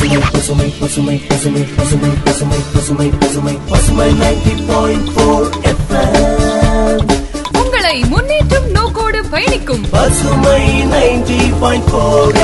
பசுமை 0.00 0.18
பசுமை 0.32 0.68
பசுமை 0.80 1.20
பசுமை 1.28 1.62
பசுமை 1.76 2.10
பசுமை 2.24 2.58
பசுமை 2.74 3.08
பசுமை 3.20 3.58
பசுமை 3.70 4.12
நைன்டி 4.12 4.54
பாயிண்ட் 4.68 5.08
ஃபோர் 5.08 5.48
உங்களை 7.58 8.04
முன்னேற்றும் 8.10 8.70
நோக்கோடு 8.70 9.24
பயணிக்கும். 9.30 9.84
பசுமை 9.90 10.62
நைன்டி 10.82 11.60
பாயிண்ட் 11.60 11.84
ஃபோர் 11.84 12.38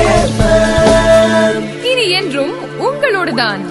இனி 1.82 2.10
என்றும் 2.10 2.54
உங்களோடுதான். 2.80 3.62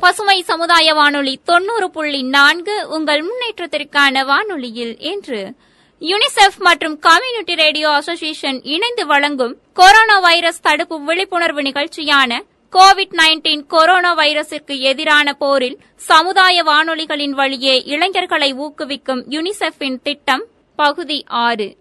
பசுமை 0.00 0.42
சமுதாய 0.42 0.94
வானொலி 0.94 1.40
தொண்ணூறு 1.44 1.90
புள்ளி 1.90 2.22
நான்கு 2.22 2.88
உங்கள் 2.88 3.24
முன்னேற்றத்திற்கான 3.24 4.24
வானொலியில் 4.24 4.98
இன்று 5.00 5.54
யுனிசெஃப் 6.00 6.58
மற்றும் 6.58 6.98
கம்யூனிட்டி 6.98 7.54
ரேடியோ 7.54 7.90
அசோசியேஷன் 7.90 8.60
இணைந்து 8.62 9.06
வழங்கும் 9.06 9.56
கொரோனா 9.72 10.18
வைரஸ் 10.18 10.60
தடுப்பு 10.60 11.04
விழிப்புணர்வு 11.04 11.62
நிகழ்ச்சியான 11.62 12.40
கோவிட் 12.72 13.12
நைன்டீன் 13.12 13.66
கொரோனா 13.66 14.16
வைரசிற்கு 14.16 14.78
எதிரான 14.78 15.32
போரில் 15.32 15.78
சமுதாய 15.96 16.64
வானொலிகளின் 16.64 17.30
வழியே 17.30 17.82
இளைஞர்களை 17.84 18.54
ஊக்குவிக்கும் 18.54 19.24
யுனிசெஃபின் 19.28 20.02
திட்டம் 20.02 20.44
பகுதி 20.76 21.24
ஆறு. 21.28 21.76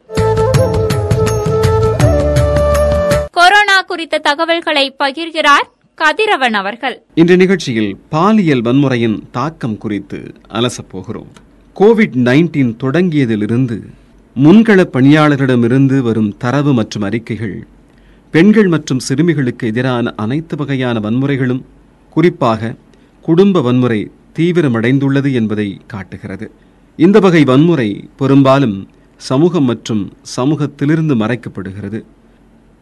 கொரோனா 3.32 3.82
குறித்த 3.82 4.18
தகவல்களை 4.18 4.96
பகிர்கிறார் 5.00 5.68
கதிரவன் 5.96 6.54
அவர்கள். 6.54 7.04
இன்று 7.14 7.38
நிகழ்ச்சியில் 7.38 7.96
பாலியல் 8.10 8.62
வன்முறையின் 8.62 9.20
தாக்கம் 9.32 9.78
குறித்து 9.78 10.34
அலசப் 10.54 10.90
போகிறோம். 10.92 11.32
கோவிட் 11.80 12.18
நைன்டீன் 12.24 12.74
தொடங்கியதிலிருந்து 12.84 13.80
முன்கள 14.36 14.80
பணியாளர்களிடமிருந்து 14.94 16.00
வரும் 16.00 16.38
தரவு 16.38 16.74
மற்றும் 16.74 17.02
அறிக்கைகள் 17.02 17.56
பெண்கள் 18.34 18.68
மற்றும் 18.68 19.00
சிறுமிகளுக்கு 19.00 19.68
எதிரான 19.68 20.14
அனைத்து 20.16 20.56
வகையான 20.56 21.00
வன்முறைகளும் 21.00 21.62
குறிப்பாக 22.10 22.76
குடும்ப 23.22 23.62
வன்முறை 23.62 24.12
தீவிரமடைந்துள்ளது 24.38 25.34
என்பதை 25.34 25.68
காட்டுகிறது. 25.88 26.52
இந்த 26.96 27.20
வகை 27.20 27.44
வன்முறை 27.44 27.90
பெரும்பாலும் 28.16 28.88
சமூகம் 29.18 29.64
மற்றும் 29.64 30.04
சமூகத்திலிருந்து 30.36 31.16
மறைக்கப்படுகிறது. 31.16 32.02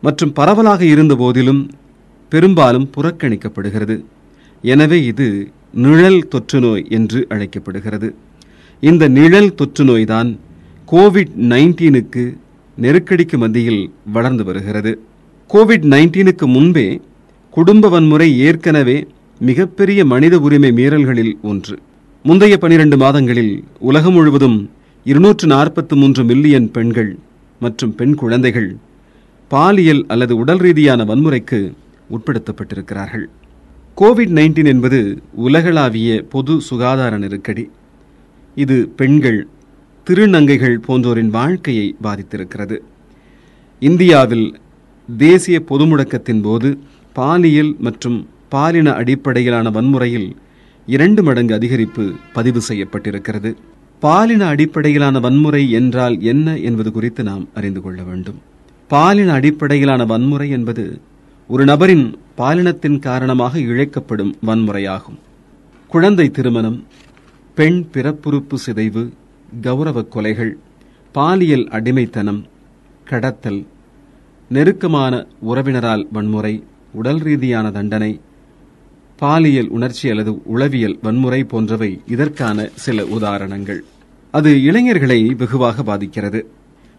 மற்றும் 0.03 0.33
பரவலாக 0.33 0.85
இருந்த 0.85 1.15
போதிலும் 1.15 1.69
பெரும்பாலும் 2.31 2.89
புறக்கணிக்கப்படுகிறது. 2.97 3.97
எனவே 4.63 5.03
இது 5.03 5.51
நிழல் 5.85 6.27
தொற்று 6.27 6.59
நோய் 6.59 6.85
என்று 6.89 7.25
அழைக்கப்படுகிறது. 7.29 8.15
இந்த 8.79 9.07
நிழல் 9.07 9.55
தொற்று 9.55 9.85
நோய்தான் 9.85 10.29
கோவிட் 10.91 11.31
நைன்டீனுக்கு 11.51 12.37
நெருக்கடிக்கு 12.77 13.37
மத்தியில் 13.37 13.91
வளர்ந்து 14.13 14.43
வருகிறது. 14.43 15.01
கோவிட் 15.53 15.85
நைன்டீனுக்கு 15.93 16.45
முன்பே 16.45 17.01
குடும்ப 17.49 17.89
வன்முறை 17.89 18.39
ஏற்கனவே 18.39 19.07
மிகப்பெரிய 19.39 20.05
மனித 20.05 20.39
உரிமை 20.39 20.71
மீறல்களில் 20.71 21.33
ஒன்று. 21.41 21.79
முந்தைய 22.23 22.57
பனிரெண்டு 22.57 22.97
மாதங்களில் 22.97 23.63
உலகம் 23.79 24.13
முழுவதும் 24.13 24.69
இருநூற்று 25.03 25.47
நாற்பத்தி 25.47 25.95
மூன்று 25.95 26.23
மில்லியன் 26.23 26.71
பெண்கள் 26.71 27.17
மற்றும் 27.59 27.95
பெண் 27.95 28.15
குழந்தைகள் 28.15 28.77
பாலியல் 29.47 30.05
அல்லது 30.07 30.35
உடல் 30.35 30.57
ரீதியான 30.57 31.03
வன்முறைக்கு 31.03 31.73
உட்படுத்தப்பட்டிருக்கிறார்கள். 32.11 33.27
கோவிட் 33.97 34.33
நைன்டீன் 34.39 34.65
என்பது 34.65 35.21
உலகளாவிய 35.33 36.23
பொது 36.29 36.61
சுகாதார 36.61 37.17
நெருக்கடி. 37.17 37.69
இது 38.55 38.89
பெண்கள் 38.95 39.47
திருநங்கைகள் 40.07 40.75
போன்றோரின் 40.87 41.29
வாழ்க்கையை 41.29 41.95
பாதித்திருக்கிறது. 42.03 42.77
இந்தியாவில் 43.79 44.59
தேசிய 45.17 45.59
பொது 45.59 45.85
முடக்கத்தின் 45.85 46.41
போது 46.41 46.77
பாலியல் 47.13 47.75
மற்றும் 47.79 48.27
பாலின 48.49 48.93
அடிப்படையிலான 48.93 49.69
வன்முறையில் 49.69 50.35
இரண்டு 50.85 51.23
மடங்கு 51.23 51.55
அதிகரிப்பு 51.55 52.15
பதிவு 52.33 52.61
செய்யப்பட்டிருக்கிறது. 52.67 53.55
பாலின 53.99 54.47
அடிப்படையிலான 54.47 55.19
வன்முறை 55.19 55.71
என்றால் 55.71 56.21
என்ன 56.21 56.57
என்பது 56.57 56.91
குறித்து 56.91 57.23
நாம் 57.23 57.47
அறிந்து 57.53 57.81
கொள்ள 57.81 58.03
வேண்டும். 58.03 58.35
பாலின 58.87 59.33
அடிப்படையிலான 59.33 60.05
வன்முறை 60.05 60.49
என்பது 60.49 61.01
ஒரு 61.47 61.65
நபரின் 61.65 62.15
பாலினத்தின் 62.37 62.99
காரணமாக 62.99 63.59
இழைக்கப்படும் 63.59 64.35
வன்முறையாகும். 64.45 65.19
குழந்தை 65.87 66.29
திருமணம் 66.29 66.83
பெண் 67.55 67.85
பிறப்புறுப்பு 67.93 68.57
சிதைவு 68.57 69.11
கௌரவ 69.61 70.01
கொலைகள் 70.01 70.57
பாலியல் 71.11 71.67
அடிமைத்தனம் 71.67 72.45
கடத்தல் 73.05 73.65
நெருக்கமான 74.49 75.27
உறவினரால் 75.39 76.07
வன்முறை 76.11 76.63
உடல் 76.93 77.17
ரீதியான 77.17 77.71
தண்டனை 77.71 78.19
பாலியல் 79.15 79.67
உணர்ச்சி 79.67 80.09
அல்லது 80.09 80.43
உளவியல் 80.43 80.99
வன்முறை 81.01 81.43
போன்றவை 81.43 82.01
இதற்கான 82.05 82.69
சில 82.73 83.05
உதாரணங்கள். 83.05 83.83
அது 84.31 84.63
இளைஞர்களை 84.63 85.33
வெகுவாக 85.33 85.83
பாதிக்கிறது. 85.83 86.47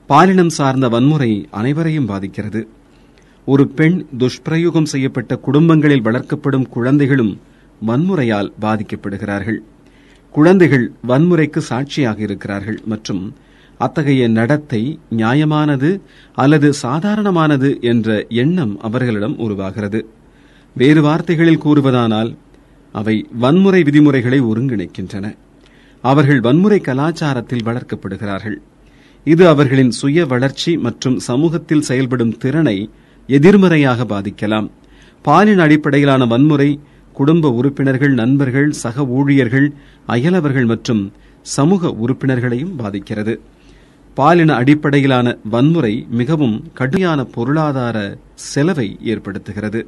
பாலினம் 0.07 0.49
சார்ந்த 0.49 0.89
வன்முறை 0.89 1.49
அனைவரையும் 1.51 2.07
பாதிக்கிறது. 2.07 2.69
ஒரு 3.45 3.69
பெண் 3.69 4.07
துஷ்பிரயோகம் 4.19 4.85
செய்யப்பட்ட 4.85 5.37
குடும்பங்களில் 5.37 6.03
வளர்க்கப்படும் 6.03 6.69
குழந்தைகளும் 6.69 7.41
வன்முறையால் 7.87 8.53
பாதிக்கப்படுகிறார்கள். 8.61 9.59
குழந்தைகள் 10.35 10.93
வன்முறைக்கு 11.09 11.59
சாட்சியாக 11.59 12.19
இருக்கிறார்கள் 12.21 12.79
மற்றும் 12.85 13.23
அத்தகைய 13.79 14.29
நடத்தை 14.29 14.99
நியாயமானது 15.17 15.91
அல்லது 16.35 16.73
சாதாரணமானது 16.83 17.81
என்ற 17.81 18.27
எண்ணம் 18.43 18.81
அவர்களிடம் 18.81 19.37
உருவாகிறது. 19.39 20.01
வேறு 20.77 21.03
வார்த்தைகளில் 21.03 21.63
கூறுவதானால் 21.65 22.37
அவை 22.93 23.27
வன்முறை 23.33 23.83
விதிமுறைகளை 23.83 24.41
ஒருங்கிணைக்கின்றன. 24.43 25.27
அவர்கள் 26.05 26.41
வன்முறை 26.41 26.81
கலாச்சாரத்தில் 26.81 27.67
வளர்க்கப்படுகிறார்கள். 27.69 28.59
இது 29.25 29.49
அவர்களின் 29.49 29.91
சுய 29.91 30.27
வளர்ச்சி 30.27 30.77
மற்றும் 30.77 31.19
சமூகத்தில் 31.19 31.87
செயல்படும் 31.89 32.37
திறனை 32.39 32.91
எதிர்மறையாக 33.27 34.05
பாதிக்கலாம். 34.05 34.69
பாலின 35.23 35.63
அடிப்படையிலான 35.63 36.27
வன்முறை 36.27 36.71
குடும்ப 37.19 37.51
உறுப்பினர்கள் 37.59 38.15
நண்பர்கள் 38.21 38.69
சக 38.83 39.05
ஊழியர்கள் 39.19 39.69
அயலவர்கள் 40.15 40.69
மற்றும் 40.73 41.03
சமூக 41.57 41.91
உறுப்பினர்களையும் 42.05 42.75
பாதிக்கிறது. 42.81 43.35
பாலின 44.17 44.51
அடிப்படையிலான 44.61 45.27
வன்முறை 45.53 45.95
மிகவும் 46.21 46.57
கடுமையான 46.79 47.21
பொருளாதார 47.35 47.99
செலவை 48.49 48.89
ஏற்படுத்துகிறது. 49.13 49.81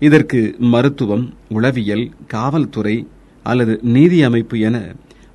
இதற்கு 0.00 0.40
மருத்துவம் 0.72 1.24
உளவியல் 1.56 2.06
காவல்துறை 2.34 2.96
அல்லது 3.46 3.74
நீதி 3.96 4.18
அமைப்பு 4.28 4.58
என 4.68 4.76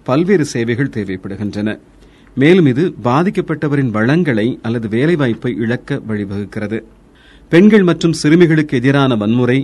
பல்வேறு 0.07 0.45
சேவைகள் 0.53 0.95
தேவைப்படுகின்றன. 0.97 1.69
மேலும் 2.41 2.67
இது 2.71 2.83
பாதிக்கப்பட்டவரின் 3.07 3.91
வளங்களை 3.97 4.47
அல்லது 4.67 4.87
வேலைவாய்ப்பை 4.95 5.51
இழக்க 5.63 5.99
வழிவகுக்கிறது. 6.09 6.79
பெண்கள் 7.51 7.85
மற்றும் 7.89 8.17
சிறுமிகளுக்கு 8.21 8.77
எதிரான 8.77 9.15
வன்முறை 9.15 9.59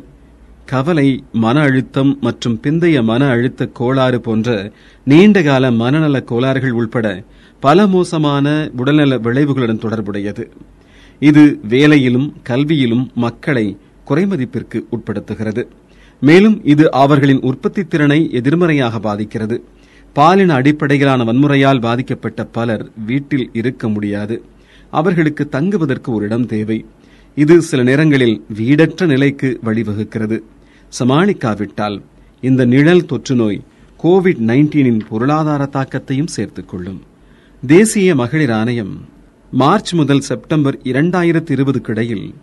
கவலை 0.65 1.23
மன 1.31 1.61
அழுத்தம் 1.61 2.17
மற்றும் 2.21 2.59
பிந்தைய 2.63 3.03
மன 3.03 3.27
அழுத்த 3.27 3.65
கோளாறு 3.65 4.21
போன்ற 4.21 4.71
நீண்டகால 5.05 5.71
மனநல 5.71 6.21
கோளாறுகள் 6.21 6.71
உள்பட 6.71 7.23
பல 7.59 7.87
மோசமான 7.87 8.71
உடல்நல 8.77 9.17
விளைவுகளுடன் 9.17 9.79
தொடர்புடையது. 9.79 10.51
இது 11.19 11.59
வேலையிலும் 11.69 12.33
கல்வியிலும் 12.49 13.13
மக்களை 13.13 13.77
குறைமதிப்பிற்கு 14.07 14.81
உட்படுத்துகிறது. 14.91 15.67
மேலும் 16.19 16.65
இது 16.65 16.91
அவர்களின் 16.91 17.41
உற்பத்தி 17.41 17.83
திறனை 17.83 18.29
எதிர்மறையாக 18.31 18.99
பாதிக்கிறது. 18.99 19.63
பாலின 20.13 20.53
அடிப்படையிலான 20.53 21.23
வன்முறையால் 21.23 21.81
பாதிக்கப்பட்ட 21.81 22.43
பலர் 22.43 22.89
வீட்டில் 23.05 23.49
இருக்க 23.53 23.89
முடியாது. 23.89 24.43
அவர்களுக்கு 24.91 25.49
தங்குவதற்கு 25.49 26.11
ஒரு 26.11 26.25
இடம் 26.25 26.45
தேவை. 26.45 26.85
இது 27.35 27.61
சில 27.61 27.83
நேரங்களில் 27.83 28.45
வீடற்ற 28.57 29.05
நிலைக்கு 29.05 29.59
வழிவகுக்கிறது. 29.65 30.41
சமாளிக்காவிட்டால் 30.99 31.97
இந்த 32.41 32.65
நிழல் 32.65 33.05
தொற்றுநோய் 33.05 33.59
கோவிட் 34.03 34.41
நைன்டீனின் 34.47 35.01
பொருளாதார 35.09 35.69
தாக்கத்தையும் 35.73 36.33
சேர்த்துக் 36.35 36.69
கொள்ளும் 36.69 37.01
தேசிய 37.63 38.15
மகளிர் 38.15 38.51
ஆணையம் 38.51 38.93
மார்ச் 39.51 39.93
முதல் 39.93 40.19
செப்டம்பர் 40.19 40.77
இரண்டாயிரத்தி 40.83 41.51
இருபது 41.51 41.81
கிடையில் 41.81 42.33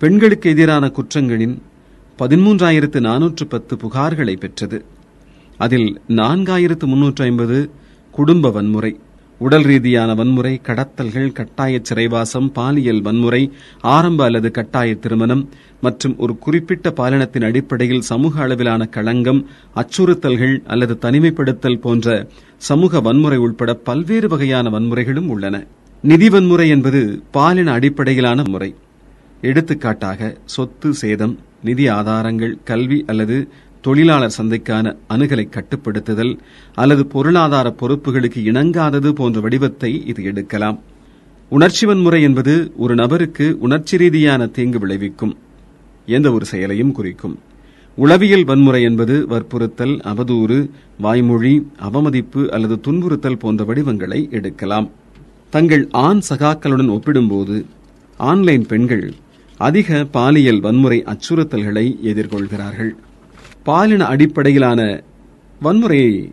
பெண்களுக்கு 0.00 0.50
எதிரான 0.50 0.92
குற்றங்களின் 0.96 1.56
பதிமூன்றாயிரத்து 2.18 3.00
நானூற்று 3.00 3.44
பத்து 3.44 3.76
புகார்களை 3.76 4.36
பெற்றது. 4.36 4.84
அதில் 5.56 6.00
நான்காயிரத்து 6.08 6.86
முன்னூற்று 6.86 7.24
ஐம்பது 7.24 7.70
குடும்ப 8.10 8.50
வன்முறை 8.50 8.92
உடல் 9.40 9.62
ரீதியான 9.62 10.14
வன்முறை 10.14 10.60
கடத்தல்கள் 10.62 11.32
கட்டாய 11.32 11.80
சிறைவாசம் 11.82 12.52
பாலியல் 12.52 13.02
வன்முறை 13.02 13.40
ஆரம்ப 13.80 14.24
அல்லது 14.24 14.50
கட்டாய 14.50 14.94
திருமணம் 14.94 15.42
மற்றும் 15.80 16.18
ஒரு 16.18 16.38
குறிப்பிட்ட 16.38 16.92
பாலினத்தின் 16.96 17.44
அடிப்படையில் 17.44 18.00
சமூக 18.00 18.42
அளவிலான 18.42 18.84
களங்கம் 18.86 19.46
அச்சுறுத்தல்கள் 19.74 20.62
அல்லது 20.66 20.98
தனிமைப்படுத்தல் 21.00 21.80
போன்ற 21.80 22.28
சமூக 22.56 23.00
வன்முறை 23.00 23.38
உட்பட 23.38 23.74
பல்வேறு 23.74 24.28
வகையான 24.28 24.70
வன்முறைகளும் 24.70 25.26
உள்ளன. 25.26 25.66
நிதி 26.02 26.28
வன்முறை 26.28 26.68
என்பது 26.68 27.22
பாலின 27.30 27.72
அடிப்படையிலான 27.72 28.42
முறை. 28.48 28.74
எடுத்துக்காட்டாக 29.40 30.36
சொத்து 30.44 30.94
சேதம் 30.94 31.38
நிதி 31.62 31.88
ஆதாரங்கள் 31.88 32.58
கல்வி 32.64 33.04
அல்லது 33.06 33.48
தொழிலாளர் 33.80 34.34
சந்தைக்கான 34.38 34.96
அணுகலை 35.08 35.46
கட்டுப்படுத்துதல் 35.48 36.38
அல்லது 36.74 37.06
பொருளாதார 37.06 37.74
பொறுப்புகளுக்கு 37.80 38.40
இணங்காதது 38.52 39.10
போன்ற 39.12 39.40
வடிவத்தை 39.40 40.06
இது 40.06 40.22
எடுக்கலாம். 40.22 40.80
உணர்ச்சி 41.48 41.86
வன்முறை 41.86 42.22
என்பது 42.22 42.72
ஒரு 42.76 42.94
நபருக்கு 42.94 43.56
உணர்ச்சி 43.60 43.96
ரீதியான 43.96 44.46
தீங்கு 44.46 44.78
விளைவிக்கும். 44.78 45.36
எந்த 46.06 46.32
ஒரு 46.32 46.44
செயலையும் 46.44 46.92
குறிக்கும். 46.92 47.38
உளவியல் 47.96 48.44
வன்முறை 48.44 48.82
என்பது 48.82 49.26
வற்புறுத்தல் 49.28 49.94
அவதூறு 50.02 50.70
வாய்மொழி 50.98 51.66
அவமதிப்பு 51.78 52.52
அல்லது 52.52 52.80
துன்புறுத்தல் 52.80 53.38
போன்ற 53.38 53.64
வடிவங்களை 53.64 54.28
எடுக்கலாம். 54.30 54.90
தங்கள் 55.50 55.88
ஆண் 55.90 56.20
சகாக்களுடன் 56.28 56.88
ஒப்பிடும்போது 56.88 57.64
ஆன்லைன் 58.16 58.66
பெண்கள் 58.66 59.14
அதிக 59.56 60.04
பாலியல் 60.04 60.60
வன்முறை 60.60 61.04
அச்சுறுத்தல்களை 61.06 61.96
எதிர்கொள்கிறார்கள். 62.02 62.90
பாலின 63.62 64.04
அடிப்படையிலான 64.04 65.02
வன்முறையை 65.62 66.32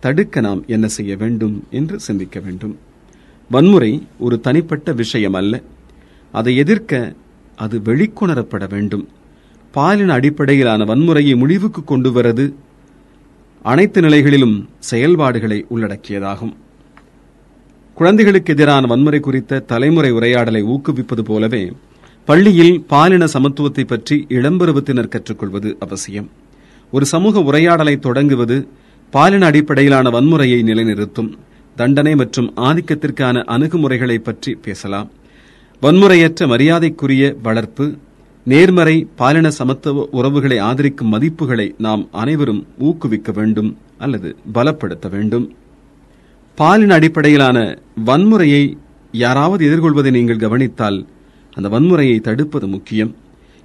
தடுக்க 0.00 0.40
நாம் 0.40 0.64
என்ன 0.66 0.88
செய்ய 0.88 1.16
வேண்டும் 1.16 1.64
என்று 1.70 2.00
சிந்திக்க 2.00 2.40
வேண்டும். 2.40 2.78
வன்முறை 3.50 4.02
ஒரு 4.18 4.40
தனிப்பட்ட 4.40 4.92
விஷயம் 4.92 5.34
அல்ல 5.34 5.62
அதை 6.32 6.56
எதிர்க்க 6.56 7.14
அது 7.56 7.76
வெளிக்கொணரப்பட 7.88 8.64
வேண்டும். 8.74 9.04
பாலின 9.74 10.12
அடிப்படையிலான 10.12 10.84
வன்முறையை 10.84 11.34
முடிவுக்கு 11.42 11.80
கொண்டு 11.84 12.10
வரது 12.10 12.44
அனைத்து 13.64 14.00
நிலைகளிலும் 14.00 14.56
செயல்பாடுகளை 14.90 15.58
உள்ளடக்கியதாகும். 15.74 16.54
குழந்தைகளுக்கு 17.96 18.52
எதிரான 18.54 18.86
வன்முறை 18.86 19.20
குறித்த 19.20 19.64
தலைமுறை 19.70 20.10
உரையாடலை 20.10 20.62
ஊக்குவிப்பது 20.74 21.22
போலவே 21.30 21.62
பள்ளியில் 22.28 22.74
பாலின 22.92 23.24
சமத்துவத்தை 23.34 23.84
பற்றி 23.86 24.16
இளம்பருவத்தினர் 24.28 25.12
கற்றுக்கொள்வது 25.14 25.70
அவசியம். 25.84 26.28
ஒரு 26.92 27.06
சமூக 27.12 27.42
உரையாடலை 27.48 27.94
தொடங்குவது 28.06 28.56
பாலின 29.12 29.46
அடிப்படையிலான 29.46 30.10
வன்முறையை 30.10 30.58
நிலைநிறுத்தும் 30.62 31.30
தண்டனை 31.76 32.12
மற்றும் 32.16 32.48
ஆதிக்கத்திற்கான 32.68 33.42
அணுகுமுறைகளை 33.54 34.18
பற்றி 34.18 34.52
பேசலாம். 34.66 35.08
வன்முறையற்ற 35.82 36.46
மரியாதைக்குரிய 36.46 37.36
வளர்ப்பு 37.42 37.86
நேர்மறை 38.44 39.06
பாலின 39.16 39.50
சமத்துவ 39.50 40.08
உறவுகளை 40.10 40.58
ஆதரிக்கும் 40.58 41.12
மதிப்புகளை 41.14 41.66
நாம் 41.78 42.08
அனைவரும் 42.12 42.66
ஊக்குவிக்க 42.78 43.32
வேண்டும் 43.32 43.76
அல்லது 43.98 44.36
பலப்படுத்த 44.54 45.10
வேண்டும். 45.10 45.46
பாலின 46.58 46.94
அடிப்படையிலான 46.94 47.78
வன்முறையை 48.06 48.62
யாராவது 49.12 49.62
எதிர்கொள்வதை 49.68 50.10
நீங்கள் 50.10 50.42
கவனித்தால் 50.44 51.06
அந்த 51.54 51.68
வன்முறையை 51.68 52.20
தடுப்பது 52.20 52.66
முக்கியம். 52.66 53.14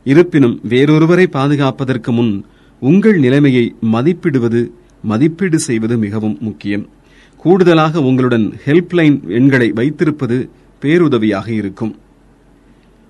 இருப்பினும் 0.03 0.59
வேறொருவரை 0.69 1.27
பாதுகாப்பதற்கு 1.37 2.11
முன் 2.11 2.33
உங்கள் 2.79 3.19
நிலைமையை 3.19 3.75
மதிப்பிடுவது 3.93 4.61
மதிப்பீடு 5.01 5.59
செய்வது 5.59 5.97
மிகவும் 5.97 6.37
முக்கியம். 6.41 6.89
கூடுதலாக 7.37 8.01
உங்களுடன் 8.01 8.47
ஹெல்ப்லைன் 8.65 9.17
எண்களை 9.27 9.69
வைத்திருப்பது 9.69 10.37
பேருதவியாக 10.83 11.47
இருக்கும். 11.59 11.93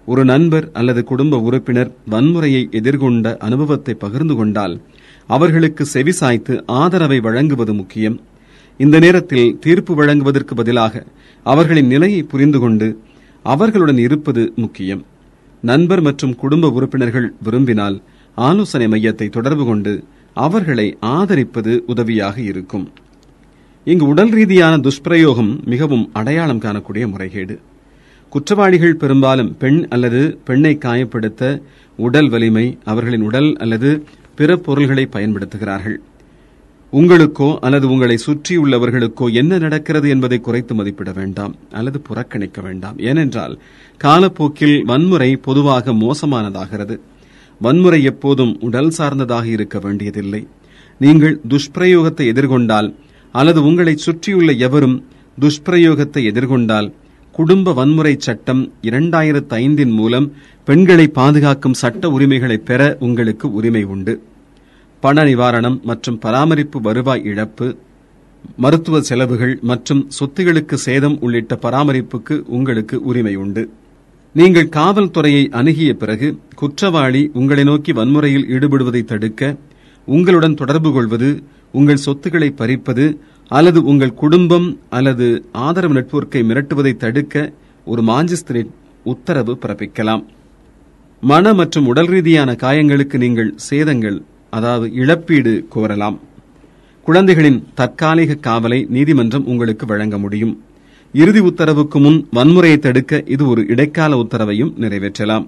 ஒரு 0.07 0.23
நண்பர் 0.25 0.65
அல்லது 0.79 1.01
குடும்ப 1.03 1.39
உறுப்பினர் 1.47 1.91
வன்முறையை 2.09 2.63
எதிர்கொண்ட 2.79 3.37
அனுபவத்தை 3.47 3.93
பகிர்ந்து 3.93 4.35
கொண்டால் 4.35 4.75
அவர்களுக்கு 5.27 5.83
செவிசாய்த்து 5.93 6.53
ஆதரவை 6.81 7.19
வழங்குவது 7.19 7.73
முக்கியம். 7.73 8.17
இந்த 8.79 8.99
நேரத்தில் 8.99 9.57
தீர்ப்பு 9.59 9.95
வழங்குவதற்கு 9.95 10.55
பதிலாக 10.55 11.03
அவர்களின் 11.45 11.87
நிலையை 11.87 12.23
புரிந்து 12.23 12.59
கொண்டு 12.59 12.87
அவர்களுடன் 13.45 13.97
இருப்பது 13.97 14.43
முக்கியம். 14.55 15.03
நண்பர் 15.63 16.01
மற்றும் 16.01 16.35
குடும்ப 16.35 16.69
உறுப்பினர்கள் 16.69 17.27
விரும்பினால் 17.43 17.97
ஆலோசனை 18.37 18.87
மையத்தை 18.87 19.27
தொடர்பு 19.29 19.65
கொண்டு 19.65 19.93
அவர்களை 20.33 20.87
ஆதரிப்பது 21.17 21.73
உதவியாக 21.85 22.35
இருக்கும். 22.41 22.85
இங்கு 23.85 24.05
உடல் 24.07 24.29
ரீதியான 24.29 24.73
துஷ்பிரயோகம் 24.77 25.63
மிகவும் 25.65 26.09
அடையாளம் 26.13 26.59
காணக்கூடிய 26.59 27.05
முறைகேடு. 27.07 27.59
குற்றவாளிகள் 28.29 28.95
பெரும்பாலும் 28.95 29.57
பெண் 29.57 29.87
அல்லது 29.89 30.37
பெண்ணை 30.45 30.77
காயப்படுத்த 30.77 31.61
உடல் 31.95 32.29
வலிமை 32.29 32.77
அவர்களின் 32.85 33.21
உடல் 33.21 33.49
அல்லது 33.55 34.03
பிற 34.35 34.57
பொருள்களை 34.57 35.07
பயன்படுத்துகிறார்கள். 35.11 35.97
உங்களுக்கோ 36.93 37.49
அல்லது 37.59 37.89
உங்களை 37.89 38.19
சுற்றியுள்ளவர்களுக்கோ 38.27 39.33
என்ன 39.33 39.57
நடக்கிறது 39.57 40.09
என்பதை 40.09 40.39
குறைத்து 40.39 40.75
மதிப்பிட 40.75 41.11
வேண்டாம் 41.11 41.55
அல்லது 41.71 41.99
புறக்கணிக்க 41.99 42.61
வேண்டாம். 42.61 42.97
ஏனென்றால் 42.99 43.59
காலப்போக்கில் 43.97 44.77
வன்முறை 44.85 45.35
பொதுவாக 45.35 45.93
மோசமானதாகிறது. 45.93 46.97
வன்முறை 47.61 48.03
எப்போதும் 48.03 48.57
உடல் 48.59 48.89
சார்ந்ததாக 48.89 49.47
இருக்க 49.47 49.79
வேண்டியதில்லை. 49.79 50.47
நீங்கள் 50.99 51.39
துஷ்பிரயோகத்தை 51.49 52.25
எதிர்கொண்டால் 52.33 52.93
அல்லது 53.31 53.59
உங்களை 53.63 53.93
சுற்றியுள்ள 53.97 54.51
எவரும் 54.67 54.97
துஷ்பிரயோகத்தை 55.37 56.21
எதிர்கொண்டால் 56.31 56.89
குடும்ப 57.35 57.73
வன்முறை 57.73 58.13
சட்டம் 58.17 58.61
இரண்டாயிரத்து 58.81 59.53
ஐந்தின் 59.65 59.93
மூலம் 59.99 60.27
பெண்களை 60.67 61.05
பாதுகாக்கும் 61.07 61.79
சட்ட 61.81 62.09
உரிமைகளை 62.09 62.57
பெற 62.69 62.81
உங்களுக்கு 62.99 63.47
உரிமை 63.53 63.83
உண்டு. 63.93 64.13
பண 65.03 65.23
நிவாரணம் 65.23 65.77
மற்றும் 65.89 66.17
பராமரிப்பு 66.19 66.79
வருவாய் 66.81 67.23
இழப்பு 67.23 67.67
மருத்துவ 68.57 69.01
செலவுகள் 69.01 69.53
மற்றும் 69.61 70.01
சொத்துகளுக்கு 70.17 70.75
சேதம் 70.87 71.17
உள்ளிட்ட 71.19 71.55
பராமரிப்புக்கு 71.61 72.35
உங்களுக்கு 72.57 72.95
உரிமை 73.01 73.35
உண்டு. 73.35 73.63
நீங்கள் 74.35 74.73
காவல்துறையை 74.75 75.43
அணுகிய 75.59 75.93
பிறகு 75.93 76.27
குற்றவாளி 76.55 77.23
உங்களை 77.33 77.63
நோக்கி 77.63 77.91
வன்முறையில் 77.91 78.47
ஈடுபடுவதை 78.49 79.01
தடுக்க 79.03 79.41
உங்களுடன் 80.07 80.59
தொடர்பு 80.61 80.91
கொள்வது 80.91 81.29
உங்கள் 81.71 82.03
சொத்துக்களை 82.05 82.49
பறிப்பது 82.51 83.05
அல்லது 83.47 83.79
உங்கள் 83.83 84.13
குடும்பம் 84.13 84.79
அல்லது 84.89 85.27
ஆதரவு 85.51 85.93
நெட்வொர்க்கை 85.93 86.41
மிரட்டுவதை 86.49 86.93
தடுக்க 86.97 87.53
ஒரு 87.85 88.01
மாஜிஸ்திரேட் 88.01 88.71
உத்தரவு 89.03 89.57
பிறப்பிக்கலாம். 89.61 90.23
மன 91.21 91.53
மற்றும் 91.53 91.85
உடல் 91.85 92.05
ரீதியான 92.05 92.51
காயங்களுக்கு 92.51 93.17
நீங்கள் 93.17 93.53
சேதங்கள் 93.69 94.17
அதாவது 94.49 94.87
இழப்பீடு 94.93 95.53
கோரலாம். 95.75 96.17
குழந்தைகளின் 97.03 97.59
தற்காலிக 97.73 98.37
காவலை 98.47 98.79
நீதிமன்றம் 98.89 99.45
உங்களுக்கு 99.45 99.85
வழங்க 99.85 100.17
முடியும். 100.17 100.53
இறுதி 101.13 101.39
உத்தரவுக்கு 101.39 101.99
முன் 101.99 102.27
வன்முறையை 102.35 102.79
தடுக்க 102.79 103.23
இது 103.25 103.47
ஒரு 103.47 103.63
இடைக்கால 103.67 104.15
உத்தரவையும் 104.15 104.73
நிறைவேற்றலாம். 104.75 105.47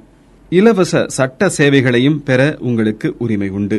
இலவச 0.49 1.03
சட்ட 1.07 1.49
சேவைகளையும் 1.57 2.21
பெற 2.23 2.57
உங்களுக்கு 2.59 3.15
உரிமை 3.17 3.49
உண்டு. 3.49 3.77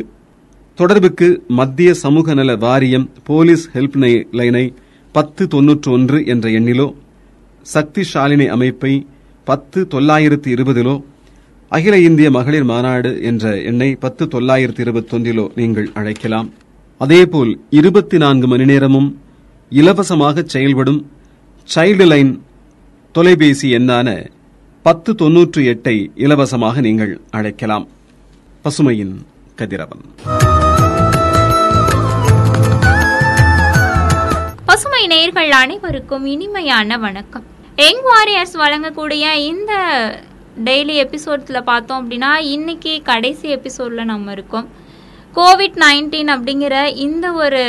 தொடர்புக்கு 0.79 1.27
மத்திய 1.57 1.89
சமூக 1.93 2.33
நல 2.33 2.55
வாரியம் 2.63 3.05
போலீஸ் 3.27 3.63
ஹெல்ப் 3.73 3.97
லைனை 4.39 4.63
பத்து 5.15 5.43
தொன்னூற்று 5.53 5.89
ஒன்று 5.91 6.17
என்ற 6.33 6.49
எண்ணிலோ 6.49 6.87
சக்தி 7.73 8.03
ஷாலினி 8.13 8.47
அமைப்பை 8.55 8.91
பத்து 9.47 9.87
தொள்ளாயிரத்து 9.93 10.49
இருபதிலோ 10.55 10.95
அகில 11.71 11.99
இந்திய 11.99 12.27
மகளிர் 12.37 12.67
மாநாடு 12.71 13.11
என்ற 13.29 13.61
எண்ணை 13.69 13.89
பத்து 13.95 14.27
தொள்ளாயிரத்து 14.27 14.83
இருபத்தொன்றிலோ 14.85 15.45
நீங்கள் 15.59 15.87
அழைக்கலாம். 15.93 16.49
அதேபோல் 16.97 17.53
இருபத்தி 17.69 18.17
நான்கு 18.17 18.47
மணி 18.47 18.65
நேரமும் 18.71 19.09
இலவசமாக 19.69 20.43
செயல்படும் 20.55 20.99
சைல்டு 21.75 22.07
லைன் 22.13 22.33
தொலைபேசி 23.15 23.69
எண்ணான 23.79 24.09
பத்து 24.85 25.15
தொன்னூற்று 25.15 25.63
எட்டை 25.73 25.95
இலவசமாக 26.25 26.81
நீங்கள் 26.81 27.15
அழைக்கலாம். 27.31 27.87
பசுமையின் 28.65 29.15
கதிரவன். 29.55 30.05
பசுமை 35.05 35.17
நேர்கள் 35.17 35.51
அனைவருக்கும் 35.61 36.23
இனிமையான 36.25 36.97
வணக்கம். 37.03 37.43
யங் 37.75 37.99
வாரியர்ஸ் 38.05 38.53
வழங்கக்கூடிய 38.61 39.33
இந்த 39.49 39.73
டெய்லி 40.67 40.95
எபிசோட்ஸில் 41.01 41.59
பார்த்தோம் 41.63 41.99
அப்படின்னா 41.99 42.29
இன்னைக்கு 42.53 42.93
கடைசி 43.09 43.49
எபிசோடில் 43.49 44.09
நம்ம 44.11 44.31
இருக்கோம். 44.31 44.67
கோவிட் 45.35 45.77
நைன்டீன் 45.83 46.31
அப்படிங்கிற 46.35 46.77
இந்த 47.05 47.31
ஒரு 47.43 47.61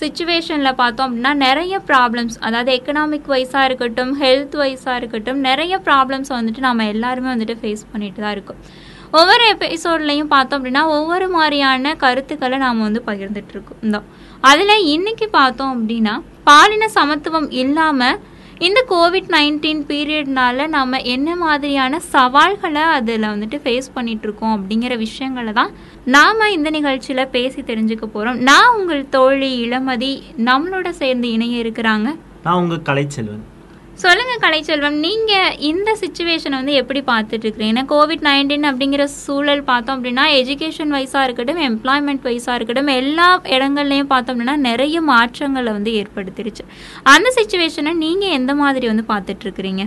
சுச்சுவேஷனில் 0.00 0.78
பார்த்தோம் 0.82 1.08
அப்படின்னா 1.08 1.32
நிறைய 1.44 1.80
ப்ராப்ளம்ஸ் 1.90 2.38
அதாவது 2.40 2.72
எக்கனாமிக் 2.78 3.30
வைஸாக 3.34 3.68
இருக்கட்டும் 3.70 4.12
ஹெல்த் 4.22 4.56
வைஸாக 4.62 4.96
இருக்கட்டும் 4.96 5.40
நிறைய 5.48 5.76
ப்ராப்ளம்ஸ் 5.88 6.32
வந்துட்டு 6.38 6.64
நம்ம 6.68 6.88
எல்லாருமே 6.94 7.30
வந்துட்டு 7.34 7.56
ஃபேஸ் 7.62 7.84
பண்ணிட்டு 7.92 8.22
தான் 8.22 8.34
இருக்கோம். 8.38 8.62
ஒவ்வொரு 9.10 9.44
எபிசோட்லையும் 9.54 10.32
பார்த்தோம் 10.34 10.58
அப்படின்னா 10.58 10.82
ஒவ்வொரு 10.96 11.28
மாதிரியான 11.36 11.94
கருத்துக்களை 12.04 12.58
நாம் 12.58 12.82
வந்து 12.86 13.02
பகிர்ந்துட்டு 13.06 13.54
இருக்கோம். 13.56 13.80
இந்த 13.82 14.00
அதில் 14.50 14.84
இன்னைக்கு 14.94 15.28
பார்த்தோம் 15.38 15.72
அப்படின்னா 15.76 16.16
பாலின 16.48 16.84
சமத்துவம் 16.98 17.48
இல்லாமல் 17.62 18.18
இந்த 18.66 18.80
கோவிட் 18.90 19.28
நைன்டீன் 19.34 19.82
பீரியட்னால 19.88 20.66
நம்ம 20.76 20.98
என்ன 21.14 21.36
மாதிரியான 21.42 22.00
சவால்களை 22.14 22.84
அதில் 22.94 23.26
வந்துட்டு 23.32 23.58
ஃபேஸ் 23.64 23.88
பண்ணிட்டு 23.96 24.26
இருக்கோம் 24.26 24.54
அப்படிங்கிற 24.56 24.94
விஷயங்களை 25.04 25.52
தான் 25.52 25.70
நாம் 26.14 26.42
இந்த 26.56 26.70
நிகழ்ச்சியில் 26.76 27.30
பேசி 27.36 27.60
தெரிஞ்சுக்க 27.70 28.06
போகிறோம் 28.06 28.40
நான் 28.48 28.74
உங்கள் 28.78 29.04
தோழி 29.16 29.50
இளமதி 29.66 30.12
நம்மளோட 30.48 30.88
சேர்ந்து 31.02 31.28
இணைய 31.36 31.62
இருக்கிறாங்க. 31.64 32.08
நான் 32.46 32.60
உங்கள் 32.62 32.84
கலைச்செல்வன். 32.88 33.44
சொல்லுங்க 33.98 34.34
கலைச்செல்வம் 34.40 34.98
நீங்க 34.98 35.32
இந்த 35.58 35.96
சுச்சுவேஷனை 36.00 36.50
வந்து 36.50 36.72
எப்படி 36.72 37.00
பார்த்துட்டு 37.00 37.44
இருக்கிறீங்க 37.44 37.72
ஏன்னா 37.72 37.84
கோவிட் 37.88 38.22
நைன்டீன் 38.26 38.66
அப்படிங்கிற 38.68 39.04
சூழல் 39.04 39.62
பார்த்தோம் 39.62 39.96
அப்படின்னா 39.96 40.24
எஜுகேஷன் 40.40 40.92
வைஸா 40.92 41.22
இருக்கட்டும் 41.22 41.58
எம்ப்ளாய்மெண்ட் 41.58 42.22
வைஸா 42.22 42.54
இருக்கட்டும் 42.54 42.86
எல்லா 42.86 43.40
இடங்கள்லயும் 43.44 44.06
பார்த்தோம் 44.06 44.34
அப்படின்னா 44.34 44.56
நிறைய 44.56 45.00
மாற்றங்களை 45.00 45.72
வந்து 45.72 45.92
ஏற்படுத்திருச்சு. 45.92 46.64
அந்த 47.02 47.32
சுச்சுவேஷனை 47.38 47.92
நீங்க 47.92 48.26
எந்த 48.26 48.54
மாதிரி 48.54 48.86
வந்து 48.86 49.06
பார்த்துட்டு 49.08 49.46
இருக்கிறீங்க 49.46 49.84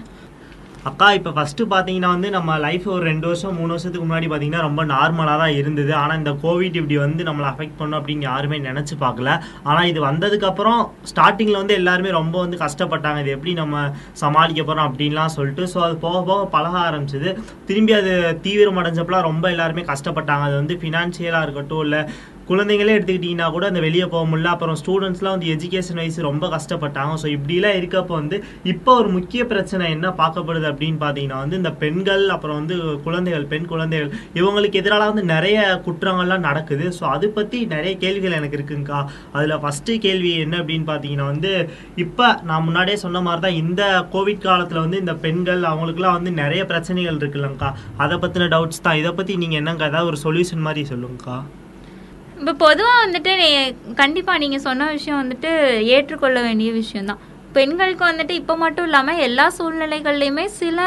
அக்கா 0.90 1.08
இப்போ 1.18 1.32
ஃபஸ்ட்டு 1.34 1.64
பார்த்தீங்கன்னா 1.72 2.12
வந்து 2.14 2.30
நம்ம 2.36 2.52
லைஃப் 2.64 2.86
ஒரு 2.94 3.04
ரெண்டு 3.10 3.26
வருஷம் 3.30 3.58
மூணு 3.60 3.72
வருஷத்துக்கு 3.74 4.06
முன்னாடி 4.06 4.28
பார்த்தீங்கன்னா 4.30 4.64
ரொம்ப 4.68 4.84
நார்மலாக 4.92 5.38
தான் 5.42 5.54
இருந்தது. 5.58 5.92
ஆனால் 6.00 6.18
இந்த 6.22 6.32
கோவிட் 6.44 6.78
இப்படி 6.80 6.98
வந்து 7.04 7.28
நம்மளை 7.28 7.48
அஃபெக்ட் 7.50 7.78
பண்ணும் 7.82 7.98
அப்படின்னு 8.00 8.26
யாருமே 8.30 8.58
நினச்சி 8.70 8.96
பார்க்கல. 9.04 9.30
ஆனால் 9.70 9.90
இது 9.92 10.00
வந்ததுக்கப்புறம் 10.08 10.82
ஸ்டார்டிங்கில் 11.12 11.60
வந்து 11.62 11.78
எல்லாருமே 11.82 12.16
ரொம்ப 12.20 12.36
வந்து 12.44 12.58
கஷ்டப்பட்டாங்க. 12.64 13.22
இது 13.26 13.36
எப்படி 13.38 13.54
நம்ம 13.62 13.84
சமாளிக்க 14.24 14.62
போகிறோம் 14.64 14.88
அப்படின்லாம் 14.90 15.36
சொல்லிட்டு 15.38 15.70
ஸோ 15.74 15.82
அது 15.88 15.98
போக 16.08 16.24
போக 16.32 16.50
பழக 16.56 16.76
ஆரம்பிச்சது. 16.88 17.32
திரும்பி 17.70 17.96
அது 18.02 18.14
தீவிரம் 18.48 18.82
அடைஞ்சப்பலாம் 18.84 19.28
ரொம்ப 19.30 19.48
எல்லாருமே 19.56 19.86
கஷ்டப்பட்டாங்க. 19.94 20.46
அது 20.50 20.58
வந்து 20.62 20.78
ஃபினான்ஷியலாக 20.84 21.48
இருக்கட்டும் 21.48 21.86
இல்லை 21.88 22.02
குழந்தைங்களே 22.52 22.96
எடுத்துக்கிட்டிங்கன்னா 22.98 23.50
கூட 23.56 23.66
அந்த 23.72 23.84
வெளியே 23.88 24.08
போக 24.14 24.24
முடியல. 24.30 24.54
அப்புறம் 24.56 24.78
ஸ்டூடெண்ட்ஸ்லாம் 24.82 25.36
வந்து 25.36 25.52
எஜுகேஷன் 25.56 26.00
வைஸ் 26.02 26.20
ரொம்ப 26.30 26.46
கஷ்டப்பட்டாங்க. 26.56 27.14
ஸோ 27.24 27.28
இப்படிலாம் 27.36 27.78
இருக்கப்போ 27.80 28.14
வந்து 28.22 28.38
இப்போ 28.74 28.92
ஒரு 29.02 29.10
முக்கிய 29.18 29.42
பிரச்சனை 29.52 29.84
என்ன 29.96 30.08
பார்க்கப்படுது 30.22 30.68
அப்படின்னு 30.72 31.00
பார்த்தீங்கன்னா 31.04 31.42
வந்து 31.44 31.60
இந்த 31.62 31.72
பெண்கள் 31.84 32.24
அப்புறம் 32.36 32.58
வந்து 32.60 32.76
குழந்தைகள் 33.06 33.46
பெண் 33.54 33.70
குழந்தைகள் 33.72 34.10
இவங்களுக்கு 34.40 34.80
எதிராக 34.82 35.08
வந்து 35.12 35.24
நிறைய 35.34 35.60
குற்றங்கள்லாம் 35.86 36.46
நடக்குது. 36.50 36.88
ஸோ 36.98 37.04
அதை 37.16 37.30
பற்றி 37.38 37.60
நிறைய 37.76 37.94
கேள்விகள் 38.04 38.38
எனக்கு 38.40 38.58
இருக்குங்கக்கா 38.60 39.00
அதில் 39.36 39.56
ஃபஸ்ட்டு 39.64 39.98
கேள்வி 40.08 40.34
என்ன 40.46 40.58
அப்படின்னு 40.64 40.88
பார்த்தீங்கன்னா 40.92 41.28
வந்து 41.32 41.54
இப்போ 42.06 42.28
நான் 42.50 42.66
முன்னாடியே 42.68 42.98
சொன்ன 43.06 43.24
மாதிரி 43.28 43.44
தான் 43.46 43.60
இந்த 43.64 43.82
கோவிட் 44.16 44.46
காலத்தில் 44.48 44.84
வந்து 44.84 45.02
இந்த 45.04 45.16
பெண்கள் 45.26 45.64
அவங்களுக்குலாம் 45.72 46.18
வந்து 46.18 46.34
நிறைய 46.42 46.62
பிரச்சனைகள் 46.74 47.20
இருக்குல்லங்கக்கா 47.22 47.72
அதை 48.04 48.18
பற்றின 48.26 48.52
டவுட்ஸ் 48.56 48.86
தான். 48.88 49.00
இதை 49.02 49.14
பற்றி 49.20 49.42
நீங்கள் 49.44 49.62
என்னங்கக்கா 49.62 49.92
ஏதாவது 49.94 50.12
ஒரு 50.14 50.22
சொல்யூஷன் 50.28 50.66
மாதிரி 50.68 50.84
சொல்லுங்கக்கா 50.94 51.40
இப்போ 52.42 52.54
பொதுவாக 52.54 53.10
வந்துட்டு 53.10 53.38
நீ- 53.38 53.94
நீங்கள் 54.38 54.60
சொன்ன 54.60 54.92
விஷயம் 54.92 55.20
வந்துட்டு 55.22 55.80
ஏற்றுக்கொள்ள 55.80 56.42
வேண்டிய 56.42 56.72
விஷயம்தான். 56.72 57.20
பெண்களுக்கு 57.56 58.04
வந்துட்டு 58.10 58.34
இப்போ 58.40 58.54
மட்டும் 58.62 58.86
இல்லாமல் 58.88 59.22
எல்லா 59.26 59.46
சூழ்நிலைகள்லையுமே 59.56 60.46
சில 60.60 60.80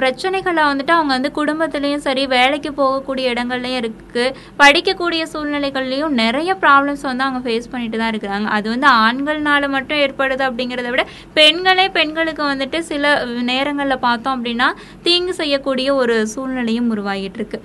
பிரச்சனைகளை 0.00 0.62
வந்துட்டு 0.70 0.92
அவங்க 0.96 1.12
வந்து 1.16 1.30
குடும்பத்துலேயும் 1.38 2.02
சரி 2.06 2.22
வேலைக்கு 2.34 2.70
போகக்கூடிய 2.80 3.32
இடங்கள்லையும் 3.34 3.80
இருக்குது 3.82 4.24
படிக்கக்கூடிய 4.62 5.22
சூழ்நிலைகள்லையும் 5.32 6.16
நிறைய 6.22 6.50
ப்ராப்ளம்ஸ் 6.64 7.04
வந்து 7.08 7.24
அவங்க 7.26 7.40
ஃபேஸ் 7.46 7.70
பண்ணிட்டு 7.72 8.00
தான் 8.00 8.12
இருக்கிறாங்க. 8.14 8.48
அது 8.56 8.66
வந்து 8.74 8.88
ஆண்கள்னால 9.06 9.70
மட்டும் 9.76 10.00
ஏற்படுது 10.04 10.44
அப்படிங்கிறத 10.48 10.90
விட 10.94 11.04
பெண்களே 11.38 11.86
பெண்களுக்கு 11.96 12.44
வந்துட்டு 12.50 12.80
சில 12.90 13.14
நேரங்களில் 13.50 14.04
பார்த்தோம் 14.06 14.36
அப்படின்னா 14.36 14.68
தீங்கு 15.06 15.34
செய்யக்கூடிய 15.40 15.88
ஒரு 16.02 16.16
சூழ்நிலையும் 16.34 16.90
உருவாகிட்டு 16.96 17.40
இருக்கு. 17.42 17.60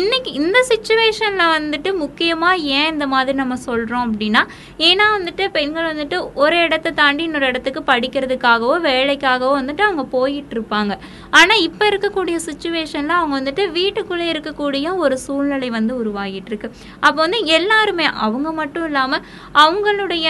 இன்னைக்கு 0.00 0.32
இந்த 0.40 0.58
சுச்சுவேஷனில் 0.70 1.54
வந்துட்டு 1.56 1.92
முக்கியமாக 2.04 2.64
ஏன் 2.78 2.90
இந்த 2.94 3.08
மாதிரி 3.14 3.36
நம்ம 3.42 3.60
சொல்கிறோம் 3.68 4.06
அப்படின்னா 4.08 4.44
ஏன்னா 4.88 5.06
வந்துட்டு 5.18 5.46
பெண்கள் 5.58 5.90
வந்துட்டு 5.92 6.18
ஒரு 6.42 6.56
இடத்தை 6.66 6.92
தாண்டி 7.02 7.24
இன்னொரு 7.28 7.48
இடத்துக்கு 7.52 7.88
படிக்கிறதுக்காகவோ 7.90 8.76
வேலைக்காகவோ 8.86 9.52
வந்துட்டு 9.58 9.82
அவங்க 9.82 10.04
போயிட்டு 10.14 10.54
இருப்பாங்க 10.56 10.92
ஆனால் 11.30 11.60
இப்போ 11.60 11.84
இருக்கக்கூடிய 11.90 12.36
சுச்சுவேஷனில் 12.46 13.16
அவங்க 13.18 13.34
வந்துட்டு 13.40 13.64
வீட்டுக்குள்ளே 13.72 14.26
இருக்கக்கூடிய 14.32 14.96
ஒரு 14.96 15.18
சூழ்நிலை 15.18 15.70
வந்து 15.70 15.94
உருவாகிட்டு 16.02 16.50
இருக்கு 16.52 16.68
அப்போ 17.00 17.18
வந்து 17.22 17.40
எல்லாருமே 17.50 18.06
அவங்க 18.20 18.48
மட்டும் 18.52 18.84
இல்லாமல் 18.84 19.24
அவங்களுடைய 19.54 20.26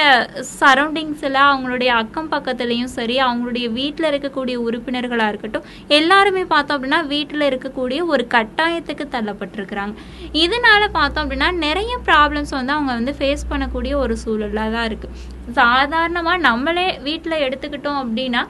சரௌண்டிங்ஸில் 0.61 1.41
அவங்களுடைய 1.47 1.91
அக்கம் 1.95 2.31
பக்கத்துலேயும் 2.31 2.93
சரி 2.97 3.17
அவங்களுடைய 3.21 3.67
வீட்டில் 3.73 4.11
இருக்கக்கூடிய 4.11 4.57
உறுப்பினர்களாக 4.59 5.29
இருக்கட்டும் 5.29 5.67
எல்லாருமே 5.89 6.45
பார்த்தோம் 6.45 6.77
அப்படின்னா 6.77 7.01
வீட்டில் 7.07 7.49
இருக்கக்கூடிய 7.51 8.01
ஒரு 8.07 8.27
கட்டாயத்துக்கு 8.35 9.07
தள்ளப்பட்டிருக்கிறாங்க. 9.11 9.95
இதனால 10.35 10.83
பார்த்தோம் 10.93 11.25
அப்படின்னா 11.25 11.51
நிறைய 11.59 11.93
ப்ராப்ளம்ஸ் 12.07 12.51
வந்து 12.51 12.73
அவங்க 12.73 12.93
வந்து 12.93 13.15
ஃபேஸ் 13.19 13.51
பண்ணக்கூடிய 13.51 13.95
ஒரு 13.97 14.17
சூழலாக 14.17 14.71
தான் 14.71 14.89
இருக்குது 14.91 15.39
சாதாரணமாக 15.55 16.45
நம்மளே 16.45 16.89
வீட்டில் 17.03 17.45
எடுத்துக்கிட்டோம் 17.45 18.03
அப்படின்னா 18.03 18.43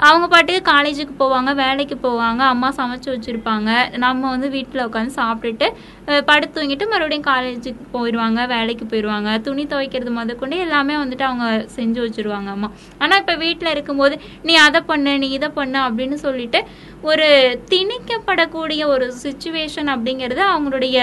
அவங்க 0.00 0.26
பாட்டுக்கு 0.28 0.62
காலேஜுக்கு 0.68 1.14
போவாங்க 1.18 1.50
வேலைக்கு 1.54 1.96
போவாங்க 2.04 2.42
அம்மா 2.50 2.68
சமைச்சு 2.76 3.08
வச்சுருப்பாங்க. 3.10 3.70
நம்ம 3.96 4.30
வந்து 4.30 4.48
வீட்டில் 4.48 4.84
உட்காந்து 4.84 5.12
சாப்பிட்டுட்டு 5.18 5.66
அஹ், 6.08 6.22
படுத்து 6.24 6.54
தூங்கிட்டு 6.54 6.86
மறுபடியும் 6.88 7.26
காலேஜுக்கு 7.26 7.84
போயிடுவாங்க 7.92 8.46
வேலைக்கு 8.46 8.84
போயிடுவாங்க 8.86 9.30
துணி 9.40 9.64
துவைக்கிறது 9.66 10.12
முதற்கொண்டு 10.12 10.58
எல்லாமே 10.58 10.94
வந்துட்டு 10.96 11.26
அவங்க 11.28 11.46
செஞ்சு 11.76 12.00
வச்சுருவாங்க 12.04 12.50
அம்மா. 12.50 12.70
ஆனால் 12.98 13.18
இப்போ 13.18 13.34
வீட்டில் 13.44 13.72
இருக்கும்போது 13.72 14.16
நீ 14.42 14.54
அதை 14.60 14.80
பண்ணு 14.82 15.12
நீ 15.18 15.28
இதை 15.30 15.50
பண்ணு 15.54 15.80
அப்படின்னு 15.86 16.18
சொல்லிட்டு 16.24 16.62
ஒரு 17.04 17.28
திணிக்கப்படக்கூடிய 17.74 18.82
ஒரு 18.88 19.08
சுச்சுவேஷன் 19.22 19.90
அப்படிங்கிறது 19.94 20.42
அவங்களுடைய 20.50 20.98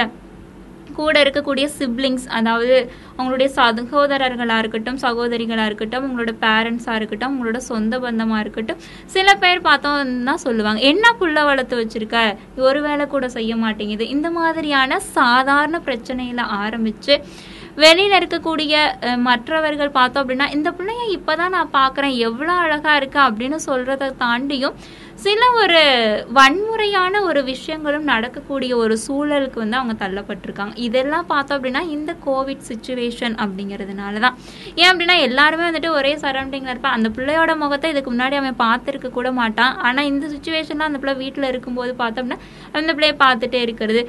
கூட 1.00 1.16
இருக்கக்கூடிய 1.26 1.66
சிப்ளிங்ஸ் 1.80 2.28
அதாவது 2.38 2.76
அவங்களுடைய 3.18 3.50
சகோதரர்களாக 3.60 4.62
இருக்கட்டும் 4.64 5.00
சகோதரிகளாக 5.06 5.70
இருக்கட்டும் 5.70 6.06
உங்களோட 6.08 6.34
பேரண்ட்ஸாக 6.46 7.00
இருக்கட்டும் 7.00 7.34
உங்களோட 7.36 7.60
சொந்த 7.72 8.00
பந்தமாக 8.06 8.44
இருக்கட்டும் 8.46 8.82
சில 9.16 9.36
பேர் 9.44 9.66
பார்த்தோம்னா 9.70 10.36
சொல்லுவாங்க 10.46 10.82
என்ன 10.92 11.06
புள்ள 11.20 11.44
வளர்த்து 11.50 11.76
வச்சிருக்க? 11.82 12.18
ஒரு 12.68 12.80
வேலை 12.88 13.06
கூட 13.14 13.26
செய்ய 13.38 13.54
மாட்டேங்குது. 13.64 14.06
இந்த 14.16 14.28
மாதிரியான 14.40 15.00
சாதாரண 15.18 15.78
பிரச்சனையில் 15.88 16.44
ஆரம்பித்து 16.64 17.16
வெளியில் 17.84 18.16
இருக்கக்கூடிய 18.20 18.76
மற்றவர்கள் 19.26 19.98
பார்த்தோம் 19.98 20.22
அப்படின்னா 20.24 20.48
இந்த 20.56 20.70
பிள்ளைய 20.78 21.04
இப்பதான் 21.16 21.54
நான் 21.56 21.76
பார்க்குறேன் 21.80 22.16
எவ்வளோ 22.28 22.54
அழகாக 22.64 23.00
இருக்கா. 23.02 23.22
அப்படின்னு 23.30 23.58
சொல்கிறத 23.68 24.14
தாண்டியும் 24.24 24.78
சில 25.26 25.44
ஒரு 25.62 25.80
வன்முறையான 26.38 27.22
ஒரு 27.28 27.42
விஷயங்களும் 27.50 28.06
நடக்கக்கூடிய 28.12 28.72
ஒரு 28.84 28.96
சூழலுக்கு 29.06 29.60
வந்து 29.62 29.78
அவங்க 29.80 29.96
தள்ளப்பட்டிருக்காங்க. 30.02 30.74
இதெல்லாம் 30.88 31.28
பார்த்தோம் 31.32 31.58
அப்படின்னா 31.58 31.82
இந்த 31.96 32.12
கோவிட் 32.26 32.62
சுச்சுவேஷன் 32.70 33.36
அப்படிங்கிறதுனால 33.44 34.22
தான் 34.26 34.36
ஏன் 34.82 34.90
அப்படின்னா 34.92 35.16
எல்லாருமே 35.28 35.66
வந்துட்டு 35.70 35.92
ஒரே 36.00 36.14
சரௌண்டிங்கில் 36.24 36.74
இருப்பான் 36.74 36.98
அந்த 36.98 37.10
பிள்ளையோட 37.18 37.56
முகத்தை 37.64 37.92
இதுக்கு 37.94 38.14
முன்னாடி 38.14 38.38
அவன் 38.42 38.62
பார்த்துருக்க 38.64 39.12
கூட 39.18 39.32
மாட்டான். 39.42 39.74
ஆனால் 39.88 40.10
இந்த 40.12 40.26
சுச்சுவேஷனில் 40.36 40.88
அந்த 40.90 41.02
பிள்ளை 41.04 41.16
வீட்டில் 41.24 41.50
இருக்கும்போது 41.52 41.94
பார்த்தோம்னா 42.04 42.40
அந்த 42.78 42.90
பிள்ளைய 42.96 43.18
பார்த்துட்டே 43.26 43.62
இருக்கிறது. 43.68 44.04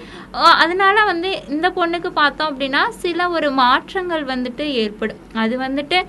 அதனால 0.65 0.97
வந்து 1.13 1.33
இந்த 1.57 1.71
பொண்ணுக்கு 1.81 2.13
பார்த்தோம் 2.23 2.51
அப்படின்னா 2.53 2.85
சில 3.05 3.31
ஒரு 3.39 3.51
மாற்றங்கள் 3.65 4.25
வந்துட்டு 4.35 4.67
ஏற்படும். 4.85 5.23
அது 5.45 5.57
வந்துட்டு 5.67 6.01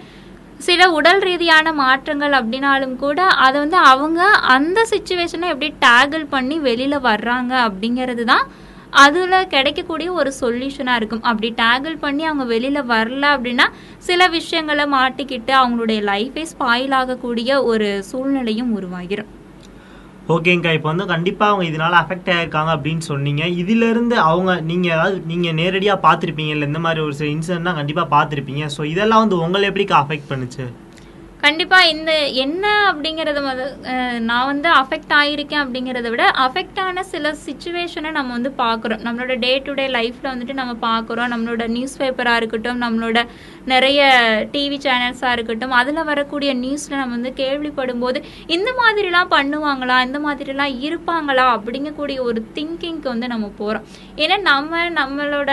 சில 0.67 0.81
உடல் 0.97 1.21
ரீதியான 1.27 1.71
மாற்றங்கள் 1.73 2.33
அப்படின்னாலும் 2.39 2.95
கூட 3.03 3.19
அதை 3.45 3.57
வந்து 3.63 3.77
அவங்க 3.91 4.21
அந்த 4.55 4.79
சுச்சுவேஷனை 4.91 5.47
எப்படி 5.53 5.69
டேகிள் 5.85 6.25
பண்ணி 6.33 6.57
வெளியில 6.69 6.95
வர்றாங்க 7.09 7.53
அப்படிங்கிறது 7.67 8.23
தான் 8.23 8.45
அதுல 9.03 9.39
கிடைக்கக்கூடிய 9.53 10.09
ஒரு 10.19 10.31
சொல்யூஷனா 10.41 10.93
இருக்கும். 10.99 11.23
அப்படி 11.23 11.49
டேகிள் 11.63 11.97
பண்ணி 12.05 12.23
அவங்க 12.29 12.45
வெளியில 12.53 12.79
வரல 12.93 13.25
அப்படின்னா 13.35 13.65
சில 14.07 14.27
விஷயங்களை 14.37 14.85
மாட்டிக்கிட்டு 14.97 15.53
அவங்களுடைய 15.61 15.99
லைஃபே 16.11 16.45
ஸ்பாயில் 16.53 16.95
ஆகக்கூடிய 17.01 17.63
ஒரு 17.63 17.89
சூழ்நிலையும் 18.11 18.71
உருவாகிரும். 18.79 19.29
ஓகேங்கக்கா 20.33 20.71
இப்போ 20.77 20.87
வந்து 20.91 21.05
கண்டிப்பாக 21.11 21.51
அவங்க 21.51 21.65
இதனால 21.69 21.93
அஃபெக்ட் 22.01 22.29
ஆகிருக்காங்க 22.33 22.71
அப்படின்னு 22.75 23.03
சொன்னீங்க. 23.11 23.43
இதிலிருந்து 23.61 24.15
அவங்க 24.31 24.51
நீங்கள் 24.69 24.93
ஏதாவது 24.95 25.15
நீங்கள் 25.31 25.57
நேரடியாக 25.61 26.03
பார்த்துருப்பீங்க 26.05 26.53
இல்லை 26.55 26.67
இந்த 26.71 26.81
மாதிரி 26.85 27.01
ஒரு 27.05 27.15
சில 27.19 27.29
இன்சிடென்ட்லாம் 27.35 27.79
கண்டிப்பாக 27.79 28.13
பார்த்துருப்பீங்க. 28.15 28.65
ஸோ 28.75 28.83
இதெல்லாம் 28.93 29.23
வந்து 29.23 29.39
உங்களை 29.45 29.65
எப்படிக்கா 29.71 29.97
அஃபெக்ட் 30.03 30.29
பண்ணுச்சு? 30.31 30.65
கண்டிப்பா 31.43 31.77
இந்த 31.91 32.11
என்ன 32.43 32.65
அப்படிங்கறத 32.87 33.41
நான் 34.29 34.47
வந்து 34.49 34.69
அஃபெக்ட் 34.79 35.13
ஆயிருக்கேன் 35.19 35.61
அப்படிங்கறத 35.63 36.07
விட 36.13 36.23
அஃபெக்ட் 36.45 36.79
ஆன 36.85 37.03
சில 37.11 37.31
சுச்சுவேஷனை 37.45 38.09
நம்ம 38.17 38.33
வந்து 38.37 38.51
பார்க்குறோம். 38.63 39.01
நம்மளோட 39.05 39.35
டே 39.43 39.51
டு 39.65 39.73
டே 39.79 39.85
லைஃப்ல 39.97 40.25
வந்துட்டு 40.31 40.55
நம்ம 40.59 40.73
பார்க்குறோம். 40.87 41.31
நம்மளோட 41.33 41.65
நியூஸ் 41.75 41.95
பேப்பரா 42.01 42.33
இருக்கட்டும் 42.41 42.81
நம்மளோட 42.85 43.21
நிறைய 43.73 44.01
டிவி 44.55 44.79
சேனல்ஸா 44.87 45.31
இருக்கட்டும் 45.37 45.77
அதுல 45.79 46.03
வரக்கூடிய 46.11 46.53
நியூஸ்ல 46.63 46.99
நம்ம 47.01 47.15
வந்து 47.17 47.33
கேள்விப்படும் 47.41 48.03
போது 48.05 48.21
இந்த 48.57 48.69
மாதிரிலாம் 48.81 49.31
பண்ணுவாங்களா? 49.37 49.99
இந்த 50.07 50.21
மாதிரிலாம் 50.27 50.75
இருப்பாங்களா? 50.87 51.47
அப்படிங்கக்கூடிய 51.57 52.19
ஒரு 52.29 52.41
திங்கிங்க்கு 52.57 53.09
வந்து 53.13 53.29
நம்ம 53.35 53.49
போறோம். 53.61 53.87
ஏன்னா 54.23 54.39
நம்ம 54.51 54.83
நம்மளோட 55.01 55.51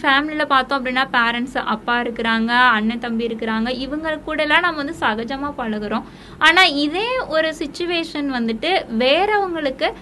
ஃபேமிலியில் 0.00 0.46
பார்த்தோம் 0.46 0.86
அப்படின்னா 0.86 1.04
பேரண்ட்ஸ் 1.12 1.56
அப்பா 1.56 2.00
இருக்கிறாங்க 2.00 2.46
அண்ணன் 2.46 2.98
தம்பி 2.98 3.26
இருக்கிறாங்க 3.26 3.68
இவங்க 3.68 4.18
கூடலாம் 4.26 4.60
நம்ம 4.60 4.82
வந்து 4.82 4.94
சகஜமாக 5.00 5.52
பழகுறோம். 5.58 6.02
ஆனால் 6.38 6.74
இதே 6.74 7.08
ஒரு 7.28 7.54
சுச்சுவேஷன் 7.58 8.30
வந்துட்டு 8.38 8.70
வேறவங்களுக்கு 8.98 9.92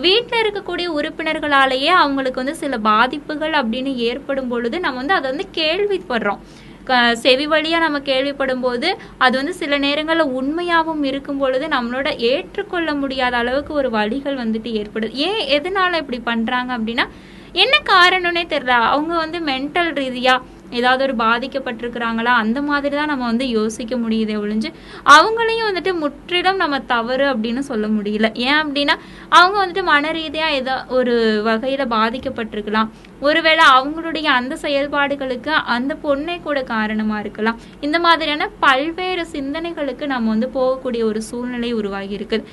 வீட்டில் 0.00 0.44
இருக்கக்கூடிய 0.44 0.86
உறுப்பினர்களாலேயே 0.98 1.92
அவங்களுக்கு 2.02 2.44
வந்து 2.44 2.58
சில 2.58 2.78
பாதிப்புகள் 2.78 3.50
அப்படின்னு 3.50 3.94
ஏற்படும் 3.94 4.48
பொழுது 4.48 4.80
நம்ம 4.80 4.96
வந்து 4.96 5.14
அதை 5.14 5.30
வந்து 5.30 5.48
கேள்விப்படுறோம். 5.54 6.38
க- 6.84 7.14
செவி 7.14 7.46
வழியாக 7.46 7.84
நம்ம 7.84 7.98
கேள்விப்படும் 7.98 8.60
போது 8.60 8.98
அது 9.18 9.36
வந்து 9.36 9.54
சில 9.54 9.78
நேரங்களில் 9.78 10.32
உண்மையாகவும் 10.38 11.02
இருக்கும் 11.02 11.38
பொழுது 11.38 11.66
நம்மளோட 11.66 12.16
ஏற்றுக்கொள்ள 12.16 12.94
முடியாத 12.94 13.36
அளவுக்கு 13.36 13.74
ஒரு 13.74 13.90
வழிகள் 13.90 14.36
வந்துட்டு 14.36 14.70
ஏற்படுது. 14.82 15.10
ஏன் 15.10 15.62
எதனால 15.62 16.02
இப்படி 16.02 16.20
பண்ணுறாங்க 16.26 16.70
அப்படின்னா 16.78 17.06
என்ன 17.52 17.74
காரணம்னே 17.92 18.44
தெரியல. 18.54 18.76
அவங்க 18.94 19.14
வந்து 19.16 19.38
மென்டல் 19.50 19.92
ரீதியா 20.00 20.36
ஏதாவது 20.78 21.02
ஒரு 21.06 21.14
பாதிக்கப்பட்டிருக்கிறாங்களா? 21.16 22.32
அந்த 22.42 22.62
மாதிரி 22.62 22.96
தான் 22.96 23.10
நம்ம 23.12 23.24
வந்து 23.24 23.48
யோசிக்க 23.48 23.96
முடியுதே 23.96 24.34
ஒழிஞ்சு 24.42 24.70
அவங்களையும் 25.14 25.68
வந்துட்டு 25.68 25.92
முற்றிலும் 26.02 26.56
நம்ம 26.56 26.80
தவறு 26.80 27.26
அப்படின்னு 27.32 27.58
சொல்ல 27.58 27.86
முடியல. 27.86 28.34
ஏன் 28.34 28.60
அப்படின்னா 28.62 28.94
அவங்க 29.28 29.56
வந்துட்டு 29.62 29.82
மன 29.82 30.12
ரீதியாக 30.12 30.58
ஏதோ 30.60 30.84
ஒரு 30.88 31.42
வகையில் 31.42 31.92
பாதிக்கப்பட்டிருக்கலாம். 31.96 32.90
ஒருவேளை 33.20 33.64
அவங்களுடைய 33.76 34.22
அந்த 34.22 34.56
செயல்பாடுகளுக்கு 34.62 35.48
அந்த 35.48 35.96
பொண்ணே 36.04 36.42
கூட 36.42 36.62
காரணமாக 36.62 37.20
இருக்கலாம். 37.20 37.58
இந்த 37.80 38.00
மாதிரியான 38.00 38.48
பல்வேறு 38.60 39.26
சிந்தனைகளுக்கு 39.32 40.06
நம்ம 40.06 40.30
வந்து 40.30 40.50
போகக்கூடிய 40.54 41.02
ஒரு 41.02 41.22
சூழ்நிலை 41.22 41.72
உருவாகி 41.72 42.16
இருக்குது. 42.18 42.46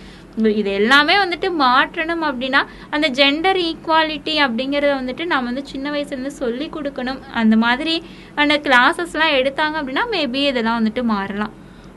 இது 0.45 0.71
எல்லாமே 0.79 1.13
வந்துட்டு 1.23 1.47
மாற்றணும் 1.61 2.25
அப்படின்னா 2.29 2.61
அந்த 2.95 3.07
ஜெண்டர் 3.19 3.59
ஈக்குவாலிட்டி 3.69 4.33
அப்படிங்கறத 4.45 4.91
வந்துட்டு 5.01 5.25
நம்ம 5.25 5.49
வந்து 5.51 5.65
சின்ன 5.73 5.91
வயசுலேருந்து 5.91 6.33
சொல்லி 6.43 6.67
கொடுக்கணும். 6.75 7.21
அந்த 7.41 7.57
மாதிரி 7.57 7.95
அந்த 8.35 8.57
கிளாஸஸ்லாம் 8.67 9.37
எடுத்தாங்க 9.39 9.79
அப்படின்னா 9.81 10.05
மேபி 10.15 10.43
இதெல்லாம் 10.51 10.79
வந்துட்டு 10.79 11.03
மாறலாம். 11.13 11.53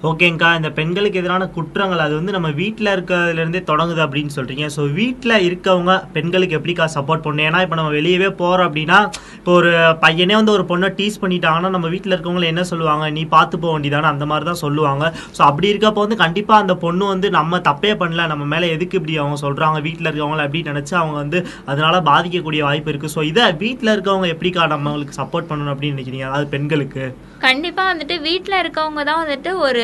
ஓகேங்கக்கா 0.09 0.51
இந்த 0.59 0.69
பெண்களுக்கு 0.77 1.19
எதிரான 1.21 1.47
குற்றங்கள் 1.55 2.03
அது 2.05 2.15
வந்து 2.19 2.35
நம்ம 2.37 2.51
வீட்டில் 2.61 2.91
இருக்கிறதுலேருந்தே 2.93 3.61
தொடங்குது 3.71 4.01
அப்படின்னு 4.05 4.33
சொல்கிறீங்க 4.37 4.67
ஸோ 4.77 4.83
வீட்டில் 4.99 5.35
இருக்கவங்க 5.47 5.95
பெண்களுக்கு 6.15 6.57
எப்படிக்கா 6.59 6.85
சப்போர்ட் 6.95 7.25
பண்ணணும்? 7.25 7.47
ஏன்னா 7.49 7.61
இப்போ 7.65 7.77
நம்ம 7.81 7.91
வெளியவே 7.97 8.31
போகிறோம் 8.39 8.69
அப்படின்னா 8.69 8.99
இப்போ 9.39 9.53
ஒரு 9.59 9.73
பையனே 10.05 10.35
வந்து 10.41 10.55
ஒரு 10.57 10.65
பொண்ணை 10.71 10.89
டீஸ் 11.01 11.21
பண்ணிட்டாங்கன்னா 11.25 11.71
நம்ம 11.77 11.91
வீட்டில் 11.95 12.15
இருக்கவங்க 12.17 12.51
என்ன 12.53 12.65
சொல்லுவாங்க? 12.73 13.05
நீ 13.17 13.25
பார்த்து 13.37 13.63
போக 13.65 13.73
வேண்டியதானே? 13.75 14.09
அந்த 14.15 14.27
மாதிரி 14.31 14.47
தான் 14.51 14.63
சொல்லுவாங்க. 14.65 15.05
ஸோ 15.37 15.43
அப்படி 15.51 15.69
இருக்கப்போ 15.73 16.05
வந்து 16.07 16.21
கண்டிப்பாக 16.25 16.65
அந்த 16.65 16.77
பொண்ணு 16.85 17.07
வந்து 17.15 17.31
நம்ம 17.39 17.61
தப்பே 17.71 17.93
பண்ணல 18.03 18.27
நம்ம 18.33 18.47
மேலே 18.55 18.71
எதுக்கு 18.77 18.99
இப்படி 19.01 19.17
அவங்க 19.23 19.39
சொல்கிறாங்க 19.47 19.81
வீட்டில் 19.89 20.11
இருக்கவங்கள 20.11 20.47
அப்படின்னு 20.47 20.75
நினச்சி 20.75 20.97
அவங்க 21.03 21.17
வந்து 21.23 21.41
அதனால் 21.73 22.07
பாதிக்கக்கூடிய 22.13 22.63
வாய்ப்பு 22.69 22.93
இருக்குது 22.95 23.17
ஸோ 23.17 23.23
இதை 23.33 23.47
வீட்டில் 23.65 23.95
இருக்கவங்க 23.97 24.29
எப்படிக்கா 24.37 24.71
நம்மளுக்கு 24.77 25.21
சப்போர்ட் 25.23 25.51
பண்ணணும் 25.53 25.75
அப்படின்னு 25.75 25.97
நினைக்கிறீங்க? 25.97 26.29
அதாவது 26.31 26.49
பெண்களுக்கு. 26.57 27.05
கண்டிப்பாக 27.41 27.91
வந்துட்டு 27.91 28.15
வீட்டில் 28.21 28.59
இருக்கவங்க 28.59 29.03
தான் 29.05 29.21
வந்துட்டு 29.21 29.51
ஒரு 29.59 29.83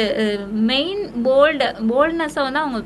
மெயின் 0.69 0.99
போல்டு 1.25 1.67
போல்ட்னஸை 1.91 2.43
வந்து 2.43 2.61
அவங்க 2.61 2.79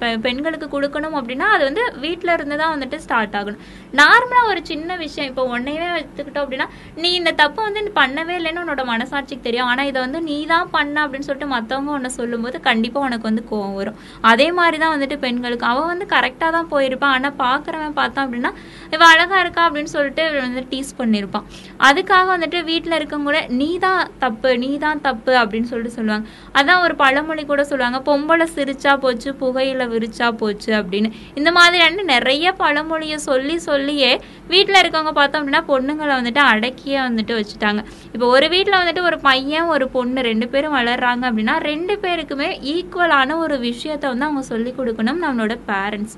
பெ- 0.00 0.20
பெண்களுக்கு 0.20 0.66
கொடுக்கணும் 0.70 1.16
அப்படின்னா 1.18 1.46
அது 1.54 1.62
வந்து 1.64 1.82
வீட்டில் 2.00 2.32
இருந்து 2.34 2.56
தான் 2.56 2.72
வந்துட்டு 2.74 2.96
ஸ்டார்ட் 2.96 3.36
ஆகணும். 3.36 3.60
நார்மலாக 3.94 4.50
ஒரு 4.50 4.60
சின்ன 4.64 4.96
விஷயம் 4.96 5.28
இப்போ 5.28 5.44
உன்னையவே 5.50 5.88
எடுத்துக்கிட்டோம் 5.96 6.44
அப்படின்னா 6.44 6.68
நீ 6.96 7.10
இந்த 7.14 7.32
தப்பு 7.40 7.60
வந்து 7.62 7.92
பண்ணவே 7.98 8.36
இல்லைன்னு 8.38 8.62
உன்னோட 8.64 8.84
மனசாட்சிக்கு 8.86 9.46
தெரியும். 9.48 9.68
ஆனால் 9.68 9.86
இதை 9.86 9.98
வந்து 10.00 10.22
நீ 10.22 10.38
தான் 10.46 10.70
பண்ண 10.70 10.96
அப்படின்னு 11.04 11.28
சொல்லிட்டு 11.28 11.52
மற்றவங்க 11.52 11.92
உன்னை 11.96 12.12
சொல்லும்போது 12.16 12.60
கண்டிப்பாக 12.60 13.08
உனக்கு 13.08 13.28
வந்து 13.30 13.44
கோவம் 13.50 13.76
வரும். 13.76 13.98
அதே 14.24 14.48
மாதிரி 14.52 14.78
தான் 14.78 14.94
வந்துட்டு 14.94 15.18
பெண்களுக்கு. 15.18 15.66
அவன் 15.66 15.90
வந்து 15.92 16.08
கரெக்டாக 16.14 16.50
தான் 16.50 16.70
போயிருப்பான் 16.72 17.14
ஆனால் 17.16 17.38
பார்க்குறவன் 17.42 17.98
பார்த்தான் 17.98 18.26
அப்படின்னா 18.26 18.52
இவள் 18.92 19.10
அழகாக 19.12 19.40
இருக்கா? 19.40 19.62
அப்படின்னு 19.68 19.94
சொல்லிட்டு 19.94 20.22
வந்துட்டு 20.26 20.44
வந்து 20.48 20.66
டீஸ் 20.72 20.98
பண்ணியிருப்பான் 20.98 21.46
அதுக்காக 21.86 22.26
வந்துட்டு 22.32 22.58
வீட்டில் 22.66 22.98
இருக்கவங்க 22.98 23.24
கூட 23.26 23.40
நீ 23.56 23.70
தான் 23.80 24.02
தப்பு 24.22 24.50
நீ 24.62 24.70
தான் 24.84 25.00
தப்பு 25.06 25.32
அப்படின்னு 25.40 25.70
சொல்லிட்டு 25.72 25.96
சொல்லுவாங்க. 25.98 26.26
அதான் 26.58 26.82
ஒரு 26.86 26.94
பழமொழி 27.02 27.44
கூட 27.52 27.62
சொல்லுவாங்க. 27.70 27.98
பொம்பளை 28.08 28.46
சிரிச்சா 28.56 28.92
போச்சு 29.04 29.30
புகையில 29.42 29.86
விரிச்சா 29.94 30.28
போச்சு 30.42 30.70
அப்படின்னு. 30.80 31.10
இந்த 31.40 31.52
மாதிரியான 31.58 32.06
நிறைய 32.14 32.52
பழமொழியை 32.62 33.18
சொல்லி 33.28 33.56
சொல்லியே 33.68 34.12
வீட்டில் 34.52 34.80
இருக்கவங்க 34.82 35.12
பார்த்தோம் 35.20 35.40
அப்படின்னா 35.40 35.62
பொண்ணுங்களை 35.72 36.12
வந்துட்டு 36.18 36.42
அடக்கியே 36.52 36.98
வந்துட்டு 37.06 37.34
வச்சுட்டாங்க. 37.38 37.80
இப்போ 38.14 38.26
ஒரு 38.36 38.48
வீட்டில் 38.54 38.80
வந்துட்டு 38.80 39.06
ஒரு 39.10 39.18
பையன் 39.28 39.70
ஒரு 39.74 39.88
பொண்ணு 39.96 40.28
ரெண்டு 40.30 40.48
பேரும் 40.54 40.76
வளர்றாங்க 40.78 41.24
அப்படின்னா 41.30 41.56
ரெண்டு 41.70 41.96
பேருக்குமே 42.04 42.50
ஈக்குவலான 42.74 43.38
ஒரு 43.44 43.58
விஷயத்த 43.68 44.04
வந்து 44.12 44.28
அவங்க 44.28 44.44
சொல்லி 44.52 44.72
கொடுக்கணும் 44.80 45.22
நம்மளோட 45.24 45.56
பேரண்ட்ஸ் 45.70 46.16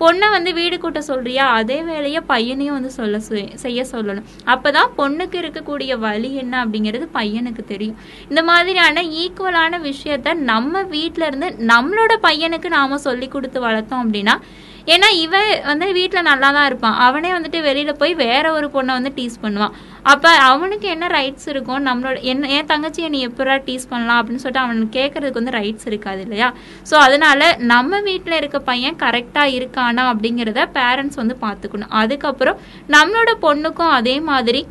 பொண்ணை 0.00 0.30
வந்து 0.30 0.54
வீடு 0.54 0.78
கூட்ட 0.78 1.02
சொல்றியா? 1.02 1.50
அதே 1.50 1.82
வேலையை 1.82 2.20
பையனையும் 2.20 2.74
வந்து 2.74 2.90
சொல்ல 2.90 3.20
சொ- 3.28 3.54
செய்ய 3.54 3.86
சொல்லணும். 3.92 4.22
அப்பதான் 4.46 4.90
பொண்ணுக்கு 4.98 5.40
இருக்கக்கூடிய 5.40 5.98
வழி 5.98 6.34
என்ன 6.34 6.64
அப்படிங்கிறது 6.64 7.08
பையனுக்கு 7.14 7.64
தெரியும். 7.64 7.96
இந்த 8.28 8.42
மாதிரியான 8.42 9.02
ஈக்குவலான 9.02 9.80
விஷயத்த 9.80 10.34
நம்ம 10.34 10.82
வீட்ல 10.82 11.26
இருந்து 11.26 11.46
நம்மளோட 11.46 12.16
பையனுக்கு 12.22 12.68
நாம 12.68 12.98
சொல்லி 12.98 13.28
கொடுத்து 13.28 13.68
வளர்த்தோம் 13.68 14.00
அப்படின்னா 14.04 14.40
ஏன்னா 14.86 15.08
இவன் 15.14 15.62
வந்து 15.64 15.92
வீட்டில் 15.92 16.22
நல்லா 16.22 16.52
தான் 16.52 16.66
இருப்பான் 16.66 16.94
அவனே 16.94 17.32
வந்துட்டு 17.32 17.62
வெளியில் 17.62 17.96
போய் 17.96 18.14
வேற 18.14 18.52
ஒரு 18.52 18.66
பொண்ணை 18.66 18.92
வந்து 18.92 19.12
டீஸ் 19.16 19.42
பண்ணுவான் 19.42 19.74
அப்போ 20.02 20.28
அவனுக்கு 20.28 20.88
என்ன 20.88 21.06
ரைட்ஸ் 21.06 21.48
இருக்கும் 21.48 21.86
நம்மளோட 21.86 22.20
என்ன 22.22 22.48
என் 22.48 22.66
தங்கச்சியை 22.66 23.08
நீ 23.08 23.26
எப்படா 23.26 23.56
டீஸ் 23.64 23.88
பண்ணலாம் 23.88 24.20
அப்படின்னு 24.20 24.34
சொல்லிட்டு 24.34 24.64
அவனுக்கு 24.64 24.98
கேட்கறதுக்கு 25.00 25.32
வந்து 25.32 25.56
ரைட்ஸ் 25.58 25.86
இருக்காது 25.86 26.20
இல்லையா? 26.20 26.54
ஸோ 26.90 26.94
அதனால 26.94 27.56
நம்ம 27.56 28.00
வீட்டில் 28.00 28.32
இருக்க 28.32 28.58
பையன் 28.60 28.96
கரெக்டாக 28.96 29.54
இருக்கானா 29.58 30.04
அப்படிங்கிறத 30.12 30.66
பேரண்ட்ஸ் 30.78 31.14
வந்து 31.14 31.36
பார்த்துக்கணும். 31.40 31.88
அதுக்கப்புறம் 31.88 32.60
நம்மளோட 32.88 33.30
பொண்ணுக்கும் 33.42 33.88
அதே 33.88 34.20
மாதிரி 34.20 34.66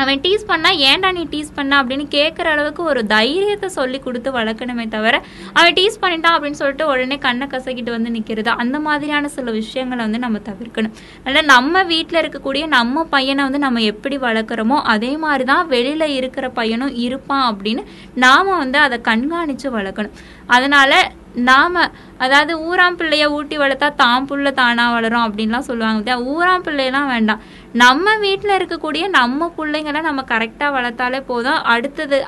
அவன் 0.00 0.22
டீஸ் 0.24 0.44
பண்ணா 0.50 0.70
ஏன்டா 0.88 1.08
நீ 1.18 1.22
டீஸ் 1.34 1.50
பண்ண 1.58 1.72
அப்படின்னு 1.82 2.06
கேட்குற 2.16 2.46
அளவுக்கு 2.54 2.82
ஒரு 2.92 3.00
தைரியத்தை 3.14 3.68
சொல்லி 3.78 3.98
கொடுத்து 4.06 4.30
வளர்க்கணுமே 4.38 4.86
தவிர 4.94 5.14
அவன் 5.58 5.76
டீஸ் 5.78 6.00
பண்ணிட்டான் 6.02 6.34
அப்படின்னு 6.36 6.60
சொல்லிட்டு 6.62 6.86
உடனே 6.92 7.18
கண்ணை 7.26 7.46
கசக்கிட்டு 7.54 7.90
வந்து 7.96 8.14
நிற்கிறது 8.16 8.50
அந்த 8.62 8.76
மாதிரியான 8.86 9.30
சில 9.36 9.50
விஷயங்களை 9.60 10.00
வந்து 10.06 10.22
நம்ம 10.26 10.40
தவிர்க்கணும். 10.50 10.94
அதனால் 11.24 11.48
நம்ம 11.54 11.82
வீட்டில் 11.92 12.20
இருக்கக்கூடிய 12.22 12.66
நம்ம 12.76 13.04
பையனை 13.14 13.42
வந்து 13.48 13.60
நம்ம 13.66 13.82
எப்படி 13.92 14.18
வளர்க்குறோமோ 14.26 14.78
அதே 14.94 15.12
மாதிரி 15.24 15.46
தான் 15.52 15.64
வெளியில் 15.74 16.06
இருக்கிற 16.18 16.48
பையனும் 16.60 16.94
இருப்பான் 17.06 17.46
அப்படின்னு 17.50 17.84
நாம் 18.26 18.52
வந்து 18.62 18.78
அதை 18.86 18.98
கண்காணித்து 19.10 19.70
வளர்க்கணும். 19.78 20.16
அதனால 20.56 20.92
நாம 21.48 21.82
அதாவது 22.24 22.52
ஊராம் 22.68 22.96
பிள்ளைய 23.00 23.26
ஊட்டி 23.36 23.56
வளர்த்தா 23.58 23.88
தாம் 24.00 24.26
புள்ள 24.30 24.48
தானா 24.52 24.84
வளரும் 24.94 25.26
அப்படின்லாம் 25.26 25.68
சொல்லுவாங்க 25.68 26.16
ஊராம் 26.32 26.64
பிள்ளையெல்லாம் 26.66 27.10
வேண்டாம். 27.12 27.42
நம்ம 27.82 28.16
வீட்டில் 28.24 28.56
இருக்கக்கூடிய 28.58 29.04
நம்ம 29.18 29.50
பிள்ளைங்களை 29.58 30.00
நம்ம 30.08 30.24
கரெக்டாக 30.32 30.76
வளர்த்தாலே 30.78 31.20
போதும். 31.30 31.60
அடுத்தது 31.74 32.18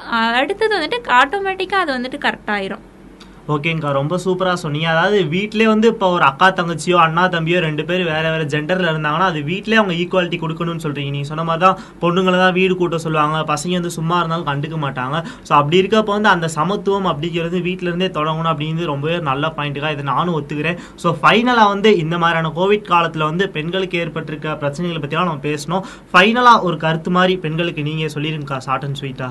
அடுத்தது 0.41 0.73
வந்துட்டு 0.79 1.01
ஆட்டோமேட்டிக்காக 1.21 1.85
அது 1.85 1.97
வந்துட்டு 1.99 2.21
கரெக்டாயிரும் 2.27 2.85
ஓகேங்க்கா 3.43 3.55
ஓகேங்கக்கா 3.55 3.91
ரொம்ப 3.99 4.15
சூப்பராக 4.25 4.59
சொன்னீங்க. 4.63 4.89
அதாவது 4.95 5.19
வீட்டிலே 5.33 5.67
வந்து 5.71 5.87
இப்போ 5.93 6.07
ஒரு 6.17 6.25
அக்கா 6.29 6.49
தங்கச்சியோ 6.59 6.97
அண்ணா 7.05 7.23
தம்பியோ 7.35 7.59
ரெண்டு 7.65 7.83
பேர் 7.89 8.03
வேறு 8.11 8.29
வேறு 8.35 8.45
ஜெண்டரில் 8.53 8.89
இருந்தாங்கன்னா 8.91 9.27
அது 9.33 9.41
வீட்லயே 9.49 9.79
அவங்க 9.81 9.95
ஈக்குவாலிட்டி 10.03 10.39
கொடுக்கணும்னு 10.43 10.85
சொல்கிறீங்க 10.85 11.11
நீங்கள் 11.15 11.31
சொன்ன 11.31 11.45
மாதிரி 11.49 11.63
தான் 11.65 11.79
பொண்ணுங்களை 12.03 12.39
தான் 12.43 12.55
வீடு 12.59 12.75
கூட்ட 12.81 12.99
சொல்லுவாங்க. 13.05 13.39
பசங்க 13.53 13.79
வந்து 13.79 13.93
சும்மா 13.99 14.17
இருந்தாலும் 14.21 14.49
கண்டுக்க 14.51 14.77
மாட்டாங்க. 14.85 15.17
ஸோ 15.49 15.53
அப்படி 15.61 15.77
இருக்கப்போ 15.83 16.15
வந்து 16.19 16.31
அந்த 16.35 16.49
சமத்துவம் 16.59 17.09
அப்படிங்கிறது 17.13 17.57
வீட்டிலேருந்தே 17.69 17.91
இருந்தே 17.93 18.11
தொடங்கணும் 18.19 18.53
அப்படிங்கிறது 18.53 18.93
ரொம்பவே 18.93 19.17
நல்ல 19.31 19.53
பாயிண்ட்டுக்காக 19.57 19.97
இதை 19.97 20.07
நானும் 20.13 20.37
ஒத்துக்கிறேன். 20.41 20.79
ஸோ 21.05 21.11
ஃபைனலாக 21.23 21.73
வந்து 21.75 21.93
இந்த 22.05 22.19
மாதிரியான 22.25 22.53
கோவிட் 22.61 22.91
காலத்தில் 22.93 23.29
வந்து 23.31 23.47
பெண்களுக்கு 23.57 24.03
ஏற்பட்டிருக்க 24.05 24.57
பிரச்சனைகளை 24.63 25.03
பற்றிலாம் 25.03 25.31
நம்ம 25.31 25.45
பேசணும். 25.51 25.85
ஃபைனலாக 26.13 26.67
ஒரு 26.69 26.79
கருத்து 26.87 27.13
மாதிரி 27.19 27.37
பெண்களுக்கு 27.47 27.89
நீங்கள் 27.91 28.15
சொல்லிருங்கக்கா 28.17 28.61
ஷார்ட் 28.69 28.87
அண்ட் 28.89 29.01
ஸ்வீட்டா 29.03 29.31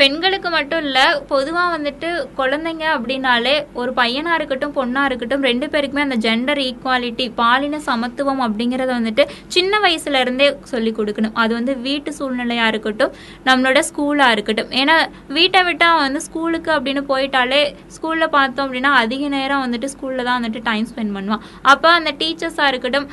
பெண்களுக்கு 0.00 0.48
மட்டும் 0.56 0.82
இல்ல 0.86 0.98
பொதுவா 1.30 1.62
வந்துட்டு 1.74 2.08
குழந்தைங்க 2.38 2.84
அப்படின்னாலே 2.96 3.54
ஒரு 3.80 3.90
பையனா 4.00 4.32
இருக்கட்டும் 4.38 4.74
பொண்ணா 4.78 5.02
இருக்கட்டும் 5.08 5.44
ரெண்டு 5.48 5.66
பேருக்குமே 5.72 6.02
அந்த 6.06 6.18
ஜெண்டர் 6.26 6.60
ஈக்குவாலிட்டி 6.66 7.26
பாலின 7.40 7.80
சமத்துவம் 7.88 8.42
அப்படிங்கறத 8.46 8.90
வந்துட்டு 8.98 9.24
சின்ன 9.56 9.80
வயசுல 9.84 10.20
இருந்தே 10.24 10.48
சொல்லி 10.72 10.92
கொடுக்கணும். 10.98 11.34
அது 11.42 11.52
வந்து 11.58 11.74
வீட்டு 11.86 12.12
சூழ்நிலையா 12.18 12.66
இருக்கட்டும் 12.72 13.14
நம்மளோட 13.48 13.80
ஸ்கூலா 13.90 14.28
இருக்கட்டும். 14.36 14.70
ஏன்னா 14.80 14.96
வீட்டை 15.38 15.62
விட்டா 15.68 15.88
வந்து 16.02 16.22
ஸ்கூலுக்கு 16.26 16.72
அப்படின்னு 16.76 17.04
போயிட்டாலே 17.12 17.60
ஸ்கூல்ல 17.96 18.28
பார்த்தோம் 18.36 18.66
அப்படின்னா 18.66 18.92
அதிக 19.02 19.28
நேரம் 19.36 19.64
வந்துட்டு 19.64 19.90
ஸ்கூல்ல 19.94 20.26
தான் 20.28 20.38
வந்துட்டு 20.40 20.62
டைம் 20.70 20.88
ஸ்பெண்ட் 20.92 21.14
பண்ணுவான். 21.18 21.44
அப்ப 21.74 21.92
அந்த 21.98 22.12
டீச்சர்ஸா 22.20 22.66
இருக்கட்டும் 22.72 23.08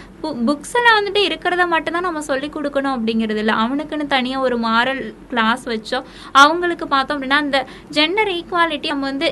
புக்ஸ்ல 0.50 0.88
வந்துட்டு 0.98 1.22
இருக்கிறத 1.30 1.64
மட்டும் 1.76 1.96
தான் 1.98 2.08
நம்ம 2.08 2.22
சொல்லி 2.32 2.48
கொடுக்கணும் 2.58 2.94
அப்படிங்கிறது 2.98 3.42
இல்லை. 3.44 3.56
அவனுக்குன்னு 3.64 4.06
தனியா 4.16 4.38
ஒரு 4.48 4.58
மாரல் 4.68 5.02
கிளாஸ் 5.32 5.66
வச்சோம். 5.74 6.06
அவங்களுக்கு 6.44 6.72
பார்த்தோம் 6.94 7.16
அப்படின்னா 7.18 7.40
அந்த 7.46 7.60
ஜெண்டர் 7.98 8.32
ஈக்குவாலிட்டி 8.38 8.88
நம்ம 8.94 9.08
வந்து 9.12 9.28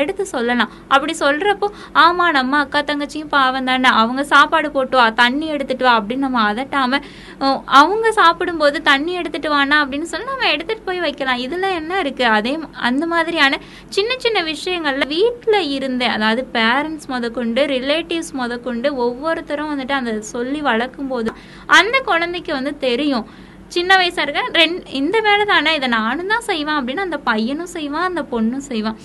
எடுத்து 0.00 0.26
சொல்லலாம். 0.34 0.72
அப்படி 0.94 1.14
சொல்றப்போ 1.20 1.68
ஆமா 2.04 2.26
நம்ம 2.38 2.58
அக்கா 2.64 2.82
தங்கச்சியும் 2.90 3.32
பாவம் 3.36 3.68
தானே 3.70 3.90
அவங்க 4.02 4.24
சாப்பாடு 4.34 4.70
போட்டு 4.76 4.96
வா 5.00 5.06
தண்ணி 5.22 5.46
எடுத்துட்டு 5.54 5.86
வா 5.88 5.94
அப்படின்னு 6.00 6.26
நம்ம 6.26 6.42
அதட்டாம 6.52 7.00
அவங்க 7.80 8.06
சாப்பிடும்போது 8.20 8.76
தண்ணி 8.90 9.12
எடுத்துட்டு 9.20 9.48
வானா 9.54 9.78
அப்படின்னு 9.84 10.08
சொல்லி 10.12 10.28
நம்ம 10.32 10.50
எடுத்துட்டு 10.54 10.82
போய் 10.88 11.04
வைக்கலாம். 11.06 11.42
இதுல 11.46 11.70
என்ன 11.80 11.98
இருக்கு? 12.04 12.26
அதே 12.36 12.54
அந்த 12.88 13.04
மாதிரியான 13.14 13.60
சின்ன 13.96 14.10
சின்ன 14.24 14.38
விஷயங்கள்ல 14.52 15.06
வீட்டில் 15.16 15.60
இருந்தே 15.76 16.08
அதாவது 16.16 16.42
பேரண்ட்ஸ் 16.58 17.10
முதற்கொண்டு 17.14 17.62
ரிலேட்டிவ்ஸ் 17.76 18.32
முதற்கொண்டு 18.40 18.88
ஒவ்வொருத்தரும் 19.04 19.72
வந்துட்டு 19.72 19.94
அந்த 20.00 20.12
சொல்லி 20.34 20.60
வளர்க்கும் 20.70 21.10
போது 21.12 21.32
அந்த 21.78 21.96
குழந்தைக்கு 22.10 22.52
வந்து 22.52 22.72
தெரியும். 22.88 23.26
சின்ன 23.74 23.90
வயசாக 24.00 24.24
இருக்க 24.26 24.42
ரெண் 24.58 24.74
இந்த 25.00 25.16
வேலை 25.26 25.44
தானே 25.52 25.70
இதை 25.78 25.88
நானும் 25.98 26.32
தான் 26.32 26.48
செய்வேன் 26.50 26.78
அப்படின்னு 26.78 27.06
அந்த 27.06 27.18
பையனும் 27.30 27.72
செய்வான் 27.76 28.08
அந்த 28.10 28.22
பொண்ணும் 28.32 28.66
செய்வான். 28.70 28.98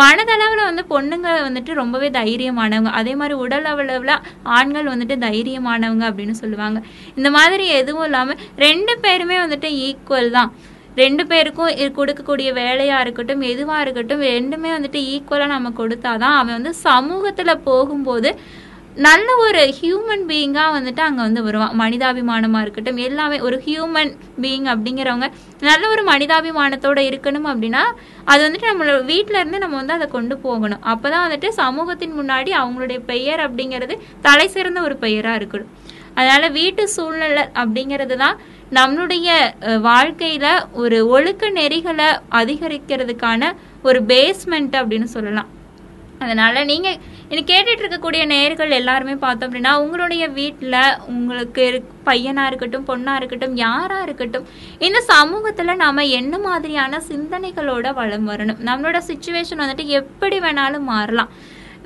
மனதளவில் 0.00 0.68
வந்து 0.68 0.82
பொண்ணுங்க 0.90 1.28
வந்துட்டு 1.44 1.72
ரொம்பவே 1.80 2.08
தைரியமானவங்க. 2.16 2.90
அதே 3.00 3.12
மாதிரி 3.20 3.34
உடல் 3.44 3.68
அளவில் 3.72 4.14
ஆண்கள் 4.56 4.90
வந்துட்டு 4.92 5.16
தைரியமானவங்க 5.26 6.04
அப்படின்னு 6.10 6.34
சொல்லுவாங்க. 6.42 6.80
இந்த 7.18 7.30
மாதிரி 7.36 7.66
எதுவும் 7.80 8.06
இல்லாமல் 8.08 8.40
ரெண்டு 8.66 8.94
பேருமே 9.04 9.38
வந்துட்டு 9.44 9.70
ஈக்குவல் 9.86 10.34
தான். 10.38 10.52
ரெண்டு 11.02 11.22
பேருக்கும் 11.30 11.72
கொடுக்கக்கூடிய 11.98 12.48
வேலையாக 12.60 13.02
இருக்கட்டும் 13.04 13.42
எதுவாக 13.52 13.82
இருக்கட்டும் 13.84 14.22
ரெண்டுமே 14.34 14.70
வந்துட்டு 14.76 15.00
ஈக்குவலாக 15.14 15.54
நம்ம 15.54 15.72
கொடுத்தாதான் 15.80 16.38
அவன் 16.38 16.56
வந்து 16.58 16.72
சமூகத்தில் 16.86 17.62
போகும்போது 17.68 18.30
நல்ல 19.06 19.26
ஒரு 19.44 19.60
ஹியூமன் 19.78 20.22
பீயிங்காக 20.28 20.70
வந்துட்டு 20.76 21.02
அங்கே 21.06 21.22
வந்து 21.26 21.40
வருவான் 21.46 21.74
மனிதாபிமானமாக 21.80 22.62
இருக்கட்டும் 22.64 22.98
எல்லாமே 23.08 23.36
ஒரு 23.48 23.56
ஹியூமன் 23.66 24.10
பீயிங் 24.42 24.66
அப்படிங்கிறவங்க 24.72 25.26
நல்ல 25.68 25.82
ஒரு 25.94 26.02
மனிதாபிமானத்தோட 26.08 27.02
இருக்கணும் 27.08 27.46
அப்படின்னா 27.50 27.82
அது 28.30 28.40
வந்துட்டு 28.46 28.70
நம்மளோட 28.70 29.00
வீட்டிலேருந்து 29.10 29.36
இருந்து 29.40 29.60
நம்ம 29.64 29.78
வந்து 29.80 29.96
அதை 29.96 30.06
கொண்டு 30.14 30.34
போகணும். 30.46 30.82
அப்போ 30.92 31.06
தான் 31.12 31.24
வந்துட்டு 31.26 31.48
சமூகத்தின் 31.60 32.16
முன்னாடி 32.20 32.50
அவங்களுடைய 32.62 33.00
பெயர் 33.10 33.42
அப்படிங்கிறது 33.44 33.94
தலை 34.26 34.46
சிறந்த 34.56 34.80
ஒரு 34.88 34.96
பெயராக 35.04 35.38
இருக்கணும். 35.40 35.70
அதனால் 36.16 36.54
வீட்டு 36.58 36.84
சூழ்நிலை 36.94 37.44
அப்படிங்கிறது 37.62 38.16
தான் 38.24 38.38
நம்மளுடைய 38.78 39.28
வாழ்க்கையில் 39.88 40.50
ஒரு 40.82 40.98
ஒழுக்க 41.14 41.50
நெறிகளை 41.60 42.08
அதிகரிக்கிறதுக்கான 42.40 43.52
ஒரு 43.88 44.00
பேஸ்மெண்ட் 44.10 44.74
அப்படின்னு 44.80 45.08
சொல்லலாம். 45.14 45.50
அதனால் 46.24 46.66
நீங்கள் 46.70 47.00
என்னை 47.30 47.44
கேட்டுட்டு 47.44 47.82
இருக்கக்கூடிய 47.82 48.26
நேர்கள் 48.26 48.70
எல்லாருமே 48.70 49.14
பார்த்தோம் 49.14 49.52
அப்படின்னா 49.52 49.74
உங்களுடைய 49.74 50.28
வீட்டில் 50.28 50.98
உங்களுக்கு 51.06 51.62
இருக்- 51.70 52.08
பையனா 52.08 52.46
இருக்கட்டும் 52.46 52.86
பொண்ணா 52.86 53.16
இருக்கட்டும் 53.16 53.56
யாரா 53.56 54.02
இருக்கட்டும் 54.02 54.46
இந்த 54.78 55.04
சமூகத்துல 55.08 55.76
நாம 55.76 56.04
என்ன 56.04 56.38
மாதிரியான 56.38 57.02
சிந்தனைகளோட 57.08 57.94
வளம் 57.94 58.28
வரணும்? 58.28 58.60
நம்மளோட 58.64 59.00
சுச்சுவேஷன் 59.06 59.56
வந்துட்டு 59.56 59.84
எப்படி 59.84 60.38
வேணாலும் 60.38 60.80
மாறலாம். 60.80 61.28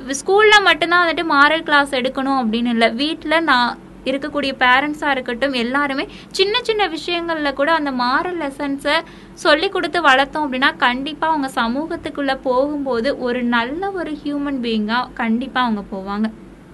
ஸ்கூல்ல 0.09 0.63
மட்டும்தான் 0.63 1.09
வந்துட்டு 1.09 1.27
மாரல் 1.31 1.63
கிளாஸ் 1.63 1.95
எடுக்கணும் 1.95 2.41
அப்படின்னு 2.43 2.69
இல்லை. 2.69 2.91
வீட்டில் 2.91 3.43
நான் 3.43 3.79
இருக்கக்கூடிய 4.05 4.53
பேரண்ட்ஸாக 4.59 5.11
இருக்கட்டும் 5.11 5.57
எல்லாருமே 5.63 6.07
சின்ன 6.31 6.63
சின்ன 6.63 6.89
விஷயங்கள்ல 6.89 7.53
கூட 7.53 7.73
அந்த 7.73 7.93
மாரல் 7.93 8.41
லெசன்ஸை 8.43 8.97
சொல்லி 9.35 9.69
கொடுத்து 9.69 10.01
வளர்த்தோம் 10.01 10.47
அப்படின்னா 10.47 10.71
கண்டிப்பாக 10.77 11.33
அவங்க 11.33 11.51
சமூகத்துக்குள்ள 11.61 12.35
போகும்போது 12.43 13.19
ஒரு 13.19 13.43
நல்ல 13.57 13.91
ஒரு 13.91 14.13
ஹியூமன் 14.25 14.63
பீயிங்காக 14.65 15.11
கண்டிப்பாக 15.15 15.67
அவங்க 15.67 15.85
போவாங்க. 15.93 16.29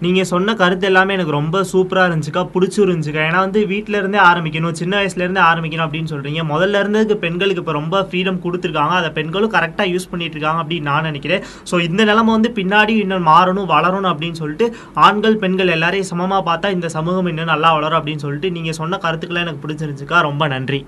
நீங்கள் 0.04 0.28
சொன்ன 0.30 0.54
கருத்து 0.58 0.86
எல்லாமே 0.88 1.14
எனக்கு 1.16 1.32
ரொம்ப 1.36 1.60
சூப்பராக 1.70 2.08
இருந்துச்சுக்கா 2.08 2.42
பிடிச்சிருந்துச்சுக்கா. 2.54 3.22
ஏன்னா 3.28 3.40
வந்து 3.44 3.60
வீட்டிலேருந்தே 3.70 4.02
இருந்தே 4.02 4.20
ஆரம்பிக்கணும் 4.30 4.76
சின்ன 4.80 4.94
வயசுலேருந்தே 4.98 5.42
ஆரம்பிக்கணும் 5.50 5.86
அப்படின்னு 5.86 6.10
சொல்கிறீங்க 6.12 6.42
முதல்ல 6.50 6.82
இருந்ததுக்கு 6.82 7.16
பெண்களுக்கு 7.24 7.62
இப்போ 7.62 7.74
ரொம்ப 7.78 8.02
ஃப்ரீடம் 8.10 8.38
கொடுத்துருக்காங்க. 8.44 8.94
அதை 9.00 9.10
பெண்களும் 9.18 9.52
கரெக்டாக 9.56 9.86
யூஸ் 9.94 10.08
பண்ணிட்டு 10.12 10.36
இருக்காங்க 10.36 10.62
அப்படின்னு 10.64 10.88
நான் 10.90 11.08
நினைக்கிறேன். 11.10 11.42
ஸோ 11.70 11.78
இந்த 11.88 12.04
நிலமை 12.10 12.30
வந்து 12.36 12.52
பின்னாடி 12.58 12.94
இன்னும் 13.04 13.26
மாறணும் 13.32 13.68
வளரணும் 13.74 14.10
அப்படின்னு 14.12 14.40
சொல்லிட்டு 14.42 14.68
ஆண்கள் 15.06 15.40
பெண்கள் 15.42 15.74
எல்லாரையும் 15.76 16.10
சமமாக 16.12 16.44
பார்த்தா 16.50 16.70
இந்த 16.76 16.90
சமூகம் 16.96 17.30
இன்னும் 17.32 17.52
நல்லா 17.54 17.72
வளரும் 17.78 18.00
அப்படின்னு 18.00 18.24
சொல்லிட்டு 18.26 18.50
நீங்கள் 18.58 18.78
சொன்ன 18.80 19.00
கருத்துக்கெல்லாம் 19.06 19.46
எனக்கு 19.48 19.64
பிடிச்சிருந்துச்சுக்கா. 19.64 20.20
ரொம்ப 20.28 20.46
நன்றி. 20.54 20.80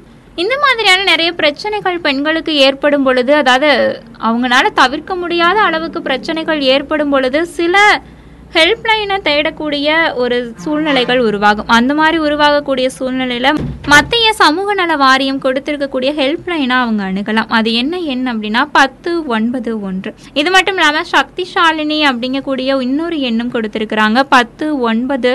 இந்த 0.44 0.54
மாதிரியான 0.64 1.04
நிறைய 1.12 1.30
பிரச்சனைகள் 1.40 1.96
பெண்களுக்கு 2.06 2.52
ஏற்படும் 2.66 3.04
பொழுது 3.08 3.32
அதாவது 3.42 3.70
அவங்களால 4.28 4.66
தவிர்க்க 4.80 5.12
முடியாத 5.22 5.58
அளவுக்கு 5.68 6.00
பிரச்சனைகள் 6.08 6.60
ஏற்படும் 6.74 7.12
பொழுது 7.16 7.40
சில 7.58 7.76
ஹெல்ப்லைனை 8.54 9.16
தேடக்கூடிய 9.26 9.88
ஒரு 10.22 10.36
சூழ்நிலைகள் 10.62 11.20
உருவாகும். 11.26 11.68
அந்த 11.76 11.92
மாதிரி 11.98 12.18
உருவாகக்கூடிய 12.26 12.86
சூழ்நிலையில 12.96 13.48
மத்திய 13.92 14.32
சமூக 14.40 14.74
நல 14.80 14.96
வாரியம் 15.02 15.40
கொடுத்திருக்கக்கூடிய 15.44 16.10
ஹெல்ப்லைனை 16.20 16.76
அவங்க 16.84 17.02
அணுகலாம். 17.10 17.50
அது 17.58 17.70
என்ன 17.82 18.00
எண் 18.14 18.26
அப்படின்னா 18.32 18.62
பத்து 18.78 19.12
ஒன்பது 19.36 19.72
ஒன்று. 19.88 20.12
இது 20.40 20.50
மட்டும் 20.56 20.78
இல்லாமல் 20.80 21.10
சக்திசாலினி 21.14 22.00
அப்படிங்கக்கூடிய 22.10 22.80
இன்னொரு 22.88 23.18
எண்ணும் 23.30 23.54
கொடுத்திருக்கிறாங்க. 23.56 24.20
பத்து 24.36 24.66
ஒன்பது 24.90 25.32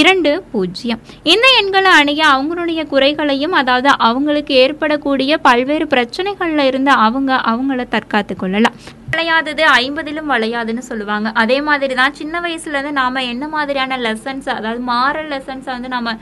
இரண்டு 0.00 0.30
பூஜ்ஜியம். 0.52 1.00
இந்த 1.32 1.46
எண்களை 1.60 1.90
அணுகி 2.00 2.22
அவங்களுடைய 2.34 2.80
குறைகளையும் 2.92 3.56
அதாவது 3.62 3.90
அவங்களுக்கு 4.08 4.54
ஏற்படக்கூடிய 4.64 5.38
பல்வேறு 5.48 5.86
பிரச்சனைகளில் 5.94 6.68
இருந்து 6.70 6.92
அவங்க 7.06 7.32
அவங்கள 7.52 7.84
தற்காத்து 7.96 8.36
கொள்ளலாம். 8.36 8.78
வளையாதது 9.16 9.62
ஐம்பதிலும் 9.80 10.30
வளையாதுன்னு 10.32 10.82
சொல்லுவாங்க. 10.88 11.28
அதே 11.42 11.58
மாதிரி 11.66 11.94
தான் 12.00 12.16
சின்ன 12.18 12.40
வயசுல 12.44 12.74
இருந்து 12.74 12.98
நாம 13.02 13.22
என்ன 13.32 13.44
மாதிரியான 13.54 13.96
லெசன்ஸ் 14.06 14.48
அதாவது 14.56 14.80
மாரல் 14.90 15.30
லெசன்ஸை 15.34 15.70
வந்து 15.76 15.90
நாம 15.94 16.12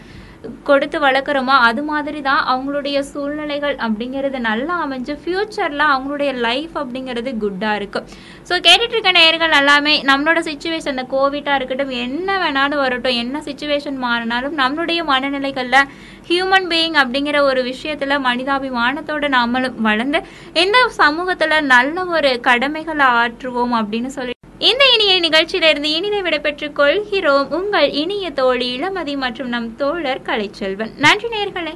கொடுத்து 0.65 0.99
வளர்க்குறோமோ 0.99 1.55
அது 1.65 1.83
மாதிரி 1.85 2.21
தான் 2.23 2.43
அவங்களுடைய 2.51 2.99
சூழ்நிலைகள் 3.09 3.77
அப்படிங்கிறது 3.85 4.39
நல்லா 4.41 4.75
அமைஞ்சு 4.85 5.15
ஃப்யூச்சரில் 5.23 5.85
அவங்களுடைய 5.89 6.31
லைஃப் 6.41 6.75
அப்படிங்கிறது 6.79 7.33
குட்டாக 7.39 7.79
இருக்கும் 7.81 8.07
ஸோ 8.49 8.57
கேட்டுட்டு 8.65 8.95
இருக்க 8.95 9.13
நேர்கள் 9.13 9.57
எல்லாமே 9.57 9.95
நம்மளோட 10.09 10.41
சுச்சுவேஷன் 10.47 10.95
இந்த 10.95 11.07
கோவிட்டாக 11.11 11.59
இருக்கட்டும் 11.59 11.95
என்ன 11.99 12.39
வேணாலும் 12.39 12.83
வரட்டும் 12.83 13.19
என்ன 13.19 13.43
சுச்சுவேஷன் 13.45 13.99
மாறினாலும் 14.05 14.59
நம்மளுடைய 14.59 15.03
மனநிலைகளில் 15.05 15.81
ஹியூமன் 16.29 16.69
பீயிங் 16.69 16.99
அப்படிங்கிற 17.01 17.39
ஒரு 17.45 17.63
விஷயத்தில் 17.65 18.23
மனிதாபிமானத்தோட 18.25 19.29
நாமளும் 19.35 19.81
வளர்ந்து 19.83 20.21
இந்த 20.59 20.79
சமூகத்தில் 20.99 21.59
நல்ல 21.67 22.07
ஒரு 22.15 22.33
கடமைகளை 22.43 23.09
ஆற்றுவோம் 23.17 23.77
அப்படின்னு 23.77 24.11
சொல்லி 24.15 24.35
இந்த 24.59 24.85
இனிய 24.95 25.21
நிகழ்ச்சியிலிருந்து 25.21 25.85
இனிதை 25.85 26.23
விடைபெற்றுக் 26.23 26.75
கொள்கிறோம். 26.75 27.51
உங்கள் 27.51 27.91
இனிய 27.91 28.31
தோழி 28.31 28.79
இளமதி 28.79 29.17
மற்றும் 29.17 29.49
நம் 29.49 29.77
தோழர் 29.77 30.21
கலைச்செல்வன். 30.23 30.91
நன்றி 30.97 31.29
நேர்களே 31.29 31.73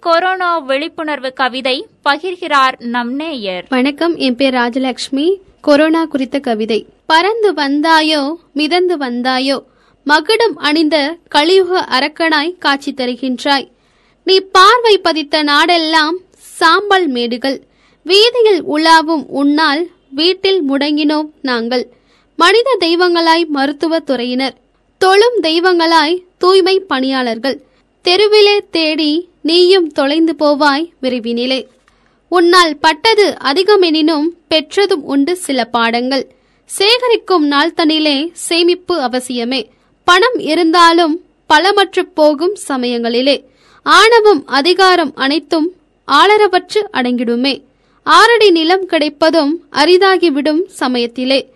கொரோனா 0.00 0.58
விழிப்புணர்வு 0.58 1.32
கவிதை 1.32 1.86
பகிர்கிறார் 2.04 2.76
நம் 2.78 3.14
நேயர். 3.14 3.66
வணக்கம் 3.68 4.16
என் 4.16 4.36
பேர் 4.36 4.54
ராஜலட்சுமி 4.54 5.36
கொரோனா 5.60 6.04
குறித்த 6.04 6.38
கவிதை. 6.38 6.86
பறந்து 7.06 7.52
வந்தாயோ 7.54 8.34
மிதந்து 8.52 8.96
வந்தாயோ 8.96 9.58
மகுடம் 10.04 10.56
அணிந்த 10.56 11.16
கலியுக 11.28 11.86
அரக்கனாய் 11.98 12.58
காட்சி 12.58 12.94
தருகின்றாய். 12.96 13.68
நீ 14.24 14.40
பார்வை 14.40 14.98
பதித்த 14.98 15.44
நாடெல்லாம் 15.44 16.16
சாம்பல் 16.38 17.08
மேடுகள். 17.08 17.70
வீதியில் 18.04 18.64
உலாவும் 18.64 19.26
உன்னால் 19.28 19.90
வீட்டில் 20.10 20.70
முடங்கினோம் 20.70 21.28
நாங்கள். 21.42 21.88
மனித 22.36 22.76
தெய்வங்களாய் 22.80 23.46
மருத்துவ 23.46 23.98
துறையினர். 23.98 24.54
தொழும் 24.98 25.42
தெய்வங்களாய் 25.42 26.22
தூய்மை 26.38 26.80
பணியாளர்கள். 26.80 27.62
தெருவிலே 28.02 28.64
தேடி 28.70 29.28
நீயும் 29.42 29.92
தொலைந்து 29.92 30.34
போவாய் 30.38 30.90
விரைவினிலே. 31.02 31.66
உன்னால் 32.28 32.76
பட்டது 32.76 33.36
அதிகமெனினும் 33.44 34.26
பெற்றதும் 34.48 35.04
உண்டு 35.04 35.36
சில 35.36 35.64
பாடங்கள். 35.64 36.26
சேகரிக்கும் 36.64 37.50
நாள்தனிலே 37.50 38.30
சேமிப்பு 38.32 39.00
அவசியமே. 39.00 39.66
பணம் 40.04 40.38
இருந்தாலும் 40.38 41.20
பலமற்று 41.54 42.02
போகும் 42.14 42.56
சமயங்களிலே. 42.68 43.44
ஆணவம் 43.82 44.46
அதிகாரம் 44.46 45.12
அனைத்தும் 45.14 45.72
ஆளரவற்று 46.06 46.82
அடங்கிடுமே. 46.92 47.62
ஆறடி 48.04 48.50
நிலம் 48.50 48.86
கிடைப்பதும் 48.86 49.52
அரிதாகிவிடும் 49.72 50.60
சமயத்திலே. 50.66 51.52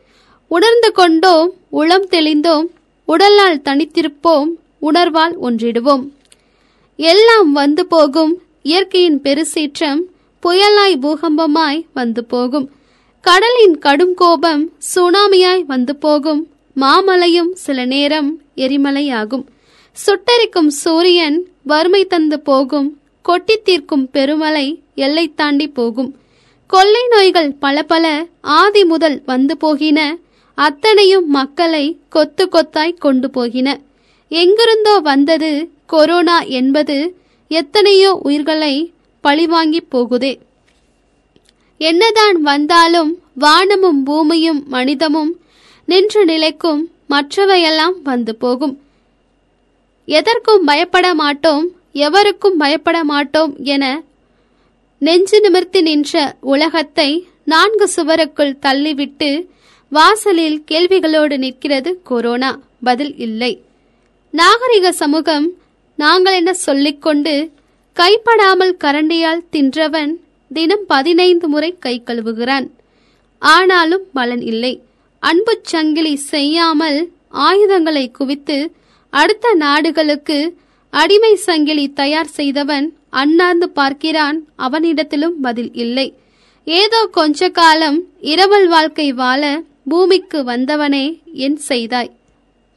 உணர்ந்து 0.49 0.93
கொண்டோம் 0.93 1.53
உளம் 1.71 2.07
தெளிந்தோம் 2.09 2.67
உடலால் 3.05 3.63
தனித்திருப்போம் 3.65 4.49
உணர்வால் 4.83 5.35
ஒன்றிடுவோம். 5.43 6.09
எல்லாம் 6.97 7.53
வந்து 7.53 7.87
போகும் 7.87 8.43
இயற்கையின் 8.63 9.21
பெருசீற்றம் 9.21 10.01
புயலாய் 10.43 10.99
பூகம்பமாய் 11.01 11.85
வந்து 11.95 12.25
போகும். 12.25 12.71
கடலின் 13.21 13.79
கடும் 13.79 14.15
கோபம் 14.15 14.73
சுனாமியாய் 14.95 15.63
வந்து 15.67 15.97
போகும். 15.97 16.49
மாமலையும் 16.77 17.53
சில 17.53 17.85
நேரம் 17.85 18.41
எரிமலையாகும். 18.57 19.45
சுட்டரிக்கும் 19.93 20.67
சூரியன் 20.67 21.49
வறுமை 21.63 22.05
தந்து 22.05 22.41
போகும். 22.41 23.01
கொட்டி 23.23 23.57
தீர்க்கும் 23.57 24.11
பெருமலை 24.11 24.83
எல்லை 24.95 25.35
தாண்டி 25.35 25.69
போகும். 25.69 26.17
கொள்ளை 26.67 27.07
நோய்கள் 27.09 27.53
பல 27.53 27.83
பல 27.83 28.27
ஆதி 28.41 28.85
முதல் 28.85 29.23
வந்து 29.27 29.57
போகின. 29.57 30.19
அத்தனையும் 30.55 31.29
மக்களை 31.29 31.97
கொத்து 32.09 32.49
கொத்தாய் 32.53 32.99
கொண்டு 32.99 33.31
போகின. 33.31 33.81
எங்கிருந்தோ 34.29 34.99
வந்தது 34.99 35.69
கொரோனா 35.87 36.41
என்பது 36.41 37.15
எத்தனையோ 37.49 38.21
உயிர்களை 38.23 38.93
பழிவாங்கி 39.21 39.83
போகுதே. 39.91 40.39
என்னதான் 41.79 42.43
வந்தாலும் 42.43 43.19
வானமும் 43.35 44.03
பூமியும் 44.03 44.65
மனிதமும் 44.67 45.33
நின்று 45.85 46.25
நிலைக்கும் 46.25 46.91
மற்றவையெல்லாம் 47.11 47.97
வந்து 48.03 48.37
போகும். 48.37 48.81
எதற்கும் 50.05 50.65
பயப்பட 50.65 51.15
மாட்டோம் 51.15 51.67
எவருக்கும் 51.93 52.57
பயப்பட 52.57 53.05
மாட்டோம் 53.05 53.57
என 53.63 54.03
நெஞ்சு 54.99 55.41
நிமிர்த்தி 55.41 55.81
நின்ற 55.81 56.37
உலகத்தை 56.41 57.27
நான்கு 57.45 57.91
சுவருக்குள் 57.97 58.59
தள்ளிவிட்டு 58.63 59.47
வாசலில் 59.89 60.65
கேள்விகளோடு 60.71 61.37
நிற்கிறது 61.39 62.01
கொரோனா. 62.03 62.59
பதில் 62.83 63.17
இல்லை. 63.17 63.63
நாகரிக 64.31 64.93
சமூகம் 64.93 65.53
நாங்கள் 65.97 66.35
என்ன 66.35 66.55
சொல்லிக்கொண்டு 66.55 67.51
கைப்படாமல் 67.97 68.75
கரண்டியால் 68.85 69.45
தின்றவன் 69.53 70.13
தினம் 70.53 70.87
பதினைந்து 70.87 71.49
முறை 71.49 71.77
கை 71.79 72.03
கழுவுகிறான். 72.05 72.71
ஆனாலும் 73.39 74.05
பலன் 74.13 74.43
இல்லை. 74.43 74.81
அன்புச் 75.19 75.65
சங்கிலி 75.65 76.17
செய்யாமல் 76.17 77.11
ஆயுதங்களை 77.29 78.11
குவித்து 78.11 78.73
அடுத்த 79.11 79.55
நாடுகளுக்கு 79.55 80.57
அடிமை 80.91 81.35
சங்கிலி 81.35 81.93
தயார் 81.93 82.27
செய்தவன் 82.27 82.97
அண்ணாந்து 83.21 83.67
பார்க்கிறான் 83.71 84.39
அவனிடத்திலும் 84.59 85.37
பதில் 85.43 85.73
இல்லை. 85.85 86.09
ஏதோ 86.67 87.01
கொஞ்ச 87.13 87.49
காலம் 87.59 87.99
இரவல் 88.21 88.69
வாழ்க்கை 88.69 89.09
வாழ 89.13 89.43
பூமிக்கு 89.91 90.39
வந்தவனே 90.45 91.05
என் 91.45 91.59
செய்தாய். 91.69 92.11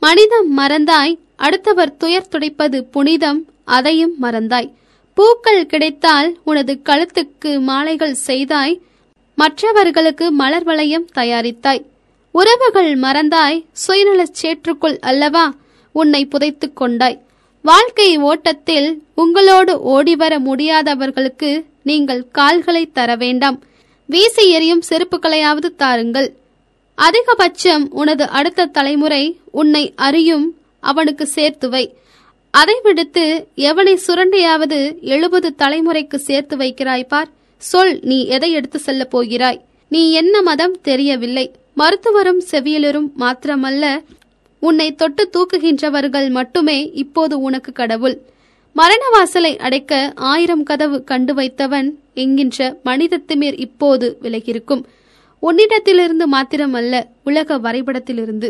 மனிதம் 0.02 0.50
மறந்தாய் 0.58 1.16
அடுத்தவர் 1.36 1.98
துயர் 1.98 2.30
துடைப்பது 2.32 2.78
புனிதம் 2.92 3.42
அதையும் 3.78 4.16
மறந்தாய். 4.22 4.70
பூக்கள் 5.18 5.66
கிடைத்தால் 5.66 6.30
உனது 6.44 6.74
கழுத்துக்கு 6.84 7.52
மாலைகள் 7.62 8.16
செய்தாய் 8.28 8.76
மற்றவர்களுக்கு 9.38 10.26
மலர் 10.32 10.64
வளையம் 10.64 11.08
தயாரித்தாய். 11.16 11.84
உறவுகள் 12.36 12.92
மறந்தாய் 13.00 13.60
சுயநலச் 13.86 14.38
சேற்றுக்குள் 14.42 14.98
அல்லவா 15.10 15.46
உன்னை 15.96 16.22
புதைத்துக் 16.26 16.76
கொண்டாய். 16.76 17.20
வாழ்க்கை 17.62 18.18
ஓட்டத்தில் 18.18 19.04
உங்களோடு 19.16 19.74
ஓடிவர 19.86 20.40
முடியாதவர்களுக்கு 20.40 21.66
நீங்கள் 21.84 22.28
கால்களை 22.32 22.92
தர 22.92 23.16
வேண்டாம். 23.16 23.64
வீசி 24.06 24.50
எறியும் 24.50 24.82
செருப்புகளையாவது 24.90 25.76
தாருங்கள். 25.78 26.34
அதிகபட்சம் 26.98 27.88
உனது 27.90 28.28
அடுத்த 28.30 28.66
தலைமுறை 28.66 29.38
உன்னை 29.52 29.94
அறியும் 29.96 30.56
அவனுக்கு 30.80 31.30
சேர்த்துவை. 31.36 31.90
அதை 32.52 32.80
விடுத்து 32.84 33.48
எவனை 33.56 34.00
சுரண்டையாவது 34.08 35.02
எழுபது 35.02 35.56
தலைமுறைக்கு 35.58 36.16
சேர்த்து 36.16 36.58
வைக்கிறாய் 36.58 37.08
பார். 37.08 37.30
சொல் 37.58 38.00
நீ 38.02 38.26
எதை 38.26 38.52
எடுத்து 38.52 38.80
செல்லப் 38.80 39.12
போகிறாய்? 39.12 39.62
நீ 39.90 40.12
என்ன 40.12 40.42
மதம் 40.42 40.82
தெரியவில்லை. 40.82 41.52
மருத்துவரும் 41.78 42.42
செவியலரும் 42.52 43.10
மாத்திரமல்ல 43.20 44.00
உன்னை 44.60 44.96
தொட்டு 44.96 45.30
தூக்குகின்றவர்கள் 45.34 46.30
மட்டுமே 46.30 46.92
இப்போது 46.94 47.40
உனக்கு 47.40 47.72
கடவுள். 47.72 48.18
மரண 48.74 49.10
வாசலை 49.10 49.58
அடைக்க 49.58 50.12
ஆயிரம் 50.16 50.64
கதவு 50.64 51.04
கண்டு 51.04 51.34
வைத்தவன் 51.34 51.90
என்கின்ற 52.14 52.78
மனித 52.84 53.22
திமிர் 53.28 53.60
இப்போது 53.60 54.18
விலகியிருக்கும். 54.22 54.84
உன்னிடத்திலிருந்து 55.42 56.26
மாத்திரமல்ல 56.34 57.04
உலக 57.24 57.58
வரைபடத்திலிருந்து. 57.60 58.50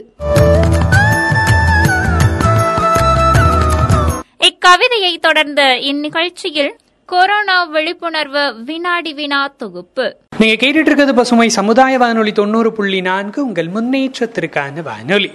இக்கவிதையை 4.38 5.18
தொடர்ந்த 5.18 5.62
இந்நிகழ்ச்சியில் 5.62 6.72
கொரோனா 7.06 7.64
விழிப்புணர்வு 7.64 8.64
வினாடி 8.64 9.14
வினா 9.14 9.48
தொகுப்பு. 9.48 10.16
நீங்க 10.38 10.66
கேட்டுட்டு 10.66 10.86
இருக்கிறது 10.88 11.14
பசுமை 11.14 11.50
சமுதாய 11.50 11.98
வானொலி 11.98 12.32
தொண்ணூறு 12.32 12.72
புள்ளி 12.72 13.02
நான்கு 13.02 13.46
உங்கள் 13.46 13.68
முன்னேற்றத்திற்கான 13.68 14.82
வானொலி. 14.84 15.32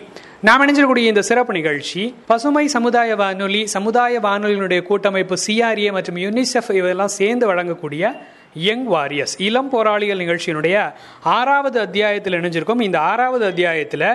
நாம் 0.47 0.63
இணைஞ்சிருக்கக்கூடிய 0.63 1.11
இந்த 1.11 1.23
சிறப்பு 1.23 1.53
நிகழ்ச்சி 1.53 2.15
பசுமை 2.27 2.67
சமுதாய 2.67 3.17
வானொலி 3.17 3.67
சமுதாய 3.67 4.21
வானொலியினுடைய 4.21 4.83
கூட்டமைப்பு 4.83 5.37
சிஆர்ஏ 5.47 5.93
மற்றும் 5.93 6.17
யுனிசெஃப் 6.17 6.69
இதெல்லாம் 6.73 7.09
சேர்ந்து 7.09 7.55
வழங்கக்கூடிய 7.55 8.11
யங் 8.55 8.85
வாரியர்ஸ். 8.87 9.35
இளம் 9.39 9.71
போராளிகள் 9.71 10.21
நிகழ்ச்சியினுடைய 10.23 10.93
ஆறாவது 11.23 11.81
அத்தியாயத்தில் 11.81 12.33
இணைஞ்சிருக்கும். 12.33 12.81
இந்த 12.81 13.01
ஆறாவது 13.01 13.45
அத்தியாயத்தில் 13.45 14.07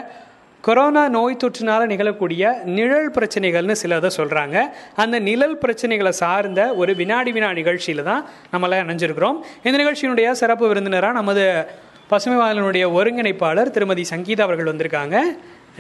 கொரோனா 0.62 1.08
நோய் 1.18 1.42
தொற்றினால 1.44 1.90
நிகழக்கூடிய 1.94 2.64
நிழல் 2.78 3.12
பிரச்சனைகள்னு 3.12 3.76
சிலதை 3.84 4.12
சொல்கிறாங்க 4.18 4.58
அந்த 4.96 5.20
நிழல் 5.20 5.60
பிரச்சனைகளை 5.66 6.10
சார்ந்த 6.10 6.74
ஒரு 6.76 6.96
வினாடி 6.96 7.32
வினா 7.32 7.54
நிகழ்ச்சியில் 7.54 8.04
தான் 8.04 8.26
நம்மளாம் 8.54 8.88
இணைஞ்சிருக்கிறோம். 8.88 9.40
இந்த 9.64 9.78
நிகழ்ச்சியினுடைய 9.84 10.32
சிறப்பு 10.32 10.68
விருந்தினராக 10.68 11.14
நமது 11.14 11.66
பசுமை 12.08 12.38
வாழனுடைய 12.44 12.86
ஒருங்கிணைப்பாளர் 13.00 13.70
திருமதி 13.70 14.06
சங்கீதா 14.10 14.42
அவர்கள் 14.42 14.70
வந்திருக்காங்க. 14.72 15.18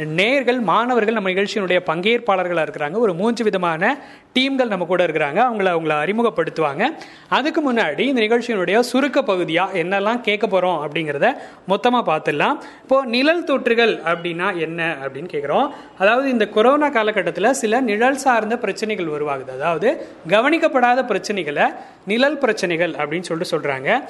நேர்கள் 0.05 0.59
மாணவர்கள் 0.61 1.13
நம்ம 1.13 1.29
நிகழ்ச்சியினுடைய 1.29 1.79
பங்கேற்பாளர்களாக 1.85 2.67
இருக்கிறாங்க. 2.67 2.91
ஒரு 2.91 3.13
மூன்று 3.13 3.43
விதமான 3.43 3.97
டீம்கள் 4.33 4.67
நம்ம 4.67 4.85
கூட 4.85 5.05
இருக்கிறாங்க. 5.05 5.39
அவங்கள 5.39 5.69
அவங்கள 5.75 5.93
அறிமுகப்படுத்துவாங்க. 6.03 6.83
அதுக்கு 7.29 7.73
முன்னாடி 7.73 7.99
இந்த 7.99 8.21
நிகழ்ச்சியினுடைய 8.21 8.79
சுருக்க 8.79 9.21
பகுதியாக 9.21 9.83
என்னெல்லாம் 9.83 10.21
கேட்க 10.21 10.47
போகிறோம் 10.47 10.79
அப்படிங்கிறத 10.85 11.35
மொத்தமாக 11.67 12.03
பார்த்துடலாம். 12.11 12.57
இப்போது 12.81 13.09
நிழல் 13.09 13.43
தொற்றுகள் 13.43 13.93
அப்படின்னா 14.05 14.57
என்ன 14.57 14.95
அப்படின்னு 15.01 15.27
கேட்குறோம். 15.35 15.69
அதாவது 15.97 16.29
இந்த 16.29 16.47
கொரோனா 16.47 16.89
காலகட்டத்தில் 16.89 17.53
சில 17.53 17.79
நிழல் 17.79 18.17
சார்ந்த 18.17 18.57
பிரச்சனைகள் 18.57 19.05
உருவாகுது. 19.05 19.49
அதாவது 19.49 20.07
கவனிக்கப்படாத 20.27 21.03
பிரச்சனைகளை 21.13 21.75
நிழல் 22.05 22.37
பிரச்சனைகள் 22.37 22.91
அப்படின்னு 22.91 23.21
சொல்லிட்டு 23.21 23.57
சொல்கிறாங்க 23.57 24.01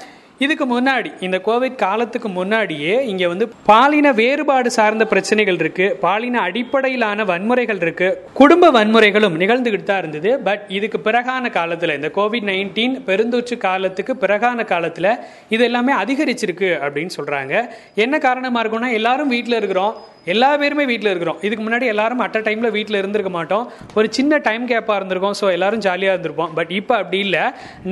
இதுக்கு 0.43 0.65
முன்னாடி 0.65 1.09
இந்த 1.19 1.37
கோவிட் 1.45 1.75
காலத்துக்கு 1.75 2.29
முன்னாடியே 2.29 3.05
இங்க 3.05 3.27
வந்து 3.27 3.45
பாலின 3.65 4.11
வேறுபாடு 4.11 4.69
சார்ந்த 4.71 5.05
பிரச்சனைகள் 5.05 5.53
இருக்கு 5.53 5.97
பாலின 6.01 6.39
அடிப்படையிலான 6.39 7.23
வன்முறைகள் 7.23 7.81
இருக்கு 7.85 8.07
குடும்ப 8.33 8.71
வன்முறைகளும் 8.71 9.35
நிகழ்ந்துகிட்டு 9.41 9.89
தான் 9.89 9.97
இருந்தது. 9.97 10.39
பட் 10.39 10.63
இதுக்கு 10.67 10.99
பிறகான 11.03 11.51
காலத்துல 11.57 11.95
இந்த 11.95 12.11
கோவிட் 12.15 12.47
நைன்டீன் 12.51 12.95
பெருந்தொற்று 13.09 13.57
காலத்துக்கு 13.57 14.15
பிறகான 14.21 14.65
காலத்துல 14.73 15.09
இது 15.49 15.63
எல்லாமே 15.63 15.93
அதிகரிச்சிருக்கு 15.93 16.69
அப்படின்னு 16.85 17.15
சொல்றாங்க. 17.19 17.53
என்ன 17.95 18.17
காரணமா 18.27 18.61
இருக்கும்னா 18.63 18.91
எல்லாரும் 18.93 19.33
வீட்டில் 19.35 19.59
இருக்கிறோம். 19.61 19.95
எல்லா 20.33 20.49
பேருமே 20.61 20.85
வீட்டில் 20.91 21.11
இருக்கிறோம். 21.11 21.39
இதுக்கு 21.47 21.63
முன்னாடி 21.65 21.85
எல்லாரும் 21.93 22.21
அட் 22.25 22.37
டைமில் 22.47 22.73
வீட்டில் 22.77 22.99
இருந்திருக்க 23.01 23.31
மாட்டோம். 23.37 23.65
ஒரு 23.97 24.07
சின்ன 24.17 24.39
டைம் 24.47 24.63
கேப்பாக 24.71 24.97
இருந்திருக்கோம். 24.99 25.35
ஸோ 25.41 25.45
எல்லாரும் 25.57 25.83
ஜாலியாக 25.87 26.15
இருந்திருப்போம். 26.15 26.51
பட் 26.57 26.71
இப்போ 26.79 26.95
அப்படி 27.01 27.19
இல்லை. 27.27 27.43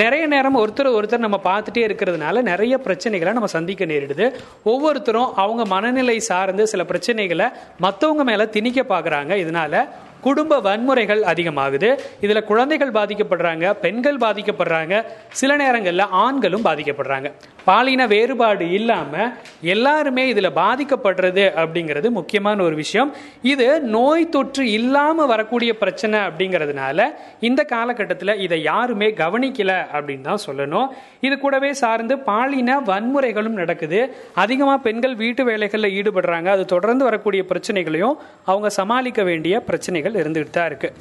நிறைய 0.03 0.23
நேரம் 0.33 0.59
ஒருத்தர் 0.63 0.89
ஒருத்தர் 0.97 1.25
நம்ம 1.25 1.39
பார்த்துட்டே 1.49 1.83
இருக்கிறதுனால 1.89 2.41
நிறைய 2.51 2.73
பிரச்சனைகளை 2.87 3.33
நம்ம 3.37 3.51
சந்திக்க 3.57 3.85
நேரிடுது. 3.93 4.27
ஒவ்வொருத்தரும் 4.73 5.31
அவங்க 5.45 5.65
மனநிலை 5.75 6.17
சார்ந்து 6.31 6.65
சில 6.73 6.83
பிரச்சனைகளை 6.91 7.49
மற்றவங்க 7.85 8.25
மேலே 8.31 8.47
திணிக்க 8.57 8.81
பார்க்குறாங்க 8.93 9.33
இதனால 9.45 9.85
குடும்ப 10.25 10.53
வன்முறைகள் 10.67 11.21
அதிகமாகுது. 11.31 11.89
இதில் 12.25 12.47
குழந்தைகள் 12.49 12.95
பாதிக்கப்படுறாங்க 12.97 13.65
பெண்கள் 13.83 14.17
பாதிக்கப்படுறாங்க. 14.23 14.95
சில 15.41 15.51
நேரங்களில் 15.61 16.11
ஆண்களும் 16.23 16.65
பாதிக்கப்படுறாங்க. 16.67 17.29
பாலின 17.69 18.01
வேறுபாடு 18.13 18.65
இல்லாமல் 18.77 19.31
எல்லாருமே 19.73 20.23
இதில் 20.31 20.49
பாதிக்கப்படுறது 20.59 21.45
அப்படிங்கிறது 21.61 22.07
முக்கியமான 22.17 22.63
ஒரு 22.67 22.75
விஷயம். 22.81 23.09
இது 23.53 23.67
நோய் 23.95 24.25
தொற்று 24.35 24.63
இல்லாமல் 24.77 25.29
வரக்கூடிய 25.33 25.71
பிரச்சனை 25.81 26.17
அப்படிங்கிறதுனால 26.27 26.99
இந்த 27.49 27.61
காலகட்டத்தில் 27.73 28.33
இதை 28.45 28.59
யாருமே 28.71 29.09
கவனிக்கல 29.23 29.71
அப்படின்னு 29.95 30.27
தான் 30.29 30.43
சொல்லணும். 30.47 30.87
இது 31.27 31.37
கூடவே 31.45 31.71
சார்ந்து 31.83 32.17
பாலின 32.29 32.79
வன்முறைகளும் 32.91 33.59
நடக்குது. 33.61 34.01
அதிகமாக 34.43 34.79
பெண்கள் 34.87 35.15
வீட்டு 35.23 35.43
வேலைகளில் 35.51 35.95
ஈடுபடுறாங்க. 35.99 36.49
அது 36.57 36.65
தொடர்ந்து 36.75 37.05
வரக்கூடிய 37.09 37.43
பிரச்சனைகளையும் 37.51 38.15
அவங்க 38.51 38.71
சமாளிக்க 38.79 39.21
வேண்டிய 39.31 39.55
பிரச்சனைகள் 39.69 40.19
இருந்துகிட்டு 40.23 40.55
தான் 40.57 40.69
இருக்குது 40.71 40.95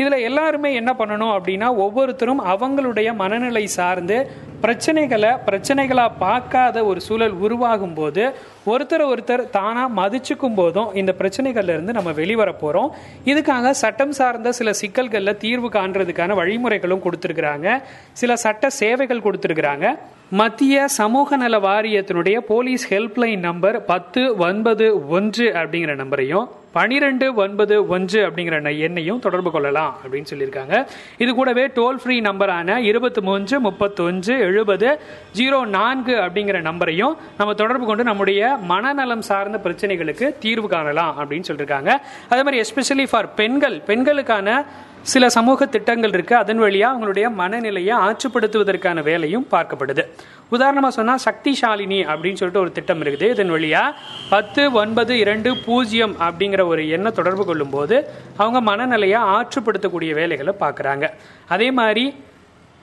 இதில் 0.00 0.24
எல்லாருமே 0.28 0.70
என்ன 0.80 0.90
பண்ணணும் 1.00 1.34
அப்படின்னா 1.36 1.68
ஒவ்வொருத்தரும் 1.84 2.42
அவங்களுடைய 2.52 3.08
மனநிலை 3.22 3.64
சார்ந்து 3.78 4.18
பிரச்சனைகளை 4.64 5.30
பிரச்சனைகளா 5.46 6.04
பார்க்காத 6.18 6.84
ஒரு 6.90 7.00
சூழல் 7.06 7.34
உருவாகும் 7.44 7.94
போது 7.94 8.24
ஒருத்தர் 8.72 9.04
ஒருத்தர் 9.12 9.42
தானா 9.56 9.84
மதிச்சுக்கும் 9.96 10.56
போதும் 10.60 10.94
இந்த 11.00 11.14
பிரச்சனைகள்ல 11.18 11.74
இருந்து 11.76 11.96
நம்ம 11.98 12.12
வெளிவர 12.20 12.50
போறோம். 12.62 12.90
இதுக்காக 13.30 13.70
சட்டம் 13.82 14.12
சார்ந்த 14.12 14.52
சில 14.52 14.72
சிக்கல்களில் 14.72 15.40
தீர்வு 15.44 15.68
காண்றதுக்கான 15.68 16.36
வழிமுறைகளும் 16.40 17.04
கொடுத்துருக்குறாங்க. 17.06 17.68
சில 18.12 18.36
சட்ட 18.36 18.70
சேவைகள் 18.80 19.24
கொடுத்துருக்குறாங்க. 19.26 19.86
மத்திய 20.32 20.88
சமூக 20.88 21.36
நல 21.36 21.58
வாரியத்தினுடைய 21.58 22.38
போலீஸ் 22.38 22.94
ஹெல்ப்லைன் 22.94 23.38
நம்பர் 23.38 23.84
பத்து 23.84 24.36
ஒன்பது 24.36 25.08
ஒன்று 25.08 25.52
அப்படிங்கிற 25.52 25.94
நம்பரையும் 25.94 26.48
பனிரெண்டு 26.72 27.34
ஒன்பது 27.34 27.86
ஒன்று 27.86 28.30
அப்படிங்கிற 28.30 28.60
ந- 28.60 28.78
எண்ணையும் 28.78 29.18
தொடர்பு 29.18 29.50
கொள்ளலாம் 29.50 29.98
அப்படின்னு 30.06 30.24
சொல்லியிருக்காங்க. 30.34 30.86
இது 31.18 31.34
கூடவே 31.34 31.66
டோல் 31.66 31.96
ஃப்ரீ 31.96 32.20
நம்பரான 32.20 32.76
இருபத்தி 32.76 33.20
மூன்று 33.20 33.60
முப்பத்தொன்று 33.60 34.38
எழுபது 34.38 35.00
ஜீரோ 35.36 35.66
நான்கு 35.66 36.16
அப்படிங்கிற 36.16 36.60
நம்பரையும் 36.60 37.16
நம்ம 37.38 37.54
தொடர்பு 37.54 37.86
கொண்டு 37.86 38.04
நம்முடைய 38.04 38.56
மனநலம் 38.62 39.22
சார்ந்த 39.22 39.60
பிரச்சனைகளுக்கு 39.64 40.38
தீர்வு 40.38 40.68
காணலாம் 40.68 41.16
அப்படின்னு 41.18 41.44
சொல்லியிருக்காங்க. 41.48 41.90
அதே 42.28 42.42
மாதிரி 42.42 42.60
எஸ்பெஷலி 42.60 43.06
ஃபார் 43.10 43.34
பெண்கள் 43.34 43.80
பெண்களுக்கான 43.80 44.64
சில 45.10 45.28
சமூக 45.36 45.66
திட்டங்கள் 45.66 46.14
இருக்கு. 46.16 46.34
அதன் 46.36 46.62
வழியாக 46.64 46.92
அவங்களுடைய 46.92 47.26
மனநிலையை 47.40 47.94
ஆற்றுப்படுத்துவதற்கான 48.06 49.02
வேலையும் 49.02 49.46
பார்க்கப்படுது. 49.50 50.04
உதாரணமாக 50.48 50.94
சொன்னால் 50.98 51.24
சக்திசாலினி 51.24 51.98
அப்படின்னு 52.12 52.40
சொல்லிட்டு 52.40 52.62
ஒரு 52.64 52.72
திட்டம் 52.72 53.02
இருக்குது. 53.02 53.30
இதன் 53.34 53.52
வழியா 53.52 53.82
பத்து 54.30 54.72
ஒன்பது 54.72 55.12
இரண்டு 55.18 55.52
பூஜ்ஜியம் 55.66 56.16
அப்படிங்கிற 56.26 56.64
ஒரு 56.72 56.88
எண்ணை 56.88 57.12
தொடர்பு 57.12 57.46
கொள்ளும் 57.46 57.70
போது 57.70 57.96
அவங்க 58.36 58.60
மனநிலையை 58.60 59.20
ஆற்றுப்படுத்தக்கூடிய 59.36 60.12
வேலைகளை 60.20 60.54
பார்க்குறாங்க. 60.60 61.08
அதே 61.48 61.70
மாதிரி 61.70 62.04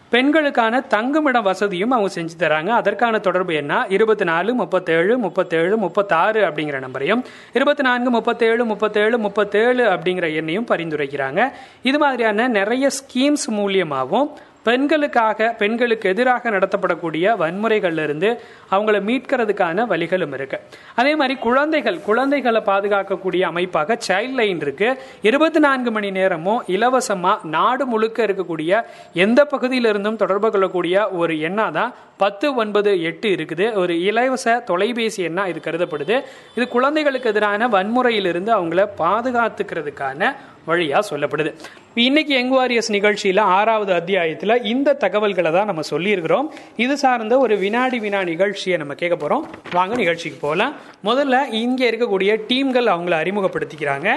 பெண்களுக்கான 0.10 0.82
தங்குமிடம் 0.82 1.44
வசதியும் 1.44 1.92
அவங்க 1.92 2.14
செஞ்சு 2.14 2.36
தராங்க. 2.40 2.68
அதற்கான 2.68 3.20
தொடர்பு 3.20 3.54
என்ன? 3.54 3.86
இருபத்தி 3.90 4.26
நாலு 4.26 4.54
முப்பத்தேழு 4.54 5.18
முப்பத்தேழு 5.18 5.78
முப்பத்தாறு 5.78 6.42
அப்படிங்கிற 6.46 6.80
நம்பரையும் 6.80 7.24
இருபத்தி 7.54 7.84
நான்கு 7.84 8.10
முப்பத்தேழு 8.10 8.66
முப்பத்தேழு 8.66 9.18
முப்பத்தேழு 9.18 9.86
அப்படிங்கிற 9.90 10.28
எண்ணையும் 10.40 10.70
பரிந்துரைக்கிறாங்க. 10.72 11.52
இது 11.84 11.98
மாதிரியான 11.98 12.48
நிறைய 12.48 12.90
ஸ்கீம்ஸ் 13.00 13.46
மூலியமாகவும் 13.50 14.30
பெண்களுக்காக 14.68 15.56
பெண்களுக்கு 15.60 16.10
எதிராக 16.10 16.50
நடத்தப்படக்கூடிய 16.56 17.36
வன்முறைகள்லேருந்து 17.42 18.30
அவங்கள 18.72 18.98
மீட்கிறதுக்கான 19.10 19.86
வழிகளும் 19.92 20.34
இருக்கு. 20.38 20.58
அதே 20.96 21.14
மாதிரி 21.16 21.36
குழந்தைகள் 21.46 21.98
குழந்தைகளை 22.08 22.62
பாதுகாக்கக்கூடிய 22.66 23.42
அமைப்பாக 23.52 23.98
சைல்ட் 24.08 24.38
லைன் 24.40 24.62
இருக்கு. 24.66 24.90
இருபத்தி 25.22 25.60
நான்கு 25.60 25.92
மணி 25.92 26.12
நேரமும் 26.12 26.62
இலவசமாக 26.76 27.48
நாடு 27.56 27.86
முழுக்க 27.86 28.26
இருக்கக்கூடிய 28.26 28.82
எந்த 29.26 29.48
பகுதியிலிருந்தும் 29.54 30.22
தொடர்பு 30.24 30.52
கொள்ளக்கூடிய 30.52 31.10
ஒரு 31.22 31.36
எண்ணா 31.50 31.68
தான் 31.80 31.94
பத்து 32.18 32.48
ஒன்பது 32.62 32.92
எட்டு 33.10 33.28
இருக்குது. 33.36 33.66
ஒரு 33.82 33.94
இலவச 34.02 34.60
தொலைபேசி 34.70 35.28
எண்ணா 35.28 35.44
இது 35.52 35.60
கருதப்படுது. 35.68 36.16
இது 36.56 36.68
குழந்தைகளுக்கு 36.68 37.30
எதிரான 37.30 37.68
வன்முறையிலிருந்து 37.76 38.52
அவங்கள 38.58 38.84
பாதுகாத்துக்கிறதுக்கான 39.04 40.32
வழியா 40.70 41.00
சொல்லப்படுது. 41.10 41.54
இன்னைக்கு 41.94 42.34
யங் 42.34 42.52
வாரியர்ஸ் 42.52 42.92
நிகழ்ச்சியில 42.92 43.40
ஆறாவது 43.40 43.94
அத்தியாயத்துல 43.94 44.66
இந்த 44.66 44.94
தகவல்களை 44.94 45.52
தான் 45.52 45.66
நம்ம 45.66 45.82
சொல்லியிருக்கிறோம். 45.92 46.48
இது 46.76 46.98
சார்ந்த 46.98 47.38
ஒரு 47.38 47.58
வினாடி 47.58 48.00
வினா 48.00 48.24
நிகழ்ச்சியை 48.24 48.78
நம்ம 48.78 48.94
கேட்க 48.94 49.28
போறோம். 49.28 49.42
வாங்க 49.72 49.96
நிகழ்ச்சிக்கு 49.96 50.40
போகலாம். 50.42 50.76
முதல்ல 51.04 51.54
இங்க 51.54 51.86
இருக்கக்கூடிய 51.86 52.40
டீம்கள் 52.48 52.92
அவங்கள 52.96 53.16
அறிமுகப்படுத்திக்கிறாங்க. 53.24 54.12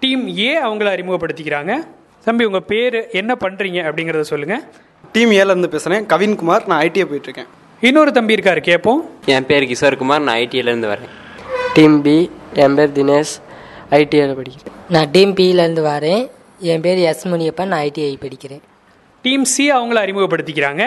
டீம் 0.00 0.38
ஏ 0.38 0.62
அவங்கள 0.62 0.88
அறிமுகப்படுத்திக்கிறாங்க. 0.96 1.74
தம்பி 2.24 2.44
உங்க 2.44 2.60
பேரு 2.60 3.08
என்ன 3.12 3.36
பண்றீங்க 3.40 3.80
அப்படிங்கறத 3.90 4.20
சொல்லுங்க. 4.20 4.62
டீம் 5.12 5.30
ஏல 5.30 5.50
இருந்து 5.50 5.68
பேசுறேன். 5.68 6.04
கவின்குமார் 6.14 6.66
நான் 6.66 6.80
ஐடிஐ 6.80 7.04
போயிட்டு 7.04 7.28
இருக்கேன் 7.28 7.56
இன்னொரு 7.80 8.12
தம்பி 8.12 8.34
இருக்காரு 8.34 8.60
கேட்போம் 8.60 9.10
என் 9.24 9.46
பேர் 9.46 9.62
கிஷோர்குமார் 9.62 10.20
நான் 10.20 10.36
ஐடிஐலேருந்து 10.36 10.90
வரேன். 10.92 11.12
டீம் 11.74 12.02
பி 12.02 12.30
என் 12.54 12.74
பேர் 12.74 12.90
தினேஷ். 12.90 13.34
ஐடிஐயில் 13.90 14.36
படிக்கிறேன். 14.38 14.74
நான் 14.88 15.10
டீம் 15.10 15.34
பியிலேருந்து 15.34 15.82
வரேன். 15.82 16.30
என் 16.58 16.80
பேர் 16.80 16.96
எஸ் 16.96 17.28
முனியப்பன் 17.28 17.66
நான் 17.66 17.84
ஐடிஐ 17.84 18.16
படிக்கிறேன். 18.20 18.60
டீம் 19.22 19.44
சி 19.44 19.72
அவங்கள 19.72 20.00
அறிமுகப்படுத்திக்கிறாங்க. 20.04 20.86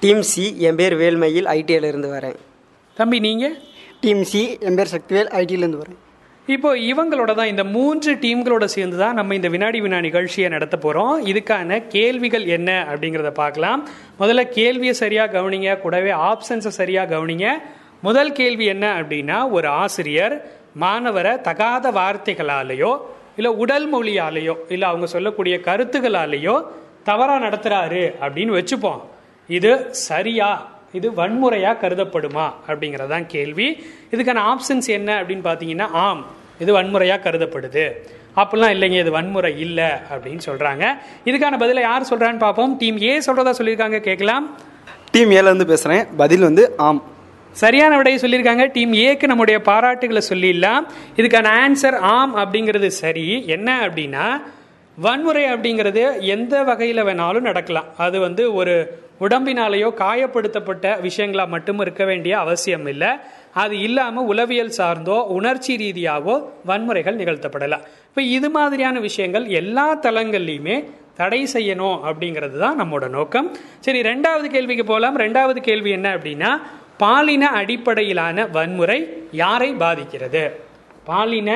டீம் 0.00 0.22
சி 0.22 0.54
என் 0.58 0.74
பேர் 0.74 0.96
வேல்மையில். 0.96 1.44
ஐடிஐயில் 1.44 1.84
இருந்து 1.84 2.12
வரேன். 2.12 2.34
தம்பி 2.94 3.18
நீங்க? 3.18 3.52
டீம் 4.00 4.24
சி 4.24 4.58
என் 4.60 4.74
பேர் 4.74 4.88
சக்திவேல். 4.96 5.30
ஐடியிலேருந்து 5.34 5.80
வரேன். 5.82 5.98
இப்போ 6.46 6.76
இவங்களோட 6.76 7.34
தான் 7.34 7.46
இந்த 7.46 7.64
மூன்று 7.64 8.14
டீம்களோட 8.14 8.64
சேர்ந்து 8.64 8.96
தான் 8.96 9.14
நம்ம 9.14 9.34
இந்த 9.34 9.48
வினாடி 9.48 9.80
வினா 9.80 10.00
நிகழ்ச்சியை 10.00 10.50
நடத்த 10.50 10.78
போறோம். 10.82 11.26
இதுக்கான 11.26 11.86
கேள்விகள் 11.88 12.44
என்ன 12.44 12.86
அப்படிங்கிறத 12.92 13.30
பார்க்கலாம். 13.30 13.88
முதல்ல 14.20 14.44
கேள்வியை 14.44 14.94
சரியா 14.94 15.26
கவனிங்க. 15.26 15.78
கூடவே 15.78 16.10
ஆப்ஷன்ஸை 16.10 16.68
சரியா 16.68 17.02
கவனிங்க. 17.02 17.48
முதல் 18.02 18.32
கேள்வி 18.32 18.64
என்ன 18.64 19.00
அப்படின்னா 19.00 19.50
ஒரு 19.50 19.68
ஆசிரியர் 19.68 20.59
மாணவரை 20.80 21.40
தகாத 21.40 21.90
வார்த்தைகளாலேயோ 21.90 22.98
இல்லை 23.36 23.52
உடல் 23.52 23.94
மொழியாலேயோ 23.94 24.54
இல்லை 24.68 24.88
அவங்க 24.88 25.06
சொல்லக்கூடிய 25.06 25.60
கருத்துகளாலேயோ 25.64 26.62
தவறாக 27.04 27.48
நடத்துகிறாரு 27.48 28.14
அப்படின்னு 28.20 28.52
வச்சுப்போம். 28.58 29.00
இது 29.48 29.94
சரியா 29.94 30.78
இது 30.92 31.14
வன்முறையாக 31.14 31.88
கருதப்படுமா 31.88 32.50
அப்படிங்கிறதான் 32.68 33.26
கேள்வி. 33.26 33.84
இதுக்கான 34.10 34.40
ஆப்ஷன்ஸ் 34.52 34.86
என்ன 34.86 35.22
அப்படின்னு 35.22 35.44
பார்த்தீங்கன்னா 35.44 35.88
ஆம் 35.92 36.26
இது 36.58 36.72
வன்முறையாக 36.72 37.30
கருதப்படுது. 37.30 37.90
அப்படிலாம் 38.36 38.72
இல்லைங்க 38.74 38.98
இது 38.98 39.10
வன்முறை 39.10 39.60
இல்லை 39.60 39.84
அப்படின்னு 39.84 40.40
சொல்கிறாங்க 40.46 40.84
இதுக்கான 41.24 41.58
பதிலை 41.58 41.82
யார் 41.82 42.02
சொல்கிறான்னு 42.02 42.38
பார்ப்போம் 42.38 42.76
டீம் 42.76 43.02
ஏ 43.02 43.18
சொல்கிறதா 43.18 43.52
சொல்லியிருக்காங்க 43.58 44.00
கேட்கலாம். 44.00 44.56
டீம் 45.10 45.30
ஏலேருந்து 45.30 45.64
பேசுகிறேன் 45.64 46.06
பதில் 46.16 46.40
வந்து 46.40 46.74
ஆம். 46.76 47.02
சரியான 47.52 47.96
விடையை 47.96 48.18
சொல்லியிருக்காங்க. 48.22 48.64
டீம் 48.76 48.92
ஏக்கு 48.92 49.26
நம்முடைய 49.26 49.58
பாராட்டுகளை 49.68 50.22
சொல்லிடலாம். 50.30 50.84
இதுக்கான 51.16 51.50
ஆன்சர் 51.64 51.98
ஆம் 52.14 52.34
அப்படிங்கிறது 52.36 52.86
சரி. 53.02 53.28
என்ன 53.56 53.68
அப்படின்னா 53.86 54.26
வன்முறை 54.98 55.44
அப்படிங்கிறது 55.52 56.02
எந்த 56.34 56.54
வகையில் 56.68 57.06
வேணாலும் 57.08 57.48
நடக்கலாம். 57.50 57.86
அது 57.96 58.16
வந்து 58.20 58.42
ஒரு 58.60 58.74
உடம்பினாலேயோ 59.26 59.88
காயப்படுத்தப்பட்ட 60.02 60.86
விஷயங்களா 61.06 61.48
மட்டும் 61.54 61.80
இருக்க 61.80 62.04
வேண்டிய 62.04 62.38
அவசியம் 62.38 62.86
இல்லை. 62.86 63.10
அது 63.62 63.74
இல்லாமல் 63.86 64.28
உளவியல் 64.32 64.76
சார்ந்தோ 64.78 65.16
உணர்ச்சி 65.36 65.74
ரீதியாகவோ 65.82 66.34
வன்முறைகள் 66.70 67.20
நிகழ்த்தப்படலாம். 67.20 67.84
இப்போ 68.08 68.22
இது 68.22 68.50
மாதிரியான 68.50 68.98
விஷயங்கள் 69.00 69.46
எல்லா 69.60 69.86
தளங்கள்லையுமே 70.06 70.76
தடை 71.14 71.40
செய்யணும் 71.54 71.98
அப்படிங்கிறது 72.08 72.56
தான் 72.58 72.78
நம்மளோட 72.80 73.08
நோக்கம். 73.08 73.48
சரி 73.80 74.00
ரெண்டாவது 74.02 74.46
கேள்விக்கு 74.54 74.84
போகலாம் 74.84 75.18
ரெண்டாவது 75.18 75.58
கேள்வி 75.68 75.90
என்ன 75.90 76.08
அப்படின்னா 76.16 76.52
பாலின 77.02 77.44
அடிப்படையிலான 77.60 78.46
வன்முறை 78.46 78.98
யாரை 79.32 79.68
பாதிக்கிறது? 79.72 80.42
பாலின 81.04 81.50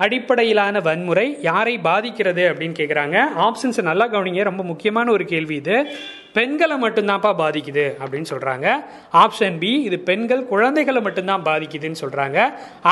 அடிப்படையிலான 0.00 0.80
வன்முறை 0.80 1.36
யாரை 1.40 1.74
பாதிக்கிறது 1.78 2.42
அப்படின்னு 2.50 2.76
கேட்குறாங்க 2.80 3.16
ஆப்ஷன்ஸ் 3.46 3.80
நல்லா 3.82 4.06
கவனிங்க. 4.08 4.42
ரொம்ப 4.42 4.62
முக்கியமான 4.62 5.06
ஒரு 5.10 5.24
கேள்வி 5.24 5.56
இது. 5.56 5.76
பெண்களை 6.32 6.76
மட்டும்தான்ப்பா 6.82 7.32
பாதிக்குது 7.42 7.86
அப்படின்னு 8.02 8.30
சொல்கிறாங்க 8.32 8.66
ஆப்ஷன் 9.24 9.58
பி 9.58 9.72
இது 9.88 9.98
பெண்கள் 10.10 10.44
குழந்தைகளை 10.52 11.02
மட்டும்தான் 11.02 11.46
பாதிக்குதுன்னு 11.48 12.02
சொல்கிறாங்க 12.04 12.38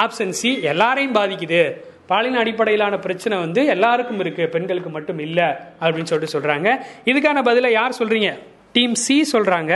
ஆப்ஷன் 0.03 0.35
சி 0.41 0.53
எல்லாரையும் 0.73 1.15
பாதிக்குது. 1.15 1.63
பாலின 2.07 2.39
அடிப்படையிலான 2.39 2.95
பிரச்சனை 2.99 3.37
வந்து 3.39 3.67
எல்லாருக்கும் 3.67 4.21
இருக்குது 4.21 4.53
பெண்களுக்கு 4.57 4.91
மட்டும் 4.91 5.19
இல்லை 5.19 5.49
அப்படின்னு 5.83 6.11
சொல்லிட்டு 6.11 6.35
சொல்கிறாங்க 6.37 6.69
இதுக்கான 7.05 7.43
பதிலை 7.43 7.71
யார் 7.73 7.99
சொல்கிறீங்க 8.01 8.33
டீம் 8.73 8.95
சி 9.05 9.17
சொல்கிறாங்க 9.33 9.73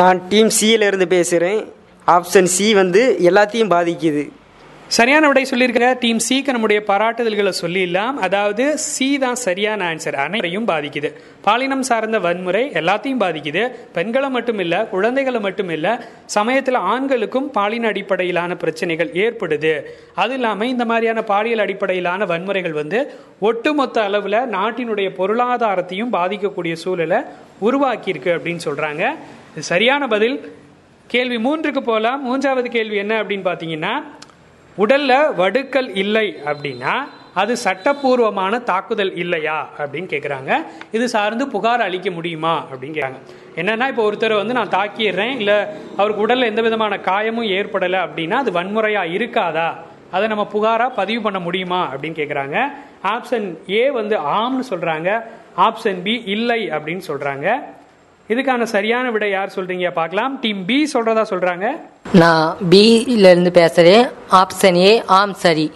நான் 0.00 0.18
டீம் 0.28 0.50
சியில 0.56 0.86
இருந்து 0.90 1.06
பேசுகிறேன் 1.08 1.58
ஆப்ஷன் 2.06 2.46
சி 2.52 2.66
வந்து 2.78 3.00
எல்லாத்தையும் 3.28 3.72
பாதிக்குது. 3.72 4.22
சரியான 4.96 5.26
விடை 5.28 5.42
சொல்லியிருக்கிற 5.50 5.86
டீம் 6.02 6.22
சிக்கு 6.26 6.54
நம்முடைய 6.54 6.80
பாராட்டுதல்களை 6.88 7.52
சொல்லிடலாம். 7.60 8.16
அதாவது 8.26 8.64
சி 8.86 9.08
தான் 9.24 9.38
சரியான 9.42 9.80
ஆன்சர் 9.90 10.16
அனைவரையும் 10.24 10.68
பாதிக்குது. 10.70 11.10
பாலினம் 11.46 11.84
சார்ந்த 11.88 12.18
வன்முறை 12.26 12.62
எல்லாத்தையும் 12.80 13.20
பாதிக்குது. 13.24 13.64
பெண்களை 13.96 14.30
மட்டும் 14.36 14.62
இல்லை 14.64 14.80
குழந்தைகளை 14.94 15.42
மட்டும் 15.46 15.72
இல்லை 15.76 15.92
சமயத்தில் 16.36 16.80
ஆண்களுக்கும் 16.94 17.50
பாலின 17.58 17.90
அடிப்படையிலான 17.92 18.56
பிரச்சனைகள் 18.62 19.12
ஏற்படுது. 19.24 19.74
அது 20.24 20.34
இல்லாமல் 20.38 20.72
இந்த 20.74 20.86
மாதிரியான 20.92 21.22
பாலியல் 21.32 21.64
அடிப்படையிலான 21.66 22.30
வன்முறைகள் 22.32 22.78
வந்து 22.80 23.00
ஒட்டுமொத்த 23.50 24.00
அளவில் 24.08 24.40
நாட்டினுடைய 24.56 25.10
பொருளாதாரத்தையும் 25.20 26.14
பாதிக்கக்கூடிய 26.18 26.76
சூழலை 26.86 27.20
உருவாக்கியிருக்கு 27.68 28.32
அப்படின்னு 28.38 28.66
சொல்கிறாங்க 28.68 29.04
இது 29.52 29.62
சரியான 29.62 30.06
பதில். 30.06 30.36
கேள்வி 31.10 31.38
மூன்றுக்கு 31.38 31.80
போகலாம் 31.82 32.22
மூன்றாவது 32.22 32.68
கேள்வி 32.70 32.96
என்ன 32.96 33.22
அப்படின்னு 33.22 33.44
பார்த்தீங்கன்னா 33.44 33.94
உடல்ல 34.78 35.12
வடுக்கல் 35.36 35.90
இல்லை 35.94 36.34
அப்படின்னா 36.44 36.92
அது 37.34 37.56
சட்டப்பூர்வமான 37.56 38.62
தாக்குதல் 38.62 39.16
இல்லையா 39.16 39.68
அப்படின்னு 39.78 40.06
கேட்குறாங்க 40.06 40.50
இது 40.92 41.08
சார்ந்து 41.08 41.48
புகார் 41.48 41.80
அளிக்க 41.80 42.10
முடியுமா 42.10 42.64
அப்படின்னு 42.70 42.94
கேட்குறாங்க 42.94 43.20
என்னன்னா 43.56 43.88
இப்போ 43.88 44.10
ஒருத்தரை 44.10 44.36
வந்து 44.36 44.52
நான் 44.52 44.68
தாக்கிடுறேன் 44.68 45.36
இல்லை 45.36 45.58
அவருக்கு 45.96 46.22
உடலில் 46.22 46.46
எந்த 46.46 46.62
விதமான 46.62 46.96
காயமும் 47.00 47.50
ஏற்படலை 47.50 47.98
அப்படின்னா 48.00 48.32
அது 48.34 48.52
வன்முறையாக 48.52 49.14
இருக்காதா? 49.14 49.68
அதை 50.10 50.28
நம்ம 50.28 50.44
புகாராக 50.46 50.94
பதிவு 50.94 51.22
பண்ண 51.22 51.38
முடியுமா 51.38 51.92
அப்படின்னு 51.92 52.16
கேட்குறாங்க 52.16 52.56
ஆப்ஷன் 53.08 53.46
ஏ 53.70 53.90
வந்து 53.90 54.16
ஆம்னு 54.34 54.64
சொல்கிறாங்க 54.70 55.08
ஆப்ஷன் 55.58 56.02
பி 56.02 56.22
இல்லை 56.26 56.70
அப்படின்னு 56.70 57.04
சொல்கிறாங்க 57.06 57.46
இதுக்கான 58.28 58.62
சரியான 58.62 59.10
விடை 59.10 59.30
யார் 59.30 59.54
சொல்றீங்க? 59.56 59.92
பார்க்கலாம். 59.92 60.38
டீம் 60.40 60.64
பி 60.64 60.88
சொல்றதா 60.92 61.24
சொல்றாங்க. 61.30 61.66
நான் 62.12 62.56
பியிலேருந்து 62.70 63.50
பேசுகிறேன் 63.50 64.04
ஆப்ஷன் 64.30 64.76
ஏ 64.76 65.02
ஆம் 65.06 65.32
சரி. 65.32 65.70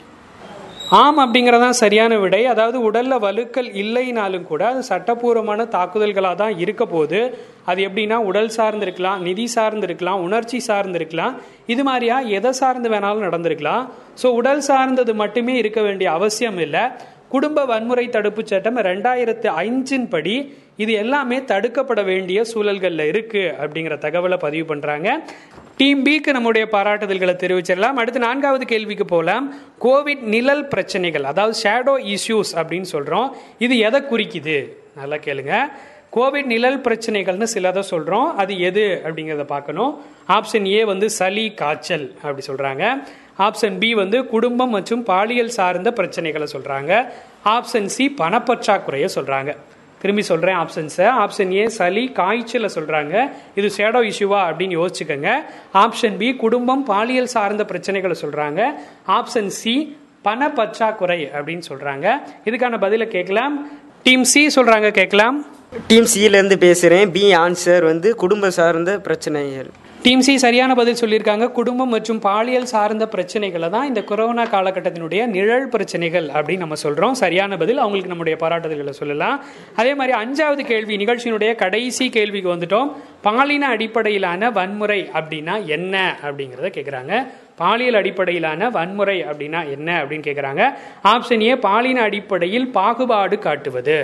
ஆம் 0.90 1.18
அப்படிங்கறதான் 1.18 1.76
சரியான 1.80 2.18
விடை. 2.18 2.46
அதாவது 2.46 2.90
உடல்ல 2.90 3.14
வலுக்கள் 3.24 3.68
இல்லைனாலும் 3.82 4.42
கூட 4.42 4.66
அது 4.66 4.82
சட்டப்பூர்வமான 4.82 5.64
தாக்குதல்களாக 5.64 6.34
தான் 6.34 6.58
இருக்க 6.58 6.86
போது 6.86 7.20
அது 7.64 7.88
எப்படின்னா 7.88 8.14
உடல் 8.14 8.48
சார்ந்து 8.48 8.86
இருக்கலாம் 8.86 9.22
நிதி 9.22 9.46
சார்ந்து 9.46 9.86
இருக்கலாம் 9.86 10.22
உணர்ச்சி 10.22 10.60
சார்ந்து 10.60 10.98
இருக்கலாம் 10.98 11.34
இது 11.66 11.84
மாதிரியா 11.84 12.18
எதை 12.20 12.52
சார்ந்து 12.52 12.88
வேணாலும் 12.88 13.26
நடந்திருக்கலாம். 13.28 13.84
ஸோ 14.22 14.26
உடல் 14.26 14.60
சார்ந்தது 14.60 15.14
மட்டுமே 15.14 15.56
இருக்க 15.56 15.82
வேண்டிய 15.82 16.10
அவசியம் 16.12 16.58
இல்லை. 16.58 16.84
குடும்ப 17.28 17.64
வன்முறை 17.64 18.08
தடுப்பு 18.08 18.46
சட்டம் 18.46 18.76
ரெண்டாயிரத்து 18.76 19.46
ஐந்தின் 19.46 20.08
படி 20.08 20.36
இது 20.76 20.92
எல்லாமே 20.92 21.38
தடுக்கப்பட 21.38 22.04
வேண்டிய 22.04 22.44
சூழல்களில் 22.44 23.06
இருக்கு 23.06 23.54
அப்படிங்கிற 23.60 23.94
தகவலை 24.04 24.38
பதிவு 24.38 24.66
பண்றாங்க. 24.66 25.20
டீம் 25.76 26.02
பிக்கு 26.02 26.32
நம்முடைய 26.32 26.68
பாராட்டுதல்களை 26.72 27.34
தெரிவிச்சிடலாம். 27.42 27.98
அடுத்து 28.02 28.20
நான்காவது 28.20 28.64
கேள்விக்கு 28.64 29.04
போகலாம் 29.04 29.54
கோவிட் 29.80 30.20
நிழல் 30.20 30.68
பிரச்சனைகள் 30.68 31.24
அதாவது 31.24 31.58
ஷேடோ 31.62 32.14
இஷ்யூஸ் 32.14 32.52
அப்படின்னு 32.54 32.84
சொல்றோம். 32.92 33.30
இது 33.58 33.78
எதை 33.78 34.00
குறிக்குது? 34.00 34.72
நல்லா 34.96 35.14
கேளுங்க. 35.14 35.54
கோவிட் 36.16 36.44
நிழல் 36.44 36.80
பிரச்சனைகள்னு 36.80 37.46
சிலதை 37.54 37.82
சொல்றோம். 37.90 38.34
அது 38.34 38.60
எது 38.60 39.00
அப்படிங்கிறத 39.04 39.44
பார்க்கணும். 39.44 40.02
ஆப்ஷன் 40.28 40.66
ஏ 40.66 40.84
வந்து 40.84 41.10
சளி 41.10 41.54
காய்ச்சல் 41.54 42.14
அப்படி 42.14 42.46
சொல்றாங்க. 42.46 43.02
ஆப்ஷன் 43.38 43.78
பி 43.78 43.94
வந்து 43.94 44.26
குடும்பம் 44.26 44.70
மற்றும் 44.70 45.02
பாலியல் 45.02 45.48
சார்ந்த 45.48 45.90
பிரச்சனைகளை 45.90 46.46
சொல்றாங்க. 46.52 47.08
ஆப்ஷன் 47.44 47.84
சி 47.84 48.14
பணப்பற்றாக்குறையை 48.18 49.08
சொல்றாங்க. 49.14 49.56
திரும்பி 50.00 50.22
சொல்கிறேன் 50.30 50.58
ஆப்ஷன்ஸை 50.62 51.06
ஆப்ஷன் 51.22 51.52
ஏ 51.58 51.64
சளி 51.76 52.04
காய்ச்சலை 52.18 52.68
சொல்கிறாங்க 52.74 53.14
இது 53.58 53.68
ஷேடோ 53.76 54.00
இஷ்யூவா 54.10 54.40
அப்படின்னு 54.48 54.76
யோசிச்சுக்கோங்க. 54.80 55.30
ஆப்ஷன் 55.84 56.16
பி 56.22 56.28
குடும்பம் 56.44 56.84
பாலியல் 56.90 57.32
சார்ந்த 57.34 57.64
பிரச்சனைகளை 57.70 58.16
சொல்கிறாங்க 58.24 58.60
ஆப்ஷன் 59.18 59.50
சி 59.60 59.74
பண 60.28 60.50
பற்றாக்குறை 60.58 61.20
அப்படின்னு 61.36 61.64
சொல்கிறாங்க 61.70 62.06
இதுக்கான 62.48 62.78
பதிலை 62.84 63.08
கேட்கலாம். 63.16 63.56
டீம் 64.06 64.24
சி 64.32 64.42
சொல்கிறாங்க 64.56 64.88
கேட்கலாம். 65.00 65.36
டீம் 65.88 66.06
சியிலேருந்து 66.12 66.56
பேசுகிறேன் 66.66 67.10
பி 67.16 67.24
ஆன்சர் 67.44 67.84
வந்து 67.90 68.08
குடும்ப 68.22 68.50
சார்ந்த 68.58 68.90
பிரச்சனைகள். 69.06 69.70
டீம் 70.04 70.20
சி 70.20 70.32
சரியான 70.38 70.74
பதில் 70.74 70.98
சொல்லியிருக்காங்க. 71.00 71.52
குடும்பம் 71.52 71.88
மற்றும் 71.88 72.18
பாலியல் 72.26 72.68
சார்ந்த 72.72 73.04
பிரச்சனைகளை 73.14 73.68
தான் 73.74 73.86
இந்த 73.86 74.02
கொரோனா 74.02 74.44
காலகட்டத்தினுடைய 74.44 75.26
நிழல் 75.26 75.66
பிரச்சனைகள் 75.68 76.26
அப்படின்னு 76.28 76.64
நம்ம 76.64 76.74
சொல்கிறோம் 76.74 77.16
சரியான 77.22 77.56
பதில் 77.56 77.80
அவங்களுக்கு 77.84 78.12
நம்முடைய 78.12 78.36
பாராட்டுதல்களை 78.42 78.94
சொல்லலாம். 79.00 79.40
அதே 79.76 79.94
மாதிரி 79.94 80.14
அஞ்சாவது 80.22 80.64
கேள்வி 80.66 80.96
நிகழ்ச்சியினுடைய 80.96 81.54
கடைசி 81.54 82.06
கேள்விக்கு 82.08 82.54
வந்துட்டோம். 82.54 82.90
பாலின 83.26 83.68
அடிப்படையிலான 83.68 84.50
வன்முறை 84.50 85.00
அப்படின்னா 85.14 85.56
என்ன 85.78 86.16
அப்படிங்கிறத 86.22 86.70
கேட்குறாங்க 86.78 87.12
பாலியல் 87.56 87.94
அடிப்படையிலான 87.94 88.70
வன்முறை 88.70 89.18
அப்படின்னா 89.30 89.62
என்ன 89.76 89.88
அப்படின்னு 90.02 90.28
கேட்குறாங்க 90.30 90.62
ஆப்ஷன் 91.14 91.44
ஏ 91.50 91.54
பாலின 91.68 92.02
அடிப்படையில் 92.08 92.66
பாகுபாடு 92.78 93.38
காட்டுவது. 93.38 94.00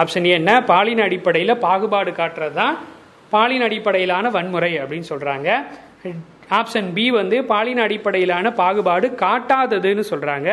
ஆப்ஷன் 0.00 0.24
ஏ 0.24 0.32
என்ன? 0.42 0.52
பாலின 0.70 1.02
அடிப்படையில் 1.02 1.60
பாகுபாடு 1.66 2.10
காட்டுறது 2.10 2.56
தான் 2.62 2.76
பாலின 3.34 3.64
அடிப்படையிலான 3.68 4.30
வன்முறை 4.36 4.72
அப்படின்னு 4.82 5.08
சொல்றாங்க. 5.12 5.48
ஆப்ஷன் 6.58 6.88
பி 6.96 7.04
வந்து 7.10 7.36
பாலின 7.44 7.82
அடிப்படையிலான 7.82 8.52
பாகுபாடு 8.60 9.06
காட்டாததுன்னு 9.22 10.04
சொல்றாங்க. 10.12 10.50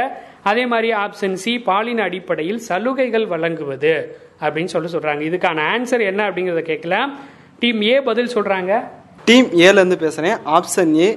அதே 0.50 0.64
மாதிரி 0.72 0.90
ஆப்ஷன் 1.04 1.38
சி 1.44 1.54
பாலின 1.70 2.04
அடிப்படையில் 2.04 2.60
சலுகைகள் 2.68 3.28
வழங்குவது 3.34 3.94
அப்படின்னு 4.42 4.74
சொல்லி 4.74 4.90
சொல்றாங்க. 4.96 5.22
இதுக்கான 5.30 5.62
ஆன்சர் 5.76 6.04
என்ன 6.12 6.22
அப்படிங்கறத 6.30 6.64
கேட்கலாம். 6.72 7.14
டீம் 7.60 7.82
ஏ 7.92 7.96
பதில் 8.10 8.34
சொல்றாங்க. 8.36 8.82
டீம் 9.30 9.48
ஏலேருந்து 9.68 9.98
பேசுகிறேன் 10.04 10.38
ஆப்ஷன் 10.58 10.94
ஏ 11.06 11.10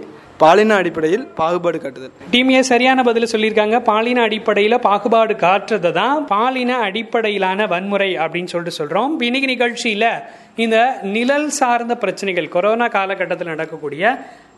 பாலின 0.43 0.75
அடிப்படையில் 0.81 1.25
பாகுபாடு 1.39 1.79
காட்டுதல். 1.81 2.13
டீம் 2.33 2.51
ஏ 2.51 2.59
சரியான 2.63 3.03
பதில் 3.09 3.31
சொல்லியிருக்காங்க. 3.33 3.77
பாலின 3.89 4.23
அடிப்படையில் 4.23 4.79
பாகுபாடு 4.79 5.35
காட்டுறதை 5.35 5.91
தான் 6.01 6.19
பாலின 6.27 6.77
அடிப்படையிலான 6.89 7.67
வன்முறை 7.73 8.11
அப்படின்னு 8.25 8.53
சொல்லிட்டு 8.53 8.79
சொல்றோம். 8.81 9.15
இன்னைக்கு 9.29 9.49
நிகழ்ச்சியில 9.55 10.07
இந்த 10.65 10.77
நிழல் 11.15 11.49
சார்ந்த 11.59 11.95
பிரச்சனைகள் 12.03 12.47
கொரோனா 12.55 12.87
காலகட்டத்தில் 12.95 13.51
நடக்கக்கூடிய 13.51 14.03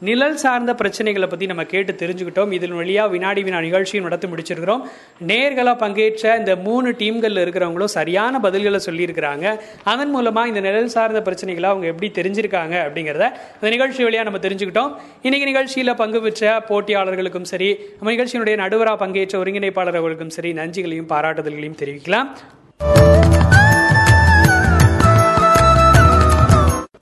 நிழல் 0.08 0.38
சார்ந்த 0.42 0.72
பிரச்சனைகளை 0.80 1.26
பற்றி 1.30 1.46
நம்ம 1.50 1.64
கேட்டு 1.72 1.92
தெரிஞ்சுக்கிட்டோம். 2.02 2.52
இதன் 2.56 2.76
வழியாக 2.78 3.12
வினாடி 3.14 3.40
வினா 3.46 3.58
நிகழ்ச்சியும் 3.66 4.06
நடத்தி 4.06 4.28
முடிச்சிருக்கிறோம். 4.32 4.82
நேர்களாக 5.30 5.76
பங்கேற்ற 5.82 6.36
இந்த 6.40 6.52
மூணு 6.66 6.90
டீம்களில் 7.00 7.40
இருக்கிறவங்களும் 7.42 7.92
சரியான 7.96 8.40
பதில்களை 8.46 8.80
சொல்லியிருக்கிறாங்க. 8.86 9.44
அதன் 9.92 10.12
மூலமாக 10.14 10.50
இந்த 10.52 10.62
நிழல் 10.66 10.94
சார்ந்த 10.94 11.20
பிரச்சனைகளை 11.26 11.68
அவங்க 11.72 11.88
எப்படி 11.92 12.10
தெரிஞ்சிருக்காங்க 12.20 12.76
அப்படிங்கிறத 12.84 13.28
இந்த 13.58 13.72
நிகழ்ச்சி 13.74 14.06
வழியா 14.06 14.22
நம்ம 14.28 14.40
தெரிஞ்சுக்கிட்டோம். 14.46 14.94
இன்னைக்கு 15.26 15.50
நிகழ்ச்சியில் 15.50 15.98
பங்கு 16.02 16.22
பெற்ற 16.26 16.54
போட்டியாளர்களுக்கும் 16.70 17.50
சரி 17.52 17.68
நம்ம 17.98 18.14
நிகழ்ச்சியினுடைய 18.14 18.56
நடுவராக 18.62 18.98
பங்கேற்ற 19.04 19.42
ஒருங்கிணைப்பாளர் 19.42 20.00
அவர்களுக்கும் 20.00 20.34
சரி 20.38 20.52
நன்றிகளையும் 20.60 21.12
பாராட்டுதல்களையும் 21.14 21.78
தெரிவிக்கலாம். 21.82 22.30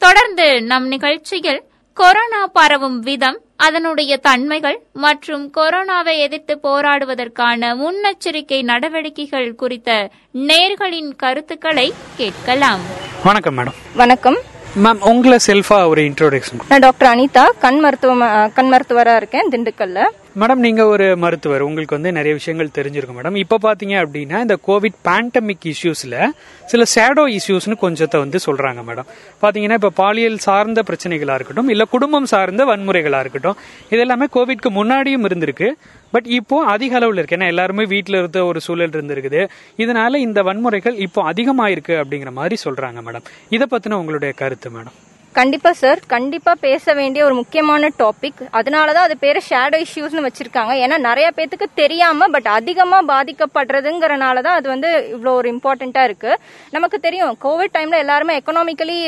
தொடர்ந்து 0.09 0.63
நம் 0.63 0.87
நிகழ்ச்சியில் 0.87 1.63
கொரோனா 1.93 2.47
பரவும் 2.47 3.01
விதம் 3.01 3.39
அதனுடைய 3.57 4.17
தன்மைகள் 4.17 4.83
மற்றும் 4.93 5.53
கொரோனாவை 5.57 6.19
எதிர்த்து 6.19 6.59
போராடுவதற்கான 6.63 7.71
முன்னெச்சரிக்கை 7.83 8.63
நடவடிக்கைகள் 8.63 9.55
குறித்த 9.55 10.11
நேர்களின் 10.35 11.17
கருத்துக்களை 11.17 11.95
கேட்கலாம். 12.17 12.81
வணக்கம் 13.25 13.59
மேடம். 13.59 13.77
வணக்கம். 13.95 14.39
மேம் 14.85 15.01
உங்களை 15.01 15.39
செல்ஃபா 15.47 15.89
ஒரு 15.89 16.03
இன்ட்ரோடக்ஷன் 16.03 16.65
நான் 16.69 16.81
டாக்டர் 16.81 17.17
அனிதா 17.17 17.49
கண் 17.59 17.79
மருத்துவ 17.79 18.49
கண் 18.55 18.69
மருத்துவராக 18.69 19.17
இருக்கேன் 19.17 19.49
திண்டுக்கல்ல. 19.49 20.07
மேடம் 20.41 20.63
நீங்க 20.65 20.83
ஒரு 20.87 21.07
மருத்துவர். 21.23 21.63
உங்களுக்கு 21.67 21.95
வந்து 21.97 22.11
நிறைய 22.17 22.33
விஷயங்கள் 22.39 22.69
தெரிஞ்சிருக்கும் 22.79 23.17
மேடம் 23.19 23.37
இப்ப 23.43 23.59
பாத்தீங்க 23.65 23.95
அப்படின்னா 24.03 24.37
இந்த 24.45 24.57
கோவிட் 24.67 24.99
பேண்டமிக் 25.09 25.65
இஷ்யூஸ்ல 25.71 26.17
சில 26.73 26.83
சேடோ 26.95 27.25
இஷ்யூஸ்னு 27.37 27.77
கொஞ்சத்தை 27.85 28.19
வந்து 28.25 28.39
சொல்றாங்க 28.47 28.83
மேடம் 28.89 29.09
பாத்தீங்கன்னா 29.43 29.79
இப்ப 29.81 29.91
பாலியல் 30.03 30.39
சார்ந்த 30.47 30.83
பிரச்சனைகளா 30.91 31.37
இருக்கட்டும் 31.39 31.73
இல்ல 31.75 31.87
குடும்பம் 31.95 32.29
சார்ந்த 32.35 32.65
வன்முறைகளா 32.71 33.21
இருக்கட்டும் 33.25 33.59
இது 33.91 34.01
எல்லாமே 34.07 34.29
கோவிட்க்கு 34.37 34.73
முன்னாடியும் 34.79 35.27
இருந்திருக்கு. 35.31 35.71
பட் 36.11 36.29
இப்போ 36.39 36.57
அதிக 36.75 36.95
அளவில் 36.97 37.21
இருக்கு. 37.21 37.37
ஏன்னா 37.37 37.51
எல்லாருமே 37.55 37.85
வீட்டில் 37.95 38.21
இருந்த 38.23 38.45
ஒரு 38.45 38.61
சூழல் 38.61 38.97
இருந்திருக்குது. 38.99 39.43
இதனால 39.77 40.15
இந்த 40.29 40.43
வன்முறைகள் 40.43 40.97
இப்போ 41.09 41.23
அதிகமாயிருக்கு 41.33 41.97
அப்படிங்கிற 42.03 42.33
மாதிரி 42.41 42.59
சொல்றாங்க 42.65 43.01
மேடம் 43.09 43.29
இதை 43.57 43.67
பத்தின 43.71 44.01
உங்களுடைய 44.03 44.35
கருத்து 44.43 44.71
மேடம் 44.71 44.97
கண்டிப்பா 45.39 45.71
சார் 45.81 46.01
கண்டிப்பா 46.13 46.53
பேச 46.65 46.95
வேண்டிய 46.99 47.23
ஒரு 47.27 47.35
முக்கியமான 47.39 47.91
டாபிக் 47.99 48.41
அதனாலதான் 48.59 49.07
அது 49.09 49.17
பேரு 49.25 49.41
ஷேடோ 49.49 49.79
இஷ்யூஸ்னு 49.85 50.25
வச்சிருக்காங்க. 50.27 50.73
ஏன்னா 50.85 50.97
நிறைய 51.07 51.27
பேத்துக்கு 51.37 51.67
தெரியாம 51.81 52.29
பட் 52.35 52.49
அதிகமா 52.57 52.99
பாதிக்கப்படுறதுங்கிறனால 53.11 54.43
தான் 54.47 54.59
அது 54.61 54.69
வந்து 54.75 54.89
இவ்வளோ 55.15 55.35
ஒரு 55.41 55.49
இம்பார்ட்டண்டா 55.55 56.03
இருக்கு. 56.09 56.33
நமக்கு 56.77 56.99
தெரியும் 57.07 57.39
கோவிட் 57.45 57.75
டைம்ல 57.77 58.03
எல்லாருமே 58.05 58.37
எக்கனாமிக்கலி 58.41 58.99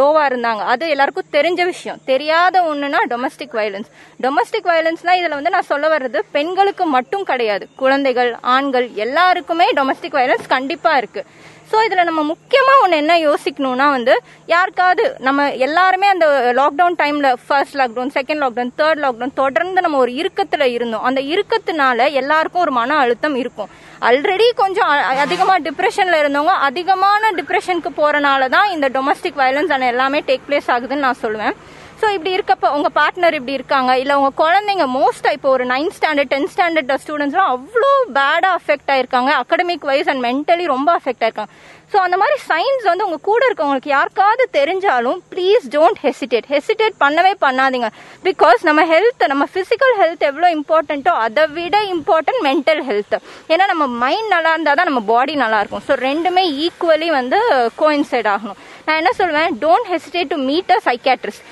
லோவா 0.00 0.22
இருந்தாங்க. 0.30 0.64
அது 0.74 0.86
எல்லாருக்கும் 0.94 1.32
தெரிஞ்ச 1.38 1.60
விஷயம். 1.72 2.00
தெரியாத 2.12 2.62
ஒண்ணுனா 2.72 3.02
டொமஸ்டிக் 3.14 3.58
வயலன்ஸ் 3.60 3.90
டொமஸ்டிக் 4.26 4.70
வயலன்ஸ்னா 4.72 5.14
இதுல 5.22 5.38
வந்து 5.40 5.54
நான் 5.56 5.70
சொல்ல 5.72 5.88
வர்றது 5.96 6.20
பெண்களுக்கு 6.38 6.86
மட்டும் 6.96 7.28
கிடையாது. 7.32 7.66
குழந்தைகள் 7.84 8.32
ஆண்கள் 8.56 8.88
எல்லாருக்குமே 9.06 9.68
டொமஸ்டிக் 9.80 10.18
வயலன்ஸ் 10.20 10.48
கண்டிப்பா 10.56 10.92
இருக்கு. 11.02 11.24
ஸோ 11.70 11.78
இதில் 11.86 12.06
நம்ம 12.08 12.22
முக்கியமாக 12.30 12.82
ஒன்று 12.84 13.00
என்ன 13.02 13.14
யோசிக்கணும்னா 13.26 13.86
வந்து 13.96 14.14
யாருக்காவது 14.52 15.04
நம்ம 15.26 15.46
எல்லாருமே 15.66 16.06
அந்த 16.12 16.26
லாக்டவுன் 16.60 16.96
டைமில் 17.02 17.28
first 17.46 17.76
lockdown 17.80 18.12
second 18.16 18.42
lockdown 18.44 18.72
third 18.80 19.02
lockdown 19.04 19.34
தொடர்ந்து 19.42 19.84
நம்ம 19.84 19.98
ஒரு 20.04 20.12
இறுக்கத்தில் 20.20 20.66
இருந்தோம். 20.76 21.04
அந்த 21.10 21.22
இறுக்கத்தினால 21.34 22.08
எல்லாருக்கும் 22.20 22.64
ஒரு 22.66 22.74
மன 22.80 22.96
அழுத்தம் 23.02 23.36
இருக்கும். 23.42 23.70
ஆல்ரெடி 24.08 24.46
கொஞ்சம் 24.62 24.90
அதிகமாக 25.24 25.58
டிப்ரெஷனில் 25.68 26.20
இருந்தவங்க 26.22 26.54
அதிகமான 26.68 27.32
டிப்ரெஷனுக்கு 27.40 27.92
போகிறனால 28.00 28.48
தான் 28.56 28.70
இந்த 28.76 28.88
டொமஸ்டிக் 28.96 29.40
வயலன்ஸ் 29.42 29.74
அண்ட் 29.76 29.90
எல்லாமே 29.92 30.20
டேக் 30.30 30.46
பிளேஸ் 30.48 30.70
ஆகுதுன்னு 30.76 31.06
நான் 31.08 31.22
சொல்லுவேன். 31.24 31.56
ஸோ 32.00 32.08
இப்படி 32.16 32.30
இருக்கப்ப 32.36 32.66
உங்க 32.76 32.88
பார்ட்னர் 32.98 33.36
இப்படி 33.38 33.56
இருக்காங்க? 33.58 33.90
இல்ல 34.02 34.12
உங்க 34.20 34.30
குழந்தைங்க 34.42 34.86
மோஸ்டா 34.98 35.30
இப்போ 35.36 35.48
ஒரு 35.56 35.64
நைன்த் 35.72 35.96
ஸ்டாண்டர்ட் 35.98 36.30
டென்த் 36.34 36.52
ஸ்டாண்டர்ட் 36.54 36.92
ஸ்டூடெண்ட்ஸ்லாம் 37.02 37.50
அவ்வளோ 37.56 37.90
பேடா 38.18 38.50
அஃபெக்ட் 38.60 38.92
ஆயிருக்காங்க. 38.94 39.32
அகடமிக் 39.42 39.84
வைஸ் 39.90 40.10
அண்ட் 40.12 40.24
மென்டலி 40.28 40.66
ரொம்ப 40.74 40.90
அஃபெக்ட் 41.00 41.24
ஆயிருக்காங்க. 41.26 41.52
ஸோ 41.92 41.98
அந்த 42.06 42.16
மாதிரி 42.20 42.36
சைன்ஸ் 42.48 42.84
வந்து 42.88 43.06
உங்க 43.06 43.18
கூட 43.28 43.40
இருக்கவங்களுக்கு 43.48 43.90
யாருக்காவது 43.94 44.44
தெரிஞ்சாலும் 44.56 45.18
ப்ளீஸ் 45.32 45.64
டோன்ட் 45.74 46.00
ஹெசிடேட் 46.04 46.48
ஹெசிடேட் 46.54 46.96
பண்ணவே 47.04 47.32
பண்ணாதீங்க. 47.44 47.88
பிகாஸ் 48.28 48.60
நம்ம 48.68 48.82
ஹெல்த் 48.92 49.24
நம்ம 49.32 49.46
பிசிக்கல் 49.56 49.94
ஹெல்த் 50.00 50.22
எவ்வளோ 50.30 50.50
இம்பார்ட்டண்ட்டோ 50.58 51.14
அதை 51.26 51.44
விட 51.58 51.78
இம்பார்ட்டன்ட் 51.94 52.42
மென்டல் 52.48 52.82
ஹெல்த் 52.88 53.16
ஏன்னா 53.52 53.66
நம்ம 53.72 53.86
மைண்ட் 54.04 54.30
நல்லா 54.34 54.52
இருந்தால் 54.54 54.78
தான் 54.80 54.90
நம்ம 54.90 55.02
பாடி 55.12 55.34
நல்லா 55.44 55.60
இருக்கும். 55.62 55.84
ஸோ 55.88 55.96
ரெண்டுமே 56.08 56.44
ஈக்குவலி 56.66 57.10
வந்து 57.20 57.40
கோயின்சைட் 57.82 58.30
ஆகணும். 58.34 58.60
நான் 58.86 59.00
என்ன 59.00 59.10
சொல்லுவேன் 59.18 59.50
don't 59.64 59.88
hesitate 59.94 60.30
to 60.34 60.38
meet 60.50 60.72
a 60.76 60.78
psychiatrist 60.86 61.44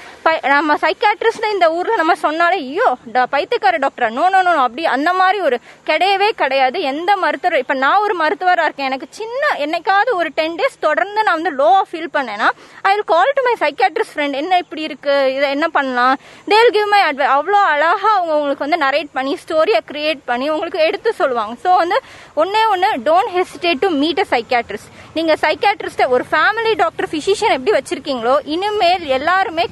நம்ம 0.55 0.77
சைக்காட்ரிஸ்ட் 0.85 1.47
இந்த 1.55 1.67
ஊர்ல 1.77 1.97
நம்ம 2.01 2.15
சொன்னாலே 2.25 2.57
ஐயோ 2.67 2.89
பைத்தியக்கார 3.35 3.79
டாக்டரா 3.85 4.09
நோ 4.19 4.25
நோ 4.35 4.41
நோ 4.47 4.53
அப்படி 4.67 4.85
அந்த 4.95 5.11
மாதிரி 5.21 5.39
ஒரு 5.49 5.57
கிடையவே 5.91 6.29
கிடையாது. 6.43 6.79
எந்த 6.93 7.11
மருத்துவர் 7.25 7.63
இப்ப 7.63 7.75
நான் 7.85 8.03
ஒரு 8.07 8.15
மருத்துவரா 8.23 8.65
இருக்கேன். 8.67 8.89
எனக்கு 8.91 9.09
சின்ன 9.19 9.43
என்னைக்காவது 9.65 10.11
ஒரு 10.21 10.31
டென் 10.39 10.57
டேஸ் 10.61 10.77
தொடர்ந்து 10.87 11.21
நான் 11.27 11.39
வந்து 11.41 11.53
லோவா 11.61 11.83
ஃபீல் 11.91 12.13
பண்ணேன்னா 12.17 12.49
I 12.89 12.93
will 12.95 13.09
call 13.15 13.35
to 13.39 13.45
my 13.49 13.55
psychiatrist 13.65 14.15
friend 14.15 14.39
என்ன 14.43 14.59
இப்படி 14.65 14.83
இருக்கு? 14.89 15.17
இதை 15.37 15.49
என்ன 15.57 15.69
பண்ணலாம்? 15.77 16.15
தேல் 16.53 16.73
கிவ் 16.77 16.91
மை 16.95 17.03
அட்வைஸ் 17.09 17.35
அவ்வளோ 17.37 17.61
அழகா 17.73 18.11
அவங்க 18.17 18.33
உங்களுக்கு 18.39 18.67
வந்து 18.67 18.81
நரேட் 18.87 19.11
பண்ணி 19.19 19.35
ஸ்டோரியை 19.45 19.81
கிரியேட் 19.91 20.23
பண்ணி 20.31 20.49
உங்களுக்கு 20.55 20.81
எடுத்து 20.89 21.13
சொல்லுவாங்க. 21.23 21.57
ஸோ 21.65 21.73
வந்து 21.83 21.99
ஒன்னே 22.43 22.63
ஒன்று 22.75 22.91
don't 23.11 23.33
hesitate 23.39 23.83
to 23.85 23.91
meet 24.03 24.23
a 24.25 24.29
psychiatrist 24.35 24.93
நீங்க 25.17 25.35
சைக்காட்ரிஸ்ட 25.43 26.05
ஒரு 26.15 26.25
ஃபேமிலி 26.33 26.73
டாக்டர் 26.83 27.11
பிசிஷியன் 27.15 27.55
எப்படி 27.57 27.73
வச்சிருக்கீங்களோ 27.77 28.35
இனிமேல் 28.55 29.07
எல்லாருமே 29.17 29.65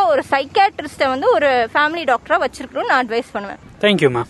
கண்டிப்பா 0.00 0.12
ஒரு 0.14 0.22
சைக்காட்ரிஸ்ட 0.32 1.04
வந்து 1.12 1.26
ஒரு 1.36 1.48
ஃபேமிலி 1.72 2.02
டாக்டரா 2.10 2.36
வச்சிருக்கணும்னு 2.42 2.90
நான் 2.90 3.02
அட்வைஸ் 3.02 3.32
பண்ணுவேன். 3.34 3.58
தேங்க்யூ 3.82 4.08
மேம் 4.14 4.28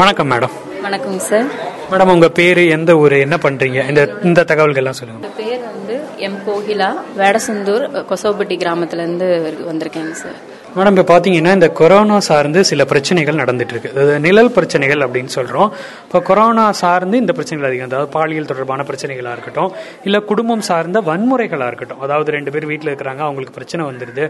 வணக்கம் 0.00 0.28
மேடம் 0.32 0.54
வணக்கம் 0.86 1.18
சார் 1.28 1.46
மேடம் 1.90 2.12
உங்க 2.14 2.28
பேரு 2.38 2.62
எந்த 2.76 2.90
ஊரு 3.02 3.16
என்ன 3.26 3.36
பண்றீங்க? 3.44 3.80
இந்த 3.90 4.02
இந்த 4.28 4.44
தகவல்கள் 4.50 4.82
எல்லாம் 4.82 4.98
சொல்லுங்க. 5.00 5.22
என் 5.28 5.36
பேர் 5.40 5.62
வந்து 5.70 5.94
எம் 6.26 6.38
கோகிலா 6.46 6.90
வேடசந்தூர் 7.20 7.86
கொசவப்பட்டி 8.10 8.56
கிராமத்துல 8.64 9.04
இருந்து 9.06 9.28
வந்திருக்கேங்க 9.70 10.16
சார் 10.24 10.38
மேடம் 10.76 10.94
இப்போ 10.94 11.04
பார்த்தீங்கன்னா 11.10 11.52
இந்த 11.56 11.68
கொரோனா 11.78 12.16
சார்ந்து 12.28 12.60
சில 12.70 12.82
பிரச்சனைகள் 12.90 13.38
நடந்துட்டு 13.42 13.72
இருக்கு 13.74 13.92
அதாவது 13.92 14.14
நிழல் 14.26 14.50
பிரச்சனைகள் 14.56 15.04
அப்படின்னு 15.06 15.32
சொல்கிறோம் 15.36 15.68
இப்போ 16.06 16.18
கொரோனா 16.28 16.64
சார்ந்து 16.80 17.16
இந்த 17.22 17.32
பிரச்சனைகள் 17.36 17.68
அதிகம். 17.70 17.88
அதாவது 17.90 18.10
பாலியல் 18.16 18.50
தொடர்பான 18.50 18.84
பிரச்சனைகளாக 18.88 19.36
இருக்கட்டும் 19.36 19.70
இல்லை 20.08 20.20
குடும்பம் 20.30 20.64
சார்ந்த 20.70 21.00
வன்முறைகளாக 21.08 21.70
இருக்கட்டும். 21.72 22.02
அதாவது 22.06 22.36
ரெண்டு 22.36 22.52
பேர் 22.56 22.68
வீட்டில் 22.72 22.90
இருக்கிறாங்க 22.92 23.24
அவங்களுக்கு 23.28 23.56
பிரச்சனை 23.58 23.84
வந்துடுது 23.90 24.26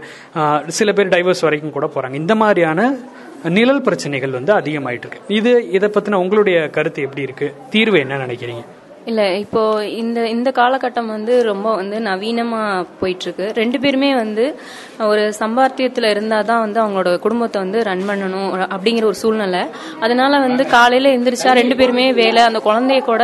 சில 0.79 0.91
பேர் 0.99 1.13
டைவர்ஸ் 1.15 1.45
வரைக்கும் 1.47 1.75
கூட 1.77 1.87
போகிறாங்க 1.95 2.17
இந்த 2.23 2.35
மாதிரியான 2.43 2.89
நிழல் 3.57 3.85
பிரச்சனைகள் 3.87 4.37
வந்து 4.39 4.53
அதிகமாயிட்டு 4.59 5.07
இருக்கு 5.07 5.35
இது 5.39 5.51
இதை 5.77 5.89
பற்றின 5.95 6.19
உங்களுடைய 6.23 6.57
கருத்து 6.77 7.05
எப்படி 7.07 7.25
இருக்கு? 7.27 7.47
தீர்வு 7.69 7.97
என்ன 8.05 8.17
நினைக்கிறீங்க? 8.25 8.63
இல்லை 9.09 9.25
இப்போ 9.43 9.61
இந்த 10.01 10.19
இந்த 10.35 10.49
காலகட்டம் 10.57 11.11
வந்து 11.15 11.33
ரொம்ப 11.49 11.67
வந்து 11.79 11.97
நவீனமாக 12.07 12.85
போயிட்டுருக்கு 12.99 13.45
ரெண்டு 13.59 13.77
பேருமே 13.83 14.09
வந்து 14.21 14.45
ஒரு 15.07 15.23
சம்பாத்தியத்தில் 15.39 16.07
இருந்தால் 16.13 16.47
தான் 16.49 16.61
வந்து 16.63 16.79
அவங்களோட 16.83 17.11
குடும்பத்தை 17.25 17.57
வந்து 17.63 17.79
ரன் 17.89 18.03
பண்ணணும் 18.09 18.49
அப்படிங்கிற 18.73 19.05
ஒரு 19.11 19.17
சூழ்நிலை. 19.21 19.61
அதனால 20.05 20.39
வந்து 20.45 20.63
காலையில் 20.75 21.09
எந்திரிச்சா 21.13 21.51
ரெண்டு 21.59 21.77
பேருமே 21.81 22.05
வேலை 22.19 22.41
அந்த 22.49 22.61
குழந்தைய 22.67 23.01
கூட 23.11 23.23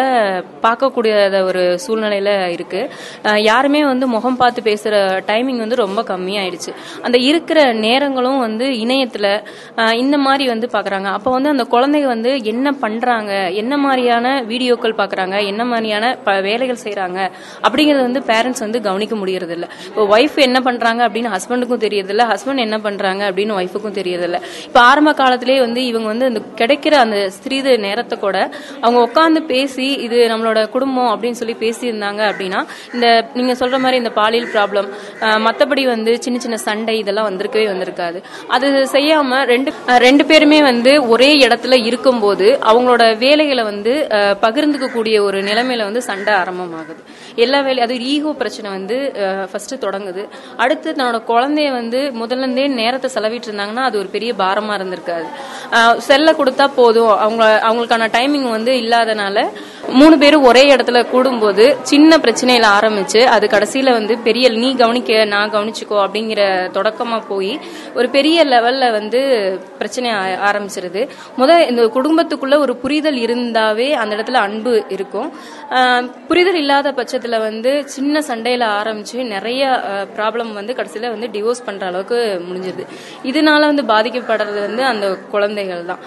பார்க்கக்கூடிய 0.65 1.41
ஒரு 1.49 1.63
சூழ்நிலையில் 1.86 2.31
இருக்குது 2.55 3.41
யாருமே 3.49 3.81
வந்து 3.91 4.07
முகம் 4.15 4.39
பார்த்து 4.43 4.67
பேசுகிற 4.69 4.95
டைமிங் 5.31 5.61
வந்து 5.65 5.81
ரொம்ப 5.84 6.03
கம்மியாயிடுச்சு. 6.11 6.73
அந்த 7.05 7.17
இருக்கிற 7.29 7.59
நேரங்களும் 7.86 8.39
வந்து 8.45 8.67
இணையத்தில் 8.84 9.29
இந்த 10.03 10.15
மாதிரி 10.27 10.47
வந்து 10.53 10.69
பார்க்குறாங்க 10.75 11.09
அப்போ 11.17 11.29
வந்து 11.38 11.53
அந்த 11.55 11.67
குழந்தைங்க 11.75 12.09
வந்து 12.15 12.34
என்ன 12.53 12.75
பண்ணுறாங்க 12.86 13.31
என்ன 13.63 13.73
மாதிரியான 13.86 14.36
வீடியோக்கள் 14.53 14.99
பார்க்குறாங்க 15.01 15.36
என்ன 15.51 15.61
மாதிரியான 15.74 16.05
ப- 16.24 16.39
வேலைகள் 16.41 16.84
செய்கிறாங்க 16.84 17.19
அப்படிங்கிறது 17.63 18.01
வந்து 18.01 18.24
பேரண்ட்ஸ் 18.28 18.59
வந்து 18.59 18.82
கவனிக்க 18.82 19.15
முடியறது 19.15 19.51
இப்போ 19.88 20.03
ஒய்ஃப் 20.09 20.38
என்ன 20.39 20.59
பண்ணுறாங்க 20.65 21.01
அப்படின்னு 21.07 21.32
ஹஸ்பண்டுக்கும் 21.34 21.84
தெரியறதில்ல 21.84 22.24
ஹஸ்பண்ட் 22.30 22.57
என்ன 22.57 22.78
பண்ணுறாங்க 22.78 23.21
அப்படின்னு 23.30 23.53
ஒய்ஃபுக்கும் 23.57 23.97
தெரியறதில்ல. 23.97 24.38
இப்போ 24.65 24.80
ஆரம்ப 24.82 25.13
காலத்திலேயே 25.13 25.59
வந்து 25.59 25.82
இவங்க 25.86 26.07
வந்து 26.07 26.26
அந்த 26.26 26.41
கிடைக்கிற 26.55 26.93
அந்த 27.03 27.17
சிறிது 27.36 27.80
நேரத்தை 27.80 28.19
கூட 28.19 28.38
அவங்க 28.82 28.99
உட்காந்து 29.03 29.41
பேசி 29.45 29.88
இது 30.05 30.28
நம்மளோட 30.28 30.69
குடும்பம் 30.69 31.11
அப்படின்னு 31.11 31.39
சொல்லி 31.41 31.55
பேசியிருந்தாங்க 31.59 32.21
அப்படின்னா 32.30 32.59
இந்த 32.93 33.07
நீங்கள் 33.34 33.55
சொல்கிற 33.55 33.80
மாதிரி 33.80 33.97
இந்த 33.97 34.11
பாலியல் 34.11 34.49
ப்ராப்ளம் 34.53 34.88
மற்றபடி 35.45 35.86
வந்து 35.86 36.21
சின்ன 36.21 36.39
சின்ன 36.39 36.57
சண்டை 36.57 36.97
இதெல்லாம் 36.97 37.30
வந்திருக்கவே 37.30 37.65
வந்திருக்காது. 37.65 38.19
அது 38.47 38.67
செய்யாமல் 38.88 39.45
ரெண்டு 39.45 39.71
ரெண்டு 40.05 40.26
பேருமே 40.26 40.61
வந்து 40.61 41.07
ஒரே 41.09 41.32
இடத்துல 41.39 41.84
இருக்கும்போது 41.86 42.47
அவங்களோட 42.63 43.17
வேலைகளை 43.17 43.63
வந்து 43.63 43.95
பகிர்ந்துக்க 44.11 44.51
பகிர்ந்துக்கக்கூடிய 44.53 45.19
ஒரு 45.21 45.39
நிலைமையில 45.54 45.84
வந்து 45.84 46.01
சண்டை 46.01 46.34
ஆரம்பமாகுது. 46.34 47.04
எல்லா 47.36 47.60
வேலையும் 47.60 47.86
அது 47.86 48.01
ஈகோ 48.01 48.34
பிரச்சனை 48.34 48.72
வந்து 48.72 49.12
ஃபர்ஸ்ட் 49.51 49.86
தொடங்குது. 49.86 50.28
அடுத்து 50.58 50.91
தன்னோட 50.91 51.22
குழந்தைய 51.28 51.72
வந்து 51.72 52.12
முதல்ல 52.16 52.38
இருந்தே 52.38 52.68
நேரத்தை 52.68 53.10
செலவிட்டு 53.14 53.49
இருந்தாங்கன்னா 53.49 53.84
அது 53.84 53.97
ஒரு 53.97 54.08
பெரிய 54.08 54.34
பாரமா 54.34 54.76
இருந்திருக்காது. 54.78 55.28
செல்ல 55.97 56.32
கொடுத்தா 56.32 56.68
போதும். 56.76 57.18
அவங்க 57.18 57.62
அவங்களுக்கான 57.70 58.10
டைமிங் 58.12 58.49
வந்து 58.49 58.72
இல்லாதனால 58.72 59.49
மூணு 59.88 60.18
பேரும் 60.18 60.43
ஒரே 60.43 60.76
இடத்துல 60.76 61.06
கூடும்போது 61.14 61.76
சின்ன 61.82 62.18
பிரச்சனையில 62.18 62.66
ஆரம்பிச்சு 62.80 63.24
அது 63.24 63.47
கடைசியில 63.47 63.91
வந்து 63.91 64.18
பெரிய 64.18 64.49
நீ 64.49 64.76
கவனிக்க 64.76 65.26
நான் 65.26 65.51
கவனிச்சுக்கோ 65.51 65.74
அப்படிங்கிற 65.89 66.70
தொடக்கமா 66.74 67.24
போய் 67.28 67.60
ஒரு 67.95 68.10
பெரிய 68.10 68.45
லெவல்ல 68.45 68.91
வந்து 68.91 69.20
பிரச்சனை 69.78 70.12
ஆ- 70.12 70.51
ஆரம்பிச்சிருது. 70.51 71.10
முத 71.38 71.70
இந்த 71.70 71.86
குடும்பத்துக்குள்ள 71.86 72.58
ஒரு 72.58 72.76
புரிதல் 72.76 73.18
இருந்தாவே 73.18 73.91
அந்த 73.91 74.16
இடத்துல 74.16 74.34
அன்பு 74.34 74.84
இருக்கும். 74.89 75.34
புரிதல் 76.30 76.60
இல்லாத 76.62 76.88
பட்சத்தில் 76.98 77.38
வந்து 77.48 77.72
சின்ன 77.94 78.22
சண்டையில் 78.30 78.66
ஆரம்பிச்சு 78.80 79.18
நிறைய 79.36 79.64
ப்ராப்ளம் 80.18 80.52
வந்து 80.60 80.76
கடைசியில் 80.80 81.14
வந்து 81.14 81.28
டிவோர்ஸ் 81.36 81.66
பண்ணுற 81.68 81.86
அளவுக்கு 81.91 82.20
முடிஞ்சிருது. 82.48 82.86
இதனால 83.32 83.62
வந்து 83.72 83.86
பாதிக்கப்படுறது 83.94 84.60
வந்து 84.68 84.84
அந்த 84.91 85.08
குழந்தைகள் 85.34 85.89
தான். 85.91 86.04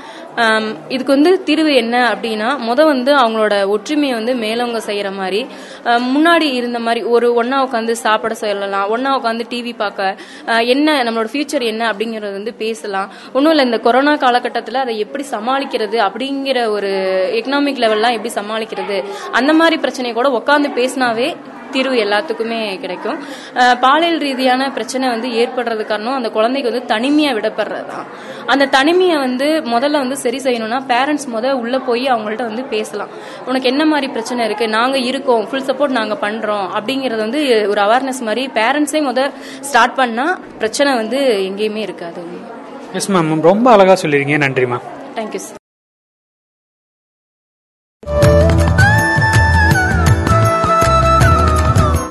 இதுக்கு 0.94 1.12
வந்து 1.16 1.30
தீர்வு 1.48 1.72
என்ன 1.82 1.96
அப்படின்னா 2.12 2.48
முத 2.68 2.80
வந்து 2.92 3.12
அவங்களோட 3.20 3.54
ஒற்றுமையை 3.74 4.14
வந்து 4.18 4.32
மேலவங்க 4.42 4.80
செய்கிற 4.88 5.08
மாதிரி 5.20 5.40
முன்னாடி 6.14 6.48
இருந்த 6.58 6.78
மாதிரி 6.86 7.00
ஒரு 7.14 7.28
ஒன்றா 7.40 7.58
உட்காந்து 7.66 7.94
சாப்பிட 8.02 8.34
சொல்லலாம் 8.42 8.90
ஒன்றா 8.94 9.10
உட்காந்து 9.18 9.44
டிவி 9.52 9.72
பார்க்க 9.82 10.64
என்ன 10.74 10.96
நம்மளோட 11.06 11.30
ஃபியூச்சர் 11.32 11.64
என்ன 11.72 11.82
அப்படிங்கறது 11.92 12.34
வந்து 12.38 12.52
பேசலாம். 12.64 13.08
ஒன்றும் 13.36 13.52
இல்லை 13.54 13.64
இந்த 13.68 13.78
கொரோனா 13.86 14.14
காலகட்டத்தில் 14.24 14.82
அதை 14.84 14.94
எப்படி 15.04 15.24
சமாளிக்கிறது 15.34 15.98
அப்படிங்கிற 16.08 16.58
ஒரு 16.76 16.90
எக்கனாமிக் 17.38 17.82
லெவல்லாம் 17.84 18.16
எப்படி 18.18 18.32
சமாளிக்கிறது 18.38 18.98
அந்த 19.40 19.52
மாதிரி 19.60 19.78
பிரச்சனையை 19.84 20.14
கூட 20.16 20.30
உட்காந்து 20.40 20.70
பேசினாவே 20.80 21.28
தீர்வு 21.74 21.96
எல்லாத்துக்குமே 22.02 22.58
கிடைக்கும். 22.82 23.16
பாலியல் 23.84 24.20
ரீதியான 24.24 24.68
பிரச்சனை 24.76 25.06
வந்து 25.12 25.28
ஏற்படுறது 25.40 25.82
காரணம் 25.88 26.16
அந்த 26.18 26.28
குழந்தைக்கு 26.36 26.70
வந்து 26.70 26.90
தனிமையா 26.92 27.30
விடப்படுறது 27.38 27.86
தான் 27.90 28.06
அந்த 28.52 28.68
தனிமையை 28.76 29.16
வந்து 29.24 29.48
முதல்ல 29.74 30.02
வந்து 30.04 30.16
சரி 30.22 30.38
செய்யணும்னா 30.44 30.78
பேரண்ட்ஸ் 30.92 31.26
முத 31.34 31.50
உள்ள 31.62 31.80
போய் 31.88 32.04
அவங்கள்ட்ட 32.12 32.46
வந்து 32.50 32.64
பேசலாம். 32.74 33.10
உனக்கு 33.48 33.70
என்ன 33.72 33.84
மாதிரி 33.92 34.08
பிரச்சனை 34.16 34.46
இருக்கு? 34.48 34.68
நாங்க 34.78 34.96
இருக்கோம் 35.10 35.44
ஃபுல் 35.50 35.66
சப்போர்ட் 35.70 35.98
நாங்க 35.98 36.16
பண்றோம் 36.24 36.66
அப்படிங்கறது 36.78 37.22
வந்து 37.26 37.42
ஒரு 37.72 37.82
அவேர்னஸ் 37.86 38.24
மாதிரி 38.30 38.46
பேரண்ட்ஸே 38.60 39.02
முத 39.10 39.28
ஸ்டார்ட் 39.70 39.98
பண்ணா 40.00 40.28
பிரச்சனை 40.62 40.92
வந்து 41.02 41.20
எங்கேயுமே 41.50 41.84
இருக்காது. 41.88 42.24
எஸ் 43.00 43.12
மேம் 43.16 43.46
ரொம்ப 43.50 43.68
அழகா 43.76 43.96
சொல்லிருக்கீங்க. 44.04 44.42
நன்றி 44.46 44.68
மேம் 44.74 44.86
தேங்க்யூ 45.20 45.42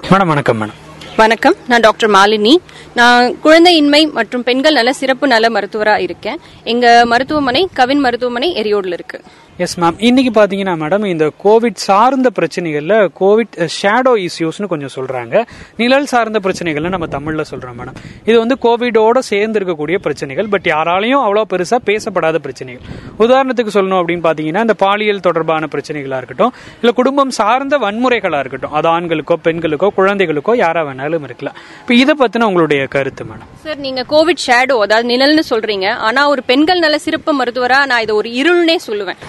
மேடம் 0.10 0.28
வணக்கம் 0.28 0.62
மேடம். 0.62 0.74
வணக்கம். 1.18 1.56
நான் 1.68 1.80
டாக்டர் 1.80 2.10
மாலினி. 2.10 2.56
நான் 2.94 3.36
குழந்தையின்மை 3.44 4.12
மற்றும் 4.12 4.44
பெண்கள் 4.44 4.74
நல 4.74 4.94
சிறப்பு 4.94 5.28
நல 5.28 5.50
மருத்துவரா 5.50 6.00
இருக்கேன். 6.00 6.40
எங்க 6.64 7.02
மருத்துவமனை 7.06 7.68
கவின் 7.74 8.00
மருத்துவமனை 8.00 8.54
எரியோடுல 8.56 8.94
இருக்கு. 8.94 9.22
எஸ் 9.64 9.76
மேம் 9.82 10.00
இன்னைக்கு 10.08 10.32
பாத்தீங்கன்னா 10.38 10.74
மேடம் 10.82 11.04
இந்த 11.12 11.26
கோவிட் 11.44 11.78
சார்ந்த 11.84 12.30
பிரச்சனைகள்ல 12.38 12.96
கோவிட் 13.20 13.54
ஷேடோ 13.76 14.12
இஷ்யூஸ்னு 14.24 14.68
கொஞ்சம் 14.72 14.92
சொல்றாங்க. 14.96 15.44
நிழல் 15.78 16.08
சார்ந்த 16.14 16.40
பிரச்சனைகள்னு 16.46 16.92
நம்ம 16.96 17.08
தமிழ்ல 17.14 17.44
சொல்றோம் 17.52 17.78
மேடம் 17.82 17.98
இது 18.30 18.36
வந்து 18.42 18.56
கோவிடோட 18.66 19.22
சேர்ந்து 19.30 19.60
இருக்கக்கூடிய 19.60 20.00
பிரச்சனைகள் 20.08 20.50
பட் 20.56 20.68
யாராலையும் 20.74 21.24
அவ்வளோ 21.26 21.44
பெருசா 21.54 21.80
பேசப்படாத 21.90 22.42
பிரச்சனைகள். 22.48 22.84
உதாரணத்துக்கு 23.24 23.76
சொல்லணும் 23.78 24.00
அப்படின்னு 24.02 24.26
பாத்தீங்கன்னா 24.30 24.66
இந்த 24.68 24.78
பாலியல் 24.86 25.26
தொடர்பான 25.30 25.70
பிரச்சனைகளா 25.76 26.20
இருக்கட்டும் 26.22 26.54
இல்ல 26.82 26.94
குடும்பம் 27.00 27.34
சார்ந்த 27.40 27.78
வன்முறைகளா 27.86 28.42
இருக்கட்டும் 28.46 28.76
அது 28.80 28.90
ஆண்களுக்கோ 28.96 29.38
பெண்களுக்கோ 29.48 29.90
குழந்தைகளுக்கோ 30.00 30.56
யாரா 30.66 30.84
வேணாலும் 30.90 31.28
இருக்கலாம். 31.30 31.60
இப்போ 31.82 31.96
இதை 32.04 32.16
பத்தின 32.24 32.50
உங்களுடைய 32.52 32.84
கருத்து 32.98 33.26
மேடம் 33.32 33.55
சார் 33.66 33.86
நீங்க 33.86 34.02
கோவிட் 34.10 34.42
ஷேடோ 34.46 34.76
அதாவது 34.86 35.08
நிழல்னு 35.12 35.44
சொல்றீங்க. 35.52 35.88
ஆனா 36.08 36.22
ஒரு 36.32 36.42
பெண்கள் 36.50 36.82
நல 36.84 36.98
சிறப்பு 37.06 37.32
மருத்துவரா 37.38 37.80
நான் 37.92 38.04
இதை 38.06 38.14
ஒரு 38.16 38.30
இருள்னே 38.40 38.76
சொல்லுவேன். 38.88 39.20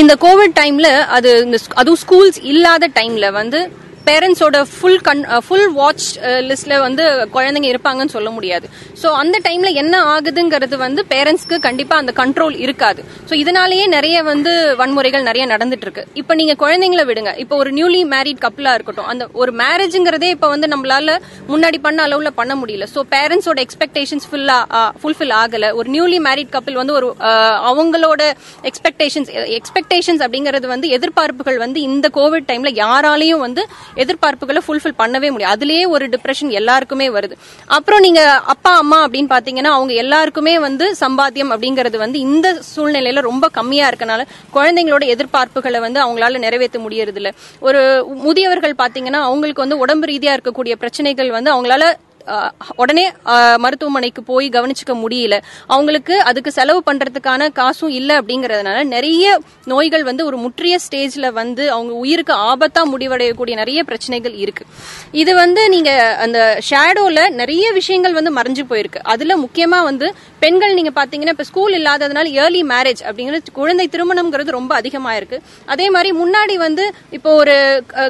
இந்த 0.00 0.12
கோவிட் 0.24 0.56
டைம்ல 0.60 0.88
அது 1.16 1.30
இந்த 1.44 1.58
அதுவும் 1.80 2.00
ஸ்கூல்ஸ் 2.04 2.38
இல்லாத 2.52 2.88
டைம்ல 2.98 3.28
வந்து 3.38 3.60
பேரண்ட்ஸோட 4.08 4.58
ஃபுல் 4.74 5.00
கண் 5.08 5.22
ஃபுல் 5.46 5.68
வாட்ச் 5.78 6.06
லிஸ்ட்ல 6.48 6.74
வந்து 6.84 7.04
குழந்தைங்க 7.34 7.68
இருப்பாங்கன்னு 7.72 8.14
சொல்ல 8.16 8.30
முடியாது. 8.36 8.66
ஸோ 9.02 9.08
அந்த 9.22 9.36
டைம்ல 9.46 9.68
என்ன 9.82 9.94
ஆகுதுங்கிறது 10.14 10.76
வந்து 10.84 11.00
பேரண்ட்ஸ்க்கு 11.12 11.56
கண்டிப்பா 11.66 11.96
அந்த 12.02 12.12
கண்ட்ரோல் 12.20 12.56
இருக்காது. 12.64 13.00
ஸோ 13.28 13.34
இதனாலேயே 13.42 13.84
நிறைய 13.96 14.16
வந்து 14.30 14.52
வன்முறைகள் 14.80 15.26
நிறைய 15.28 15.44
நடந்துட்டு 15.52 15.86
இருக்கு 15.88 16.04
இப்போ 16.22 16.32
நீங்க 16.40 16.54
குழந்தைங்கள 16.62 17.04
விடுங்க. 17.10 17.32
இப்போ 17.44 17.56
ஒரு 17.62 17.72
நியூலி 17.78 18.02
மேரிட் 18.14 18.42
கப்பலா 18.46 18.74
இருக்கட்டும் 18.78 19.10
அந்த 19.12 19.26
ஒரு 19.42 19.54
மேரேஜ்ங்கிறதே 19.62 20.30
இப்போ 20.36 20.50
வந்து 20.54 20.68
நம்மளால 20.74 21.16
முன்னாடி 21.52 21.80
பண்ண 21.86 22.00
அளவுல 22.08 22.32
பண்ண 22.40 22.54
முடியல. 22.62 22.88
ஸோ 22.94 23.02
பேரண்ட்ஸோட 23.14 23.60
எக்ஸ்பெக்டேஷன்ஸ் 23.66 24.28
ஃபுல்லா 24.30 24.58
ஃபுல்ஃபில் 25.02 25.34
ஆகல. 25.42 25.72
ஒரு 25.80 25.88
நியூலி 25.96 26.20
மேரிட் 26.28 26.52
கப்பிள் 26.56 26.80
வந்து 26.82 26.96
ஒரு 26.98 27.08
அவங்களோட 27.70 28.22
எக்ஸ்பெக்டேஷன்ஸ் 28.70 29.30
எக்ஸ்பெக்டேஷன்ஸ் 29.58 30.24
அப்படிங்கிறது 30.26 30.66
வந்து 30.74 30.88
எதிர்பார்ப்புகள் 30.98 31.58
வந்து 31.64 31.78
இந்த 31.88 32.06
கோவிட் 32.18 32.48
டைம்ல 32.50 32.72
யாராலையும் 32.82 33.44
வந்து 33.46 33.62
எதிர்பார்ப்புகளை 33.96 34.62
ஃபுல்ஃபில் 34.66 34.96
பண்ணவே 35.02 35.30
முடியும் 35.30 35.52
அதுலயே 35.54 35.88
ஒரு 35.88 36.08
டிப்ரெஷன் 36.08 36.50
எல்லாருக்குமே 36.50 37.08
வருது. 37.10 37.34
அப்புறம் 37.66 38.00
நீங்க 38.00 38.20
அப்பா 38.46 38.76
அம்மா 38.76 38.98
அப்படின்னு 39.06 39.32
பாத்தீங்கன்னா 39.36 39.72
அவங்க 39.78 39.92
எல்லாருக்குமே 39.92 40.58
வந்து 40.58 40.96
சம்பாத்தியம் 41.00 41.52
அப்படிங்கிறது 41.54 41.96
வந்து 41.96 42.18
இந்த 42.18 42.62
சூழ்நிலையில 42.74 43.20
ரொம்ப 43.20 43.48
கம்மியா 43.48 43.88
இருக்கனால 43.88 44.26
குழந்தைங்களோட 44.54 45.04
எதிர்பார்ப்புகளை 45.06 45.80
வந்து 45.80 46.00
அவங்களால 46.04 46.38
நிறைவேற்ற 46.38 46.80
முடியறது 46.80 47.16
இல்ல 47.16 47.32
ஒரு 47.60 48.04
முதியவர்கள் 48.06 48.80
பாத்தீங்கன்னா 48.82 49.22
அவங்களுக்கு 49.30 49.60
வந்து 49.60 49.78
உடம்பு 49.78 50.06
ரீதியா 50.06 50.34
இருக்கக்கூடிய 50.36 50.72
பிரச்சனைகள் 50.72 51.30
வந்து 51.30 51.52
அவங்களால 51.56 51.84
உடனே 52.82 53.04
மருத்துவமனைக்கு 53.64 54.22
போய் 54.30 54.46
கவனிச்சுக்க 54.56 54.94
முடியல. 55.02 55.36
அவங்களுக்கு 55.74 56.14
அதுக்கு 56.30 56.50
செலவு 56.58 56.80
பண்றதுக்கான 56.88 57.48
காசும் 57.58 57.94
இல்லை 57.98 58.14
அப்படிங்கறதுனால 58.18 58.78
நிறைய 58.94 59.38
நோய்கள் 59.72 60.04
வந்து 60.08 60.22
ஒரு 60.28 60.36
முற்றிய 60.44 60.76
ஸ்டேஜ்ல 60.84 61.26
வந்து 61.40 61.64
அவங்க 61.76 61.92
உயிருக்கு 62.02 62.34
ஆபத்தா 62.50 62.82
முடிவடையக்கூடிய 62.92 63.54
நிறைய 63.62 63.80
பிரச்சனைகள் 63.90 64.34
இருக்கு. 64.44 64.64
இது 65.22 65.34
வந்து 65.42 65.62
நீங்க 65.74 65.90
அந்த 66.24 66.38
ஷேடோல 66.70 67.28
நிறைய 67.40 67.66
விஷயங்கள் 67.78 68.16
வந்து 68.18 68.34
மறைஞ்சு 68.38 68.64
போயிருக்கு. 68.70 69.02
அதுல 69.14 69.36
முக்கியமா 69.44 69.80
வந்து 69.90 70.08
பெண்கள் 70.44 70.76
நீங்க 70.78 70.92
பாத்தீங்கன்னா 70.98 71.34
இப்ப 71.36 71.46
ஸ்கூல் 71.50 71.74
இல்லாததுனால 71.78 72.26
ஏர்லி 72.42 72.62
மேரேஜ் 72.72 73.02
அப்படிங்கிறது 73.08 73.56
குழந்தை 73.58 73.86
திருமணம்ங்கிறது 73.94 74.56
ரொம்ப 74.58 74.72
அதிகமா 74.80 75.12
இருக்கு. 75.18 75.38
அதே 75.72 75.86
மாதிரி 75.94 76.10
முன்னாடி 76.20 76.54
வந்து 76.66 76.84
இப்போ 77.16 77.30
ஒரு 77.42 77.56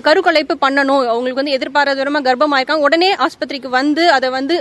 கருக்கலைப்பு 0.07 0.55
பண்ணணும். 0.65 1.03
அவங்களுக்கு 1.13 1.43
வந்து 1.43 1.57
எதிர்பாராத 1.59 1.99
விதமா 2.03 2.23
கர்ப்பமாயிருக்காங்க. 2.29 2.87
உடனே 2.89 3.11
ஆஸ்பத்திரிக்கு 3.27 3.71
வந்து 3.79 4.00
வந்து 4.01 4.13
அதை 4.17 4.29
வந்து 4.39 4.55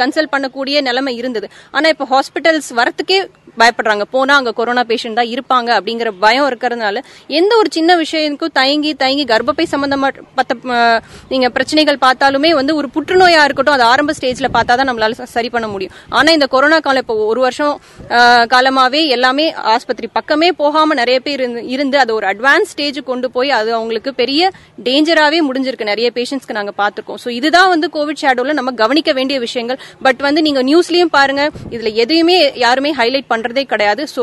கன்சல்ட் 0.00 0.32
பண்ணக்கூடிய 0.34 0.76
நிலைமை 0.88 1.12
இருந்தது. 1.20 1.46
ஆனா 1.76 1.86
இப்போ 1.92 2.06
ஹாஸ்பிட்டல்ஸ் 2.12 2.68
வரத்துக்கே 2.80 3.18
பயப்படுறாங்க. 3.58 4.02
போனா 4.10 4.36
அங்க 4.36 4.52
கொரோனா 4.52 4.82
பேஷண்ட் 4.82 5.12
தான் 5.12 5.26
இருப்பாங்க 5.26 5.80
அப்படிங்கிற 5.80 6.10
பயம் 6.20 6.48
இருக்கிறதுனால 6.48 7.02
எந்த 7.26 7.56
ஒரு 7.56 7.68
சின்ன 7.72 7.96
விஷயத்துக்கும் 7.96 8.52
தயங்கி 8.52 8.94
தயங்கி 8.94 9.24
கர்ப்பப்பை 9.24 9.64
சம்மந்தமாக 9.70 10.22
பத்த 10.36 10.52
நீங்கள் 10.62 11.02
நீங்க 11.28 11.48
பிரச்சனைகள் 11.48 11.98
பார்த்தாலுமே 12.00 12.50
வந்து 12.50 12.74
ஒரு 12.74 12.88
புற்றுநோயா 12.94 13.44
இருக்கட்டும் 13.44 13.74
அது 13.74 13.82
ஆரம்ப 13.82 14.12
ஸ்டேஜ்ல 14.20 14.48
பார்த்தா 14.52 14.64
தான் 14.64 14.88
நம்மளால 14.90 15.22
சரி 15.22 15.48
பண்ண 15.48 15.68
முடியும். 15.68 15.92
ஆனா 16.08 16.32
இந்த 16.32 16.46
கொரோனா 16.46 16.78
காலம் 16.78 17.02
இப்போ 17.02 17.14
ஒரு 17.14 17.40
வருஷம் 17.40 17.80
காலமாகவே 18.08 18.62
காலமாவே 18.64 19.08
எல்லாமே 19.08 19.54
ஆஸ்பத்திரி 19.54 20.08
பக்கமே 20.12 20.52
போகாம 20.52 20.94
நிறைய 20.94 21.20
பேர் 21.20 21.40
இருந்து- 21.40 21.64
இருந்து 21.66 22.14
ஒரு 22.14 22.26
அட்வான்ஸ் 22.26 22.62
ஸ்டேஜ் 22.62 22.98
கொண்டு 23.04 23.30
போய் 23.30 23.50
அது 23.50 23.74
அவங்களுக்கு 23.74 24.14
பெரிய 24.14 24.50
டேஞ்சராகவே 24.84 25.38
முடிஞ்சிருக்கு. 25.52 25.82
நிறைய 25.82 26.10
பேஷண்ட்ஸ்க்கு 26.14 26.52
நாங்க 26.52 26.72
பார்த்துருக்கோம். 26.78 27.14
ஸோ 27.24 27.28
இதுதான் 27.28 27.68
வந்து 27.68 27.90
கோவிட் 27.92 28.22
ஷேடோல 28.22 28.52
நம்ம 28.52 28.70
கவனிக்க 28.70 29.12
வேண்டிய 29.12 29.38
விஷயங்கள். 29.38 29.78
பட் 30.02 30.16
வந்து 30.16 30.42
நீங்க 30.42 30.62
நியூஸ்லயும் 30.62 31.10
பாருங்க. 31.10 31.50
இதுல 31.70 31.92
எதையுமே 31.92 32.52
யாருமே 32.54 32.94
ஹைலைட் 32.94 33.42
பண்றதே 33.44 33.64
கிடையாது. 33.72 34.04
ஸோ 34.14 34.22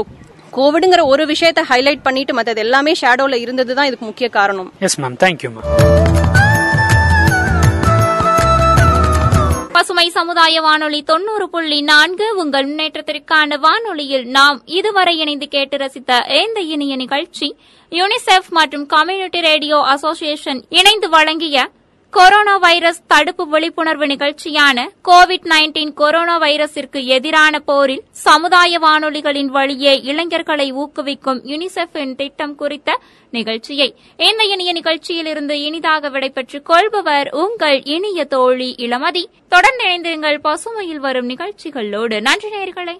கோவிடுங்கிற 0.57 1.01
ஒரு 1.11 1.23
விஷயத்தை 1.33 1.63
ஹைலைட் 1.71 2.05
பண்ணிட்டு 2.07 2.33
மற்றது 2.37 2.61
எல்லாமே 2.65 2.93
ஷேடோல 3.01 3.37
இருந்தது 3.43 3.73
தான் 3.77 3.89
இதுக்கு 3.89 4.07
முக்கிய 4.09 4.29
காரணம். 4.39 4.69
எஸ் 4.87 4.99
மேம் 5.03 5.17
தேங்க்யூ 5.23 5.51
மேம் 5.55 5.67
பசுமை 9.75 10.07
சமுதாய 10.17 10.61
வானொலி 10.65 10.99
தொண்ணூறு 11.09 11.45
புள்ளி 11.53 11.77
நான்கு 11.89 12.25
உங்கள் 12.41 12.65
முன்னேற்றத்திற்கான 12.67 13.57
வானொலியில் 13.63 14.25
நாம் 14.35 14.57
இதுவரை 14.77 15.13
இணைந்து 15.23 15.47
கேட்டு 15.55 15.77
ரசித்த 15.83 16.11
இந்த 16.39 16.59
இனிய 16.73 16.95
நிகழ்ச்சி 17.03 17.47
யுனிசெஃப் 17.91 18.49
மற்றும் 18.57 18.85
கம்யூனிட்டி 18.93 19.39
ரேடியோ 19.47 19.77
அசோசியேஷன் 19.93 20.61
இணைந்து 20.79 21.09
வழங்கிய 21.15 21.57
கொரோனா 22.11 22.57
வைரஸ் 22.57 23.01
தடுப்பு 23.07 23.47
விழிப்புணர்வு 23.47 24.05
நிகழ்ச்சியான 24.05 24.89
கோவிட் 25.07 25.47
நைன்டீன் 25.49 25.93
கொரோனா 25.93 26.39
வைரஸிற்கு 26.39 27.05
எதிரான 27.05 27.59
போரில் 27.59 28.03
சமுதாய 28.11 28.79
வானொலிகளின் 28.79 29.45
வழியே 29.45 30.01
இளைஞர்களை 30.01 30.73
ஊக்குவிக்கும் 30.73 31.41
யுனிசெஃபின் 31.45 32.15
திட்டம் 32.15 32.55
குறித்த 32.55 32.99
நிகழ்ச்சியை 33.31 33.95
இந்த 34.17 34.43
இனிய 34.43 34.73
நிகழ்ச்சியிலிருந்து 34.73 35.51
இனிதாக 35.51 36.09
விடைபெற்றுக் 36.09 36.65
கொள்பவர் 36.65 37.29
உங்கள் 37.31 37.83
இனிய 37.83 38.25
தோழி 38.25 38.75
இளமதி. 38.77 39.23
தொடர்ந்து 39.49 39.85
இணைந்திருங்கள். 39.85 40.39
பசுமையில் 40.43 41.03
வரும் 41.05 41.25
நிகழ்ச்சிகளோடு. 41.25 42.21
நன்றி 42.21 42.49
நேர்களை 42.49 42.99